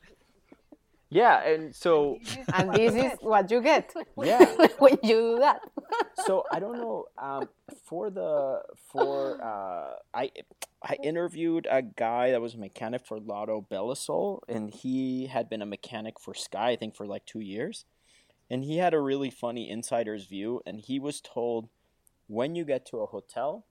Yeah, 1.10 1.48
and 1.48 1.74
so 1.74 2.18
and 2.54 2.74
this 2.74 2.94
is 2.94 3.20
what 3.22 3.50
you 3.52 3.62
get. 3.62 3.94
Yeah, 4.22 4.44
when 4.80 4.98
you 5.04 5.36
do 5.36 5.40
that. 5.40 5.62
So 6.26 6.44
I 6.52 6.60
don't 6.60 6.78
know. 6.78 7.06
Um, 7.18 7.48
for 7.86 8.10
the 8.10 8.62
for 8.92 9.40
uh, 9.42 9.96
I 10.14 10.32
I 10.82 10.98
interviewed 11.04 11.68
a 11.70 11.82
guy 11.82 12.32
that 12.32 12.42
was 12.42 12.56
a 12.56 12.58
mechanic 12.58 13.06
for 13.06 13.20
Lotto 13.20 13.66
Belisol, 13.70 14.40
and 14.50 14.74
he 14.74 15.28
had 15.28 15.48
been 15.48 15.62
a 15.62 15.66
mechanic 15.66 16.20
for 16.20 16.34
Sky, 16.34 16.72
I 16.72 16.76
think, 16.76 16.96
for 16.96 17.06
like 17.06 17.26
two 17.26 17.40
years, 17.40 17.86
and 18.50 18.64
he 18.64 18.78
had 18.78 18.94
a 18.94 19.00
really 19.00 19.30
funny 19.30 19.70
insider's 19.70 20.26
view, 20.26 20.62
and 20.66 20.82
he 20.82 21.00
was 21.00 21.22
told 21.22 21.70
when 22.28 22.56
you 22.56 22.66
get 22.66 22.86
to 22.88 22.98
a 22.98 23.06
hotel, 23.06 23.66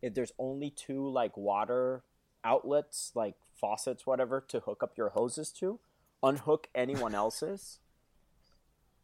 if 0.00 0.14
there's 0.14 0.32
only 0.38 0.70
two 0.70 1.08
like 1.08 1.36
water 1.36 2.02
outlets, 2.44 3.12
like 3.14 3.34
faucets, 3.54 4.06
whatever, 4.06 4.40
to 4.48 4.60
hook 4.60 4.82
up 4.82 4.96
your 4.96 5.10
hoses 5.10 5.50
to, 5.52 5.78
unhook 6.22 6.68
anyone 6.74 7.14
else's, 7.14 7.78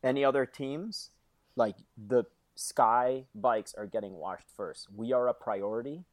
any 0.02 0.24
other 0.24 0.46
teams, 0.46 1.10
like 1.56 1.76
the 1.96 2.24
Sky 2.58 3.24
bikes 3.34 3.74
are 3.74 3.86
getting 3.86 4.14
washed 4.14 4.48
first. 4.56 4.88
We 4.94 5.12
are 5.12 5.28
a 5.28 5.34
priority. 5.34 6.04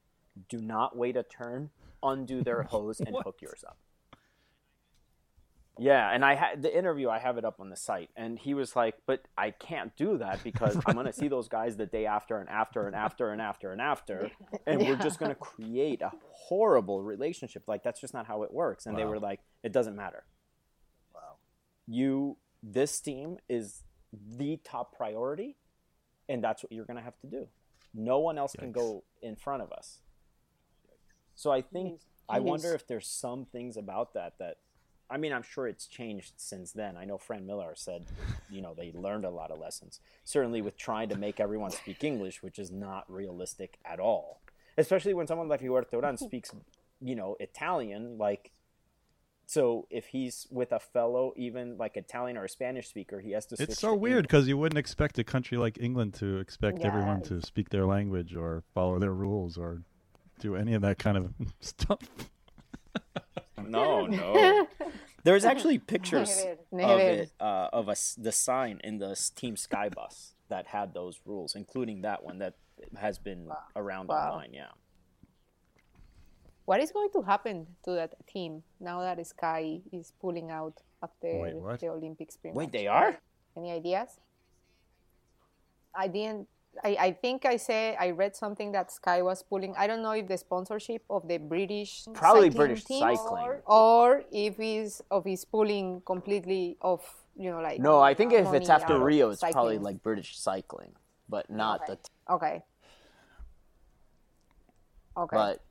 Do 0.49 0.59
not 0.59 0.97
wait 0.97 1.15
a 1.15 1.23
turn. 1.23 1.69
Undo 2.03 2.43
their 2.43 2.63
hose 2.63 2.99
and 2.99 3.15
hook 3.23 3.37
yours 3.41 3.63
up. 3.65 3.77
Yeah, 5.79 6.11
and 6.11 6.23
I 6.23 6.35
had 6.35 6.61
the 6.61 6.75
interview. 6.75 7.09
I 7.09 7.17
have 7.17 7.37
it 7.37 7.45
up 7.45 7.59
on 7.59 7.69
the 7.69 7.75
site, 7.75 8.11
and 8.15 8.37
he 8.37 8.53
was 8.53 8.75
like, 8.75 8.95
"But 9.07 9.27
I 9.35 9.49
can't 9.49 9.95
do 9.95 10.19
that 10.19 10.43
because 10.43 10.77
I'm 10.85 10.93
going 10.93 11.07
to 11.07 11.13
see 11.13 11.27
those 11.27 11.47
guys 11.47 11.77
the 11.77 11.87
day 11.87 12.05
after, 12.05 12.37
and 12.37 12.47
after, 12.47 12.85
and 12.85 12.95
after, 12.95 13.31
and 13.31 13.41
after, 13.41 13.71
and 13.71 13.81
after, 13.81 14.29
and 14.67 14.81
we're 14.81 14.97
just 14.97 15.19
going 15.19 15.31
to 15.31 15.35
create 15.35 16.01
a 16.03 16.11
horrible 16.31 17.01
relationship. 17.01 17.63
Like 17.67 17.81
that's 17.83 17.99
just 17.99 18.13
not 18.13 18.27
how 18.27 18.43
it 18.43 18.53
works." 18.53 18.85
And 18.85 18.95
they 18.95 19.05
were 19.05 19.19
like, 19.19 19.39
"It 19.63 19.71
doesn't 19.71 19.95
matter. 19.95 20.25
Wow, 21.13 21.37
you 21.87 22.37
this 22.61 22.99
team 22.99 23.37
is 23.49 23.81
the 24.13 24.57
top 24.63 24.95
priority, 24.95 25.57
and 26.29 26.43
that's 26.43 26.61
what 26.61 26.71
you're 26.71 26.85
going 26.85 26.97
to 26.97 27.03
have 27.03 27.19
to 27.21 27.27
do. 27.27 27.47
No 27.95 28.19
one 28.19 28.37
else 28.37 28.55
can 28.57 28.71
go 28.71 29.03
in 29.23 29.35
front 29.35 29.63
of 29.63 29.71
us." 29.71 30.01
So 31.33 31.51
I 31.51 31.63
think 31.63 32.01
I 32.29 32.37
Jeez. 32.37 32.43
wonder 32.43 32.75
if 32.75 32.85
there's 32.85 33.07
some 33.07 33.45
things 33.45 33.75
about 33.75 34.13
that 34.13 34.33
that 34.37 34.57
I 35.13 35.17
mean, 35.17 35.31
I'm 35.31 35.43
sure 35.43 35.67
it's 35.67 35.85
changed 35.85 36.33
since 36.37 36.71
then. 36.71 36.97
I 36.97 37.05
know 37.05 37.19
Fran 37.19 37.45
Millar 37.45 37.73
said, 37.75 38.07
you 38.49 38.63
know, 38.63 38.73
they 38.73 38.91
learned 38.95 39.25
a 39.25 39.29
lot 39.29 39.51
of 39.51 39.59
lessons. 39.59 39.99
Certainly 40.23 40.63
with 40.63 40.75
trying 40.75 41.09
to 41.09 41.15
make 41.15 41.39
everyone 41.39 41.69
speak 41.69 42.03
English, 42.03 42.41
which 42.41 42.57
is 42.57 42.71
not 42.71 43.05
realistic 43.07 43.77
at 43.85 43.99
all. 43.99 44.41
Especially 44.75 45.13
when 45.13 45.27
someone 45.27 45.47
like 45.47 45.61
Huerta 45.61 45.91
Urán 45.91 46.17
hmm. 46.17 46.25
speaks, 46.25 46.49
you 46.99 47.15
know, 47.15 47.37
Italian. 47.39 48.17
Like, 48.17 48.53
so 49.45 49.85
if 49.91 50.07
he's 50.07 50.47
with 50.49 50.71
a 50.71 50.79
fellow, 50.79 51.31
even 51.37 51.77
like 51.77 51.95
Italian 51.95 52.35
or 52.35 52.45
a 52.45 52.49
Spanish 52.49 52.87
speaker, 52.87 53.19
he 53.19 53.33
has 53.33 53.45
to. 53.45 53.55
Switch 53.55 53.69
it's 53.69 53.79
so 53.79 53.89
to 53.89 53.95
weird 53.95 54.23
because 54.23 54.47
you 54.47 54.57
wouldn't 54.57 54.79
expect 54.79 55.19
a 55.19 55.23
country 55.23 55.59
like 55.59 55.77
England 55.79 56.15
to 56.15 56.39
expect 56.39 56.79
Yeah. 56.79 56.87
everyone 56.87 57.21
to 57.23 57.39
speak 57.43 57.69
their 57.69 57.85
language 57.85 58.35
or 58.35 58.63
follow 58.73 58.97
their 58.97 59.13
rules 59.13 59.59
or 59.59 59.83
do 60.39 60.55
any 60.55 60.73
of 60.73 60.81
that 60.81 60.97
kind 60.97 61.17
of 61.17 61.33
stuff. 61.59 61.99
No, 63.77 64.05
no. 64.07 64.67
There's 65.23 65.45
actually 65.45 65.77
pictures 65.93 66.45
of 66.71 66.99
it 66.99 67.31
uh, 67.39 67.69
of 67.71 67.87
a 67.87 67.91
s 67.91 68.15
the 68.15 68.31
sign 68.31 68.79
in 68.83 68.97
the 68.99 69.15
Team 69.35 69.55
Sky 69.55 69.87
bus 69.89 70.33
that 70.49 70.67
had 70.67 70.93
those 70.93 71.21
rules, 71.25 71.55
including 71.55 72.01
that 72.01 72.23
one 72.23 72.39
that 72.39 72.55
has 72.97 73.17
been 73.19 73.47
around 73.75 74.07
Wow. 74.09 74.31
online. 74.31 74.53
Yeah. 74.53 74.71
What 76.65 76.79
is 76.79 76.91
going 76.91 77.09
to 77.11 77.21
happen 77.21 77.67
to 77.83 77.91
that 77.91 78.15
team 78.27 78.63
now 78.79 79.01
that 79.01 79.19
Sky 79.27 79.81
is 79.91 80.13
pulling 80.21 80.49
out 80.51 80.81
after 81.01 81.27
Wait, 81.39 81.79
the 81.79 81.89
Olympics? 81.89 82.37
Pretty 82.37 82.55
Wait, 82.55 82.65
much? 82.67 82.71
they 82.73 82.87
are? 82.87 83.19
Any 83.57 83.71
ideas? 83.71 84.19
I 85.95 86.07
didn't. 86.07 86.47
I, 86.83 86.97
I 86.99 87.11
think 87.11 87.45
I 87.45 87.57
said 87.57 87.97
I 87.99 88.11
read 88.11 88.35
something 88.35 88.71
that 88.71 88.91
Sky 88.91 89.21
was 89.21 89.43
pulling. 89.43 89.75
I 89.77 89.87
don't 89.87 90.01
know 90.01 90.11
if 90.11 90.27
the 90.27 90.37
sponsorship 90.37 91.03
of 91.09 91.27
the 91.27 91.37
British 91.37 92.05
Probably 92.13 92.49
cycling 92.49 92.67
British 92.67 92.83
team 92.85 92.99
cycling. 92.99 93.43
or, 93.43 93.61
or 93.65 94.23
if 94.31 94.57
he's 94.57 95.01
of 95.11 95.25
his 95.25 95.45
pulling 95.45 96.01
completely 96.05 96.77
off. 96.81 97.19
You 97.35 97.49
know, 97.49 97.61
like 97.61 97.79
No, 97.79 97.99
I 97.99 98.13
think 98.13 98.31
if 98.31 98.53
it's 98.53 98.69
after 98.69 98.99
Rio, 98.99 99.31
it's 99.31 99.41
probably 99.41 99.79
like 99.79 100.03
British 100.03 100.37
cycling, 100.37 100.93
but 101.27 101.49
not 101.49 101.81
Okay. 101.81 101.91
the. 101.91 101.95
T- 101.95 102.01
okay. 102.29 102.63
Okay, 105.17 105.35
but 105.35 105.63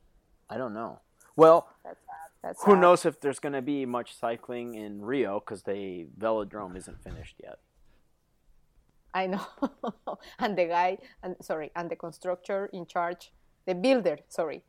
I 0.51 0.57
don't 0.57 0.75
know. 0.75 1.01
Well, 1.37 1.69
that's. 1.85 2.01
That's 2.43 2.65
who 2.65 2.73
sad. 2.73 2.81
knows 2.81 3.07
if 3.07 3.21
there's 3.21 3.39
going 3.39 3.53
to 3.53 3.63
be 3.63 3.87
much 3.87 4.17
cycling 4.17 4.75
in 4.75 5.01
Rio 5.01 5.39
because 5.39 5.63
the 5.63 6.07
velodrome 6.19 6.77
isn't 6.77 7.01
finished 7.05 7.37
yet. 7.41 7.61
I 9.15 9.27
know. 9.27 9.47
and 10.39 10.57
the 10.57 10.67
guy, 10.67 10.99
and 11.23 11.37
sorry, 11.41 11.71
and 11.77 11.91
the 11.91 11.97
constructor 11.97 12.71
in 12.73 12.87
charge, 12.87 13.33
the 13.67 13.75
builder, 13.75 14.19
sorry, 14.29 14.63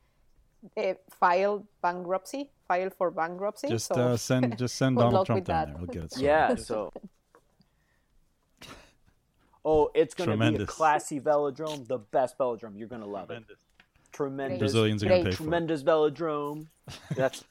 uh, 0.78 0.94
filed 1.20 1.66
bankruptcy, 1.82 2.50
filed 2.68 2.94
for 2.94 3.12
bankruptcy. 3.12 3.70
Just 3.70 3.88
so 3.88 3.96
uh, 3.96 4.18
send 4.30 4.58
just 4.58 4.76
send 4.76 4.98
Donald 4.98 5.26
Trump 5.26 5.46
down 5.46 5.68
that. 5.68 5.68
there. 5.68 5.78
He'll 5.78 5.88
get 5.88 6.04
it. 6.04 6.12
sorted. 6.12 6.26
Yeah, 6.26 6.56
so. 6.56 6.92
Oh, 9.66 9.90
it's 9.96 10.14
going 10.14 10.30
to 10.30 10.52
be 10.52 10.62
a 10.62 10.66
classy 10.66 11.22
velodrome, 11.22 11.88
the 11.88 12.00
best 12.00 12.38
velodrome. 12.38 12.78
You're 12.78 12.90
going 12.90 13.02
to 13.02 13.08
love 13.08 13.32
it. 13.32 13.44
Tremendous. 14.12 14.60
Brazilians 14.60 15.02
are 15.04 15.08
going 15.08 15.22
to 15.22 15.24
Great. 15.24 15.32
pay 15.32 15.36
for 15.38 15.44
it. 15.44 15.46
Tremendous 15.46 15.84
velodrome. 15.84 16.68
That's. 17.16 17.46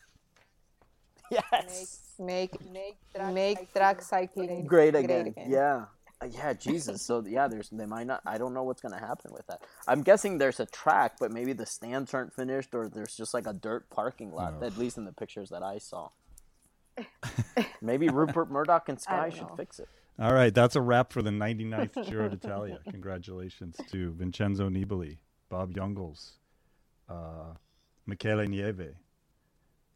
yes. 1.31 2.03
make 2.19 2.53
make 2.71 2.99
make 3.33 3.73
track 3.73 4.03
cycling 4.03 4.67
Great 4.67 4.95
again. 4.95 5.35
Yeah. 5.37 5.43
Uh, 5.43 5.49
Yeah, 5.49 5.85
Jesus. 6.59 7.03
So 7.03 7.25
yeah, 7.27 7.49
there's 7.49 7.69
they 7.71 7.87
might 7.87 8.07
not. 8.07 8.21
I 8.27 8.39
don't 8.39 8.55
know 8.55 8.63
what's 8.63 8.81
gonna 8.81 9.01
happen 9.01 9.33
with 9.33 9.47
that. 9.49 9.63
I'm 9.87 10.03
guessing 10.03 10.39
there's 10.39 10.61
a 10.61 10.67
track, 10.67 11.17
but 11.19 11.33
maybe 11.33 11.53
the 11.53 11.67
stands 11.67 12.15
aren't 12.15 12.33
finished, 12.35 12.75
or 12.75 12.89
there's 12.89 13.17
just 13.17 13.35
like 13.35 13.47
a 13.47 13.53
dirt 13.53 13.89
parking 13.91 14.33
lot. 14.33 14.55
Oh. 14.61 14.67
At 14.67 14.77
least 14.77 14.99
in 14.99 15.05
the 15.05 15.13
pictures 15.13 15.51
that 15.51 15.63
I 15.63 15.79
saw. 15.79 16.11
Maybe 17.81 18.09
Rupert 18.09 18.51
Murdoch 18.51 18.89
and 18.89 19.01
Sky 19.01 19.31
should 19.31 19.49
know. 19.49 19.57
fix 19.57 19.79
it. 19.79 19.89
All 20.19 20.35
right, 20.35 20.55
that's 20.55 20.77
a 20.77 20.81
wrap 20.81 21.13
for 21.13 21.23
the 21.23 21.31
99th 21.31 22.05
Giro 22.09 22.29
d'Italia. 22.29 22.79
Congratulations 22.91 23.77
to 23.91 24.13
Vincenzo 24.13 24.69
Nibali, 24.69 25.19
Bob 25.49 25.73
Jungels, 25.73 26.33
uh, 27.09 27.55
Mikel 28.07 28.47
Nieve, 28.47 28.95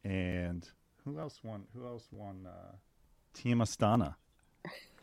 and 0.05 0.69
who 1.05 1.19
else 1.19 1.41
won? 1.45 1.65
Who 1.75 1.87
else 1.87 2.09
won? 2.11 2.47
Uh, 2.47 2.77
Team 3.35 3.59
Astana. 3.59 4.15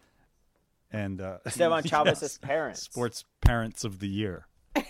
And 0.94 1.20
uh, 1.20 1.40
Esteban 1.46 1.84
Chaves's 1.84 2.22
yes, 2.22 2.38
parents. 2.38 2.82
Sports 2.84 3.26
Parents 3.42 3.84
of 3.84 4.00
the 4.00 4.08
Year. 4.08 4.48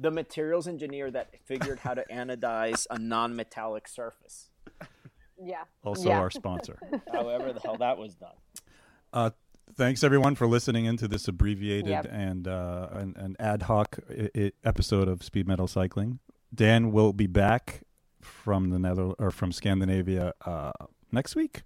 The 0.00 0.10
materials 0.12 0.68
engineer 0.68 1.10
that 1.10 1.34
figured 1.44 1.80
how 1.80 1.94
to 1.94 2.04
anodize 2.12 2.86
a 2.88 2.98
non-metallic 3.00 3.88
surface. 3.88 4.48
Yeah. 5.42 5.64
Also 5.82 6.08
yeah. 6.10 6.20
our 6.20 6.30
sponsor. 6.30 6.78
However 7.12 7.52
the 7.52 7.60
hell 7.60 7.76
that 7.78 7.98
was 7.98 8.14
done. 8.14 8.34
Uh, 9.12 9.30
thanks 9.74 10.04
everyone 10.04 10.36
for 10.36 10.46
listening 10.46 10.84
into 10.84 11.08
this 11.08 11.26
abbreviated 11.26 11.88
Yep. 11.88 12.06
and, 12.12 12.46
uh, 12.46 12.88
and 12.92 13.16
and 13.16 13.36
ad 13.40 13.62
hoc 13.62 13.98
I- 14.08 14.30
I- 14.36 14.52
episode 14.64 15.08
of 15.08 15.24
Speed 15.24 15.48
Metal 15.48 15.66
Cycling. 15.66 16.20
Dan 16.54 16.92
will 16.92 17.12
be 17.12 17.26
back 17.26 17.82
from 18.20 18.70
the 18.70 18.78
Nether 18.78 19.12
or 19.18 19.32
from 19.32 19.50
Scandinavia 19.50 20.32
uh, 20.46 20.70
next 21.10 21.34
week. 21.34 21.62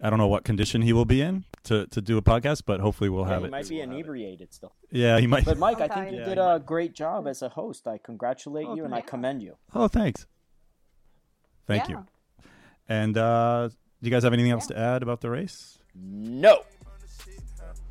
I 0.00 0.10
don't 0.10 0.18
know 0.20 0.28
what 0.28 0.44
condition 0.44 0.82
he 0.82 0.92
will 0.92 1.04
be 1.04 1.20
in 1.20 1.44
to, 1.64 1.86
to 1.88 2.00
do 2.00 2.18
a 2.18 2.22
podcast, 2.22 2.62
but 2.66 2.78
hopefully 2.80 3.10
we'll 3.10 3.24
have 3.24 3.42
it. 3.42 3.46
he 3.46 3.50
might 3.50 3.68
be 3.68 3.80
inebriated 3.80 4.54
still. 4.54 4.72
Yeah, 4.92 5.18
he 5.18 5.26
might. 5.26 5.44
But 5.44 5.58
Mike, 5.58 5.80
I 5.80 5.88
think 5.88 6.12
you 6.12 6.18
Yeah, 6.18 6.24
did 6.24 6.38
a 6.38 6.62
great 6.64 6.92
job 6.94 7.26
as 7.26 7.42
a 7.42 7.48
host. 7.48 7.86
I 7.88 7.98
congratulate 7.98 8.66
Oh, 8.68 8.76
you 8.76 8.84
and 8.84 8.94
I 8.94 9.00
commend 9.00 9.42
you. 9.42 9.56
oh, 9.74 9.88
thanks. 9.88 10.26
Thank 11.66 11.88
Yeah. 11.88 11.96
you. 11.98 12.06
And 12.88 13.18
uh, 13.18 13.68
do 13.68 13.74
you 14.00 14.10
guys 14.10 14.22
have 14.22 14.32
anything 14.32 14.52
else 14.52 14.66
to 14.68 14.78
add 14.78 15.02
about 15.02 15.20
the 15.20 15.30
race? 15.30 15.78
No. 15.94 16.62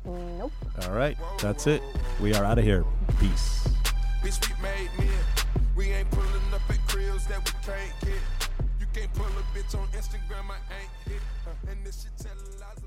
Nope. 0.04 0.52
All 0.82 0.92
right, 0.92 1.16
that's 1.42 1.66
it. 1.66 1.82
We 2.22 2.34
are 2.34 2.42
out 2.44 2.58
of 2.58 2.64
here. 2.64 2.84
Peace. 3.20 3.68
Bitch, 4.22 4.48
we 4.56 4.62
made 4.62 4.88
men. 4.98 5.18
We 5.76 5.90
ain't 5.92 6.10
pulling 6.10 6.54
up 6.54 6.62
at 6.70 6.78
cribs 6.88 7.26
that 7.26 7.38
we 7.44 7.52
can't 7.62 7.92
get. 8.00 8.14
Can't 8.98 9.14
pull 9.14 9.26
a 9.26 9.56
bitch 9.56 9.78
on 9.78 9.86
Instagram, 9.94 10.50
I 10.50 10.58
ain't 10.74 10.90
hit. 11.06 11.22
Uh, 11.46 11.70
and 11.70 11.86
this 11.86 12.02
shit 12.02 12.10
tell 12.18 12.34
lies 12.58 12.77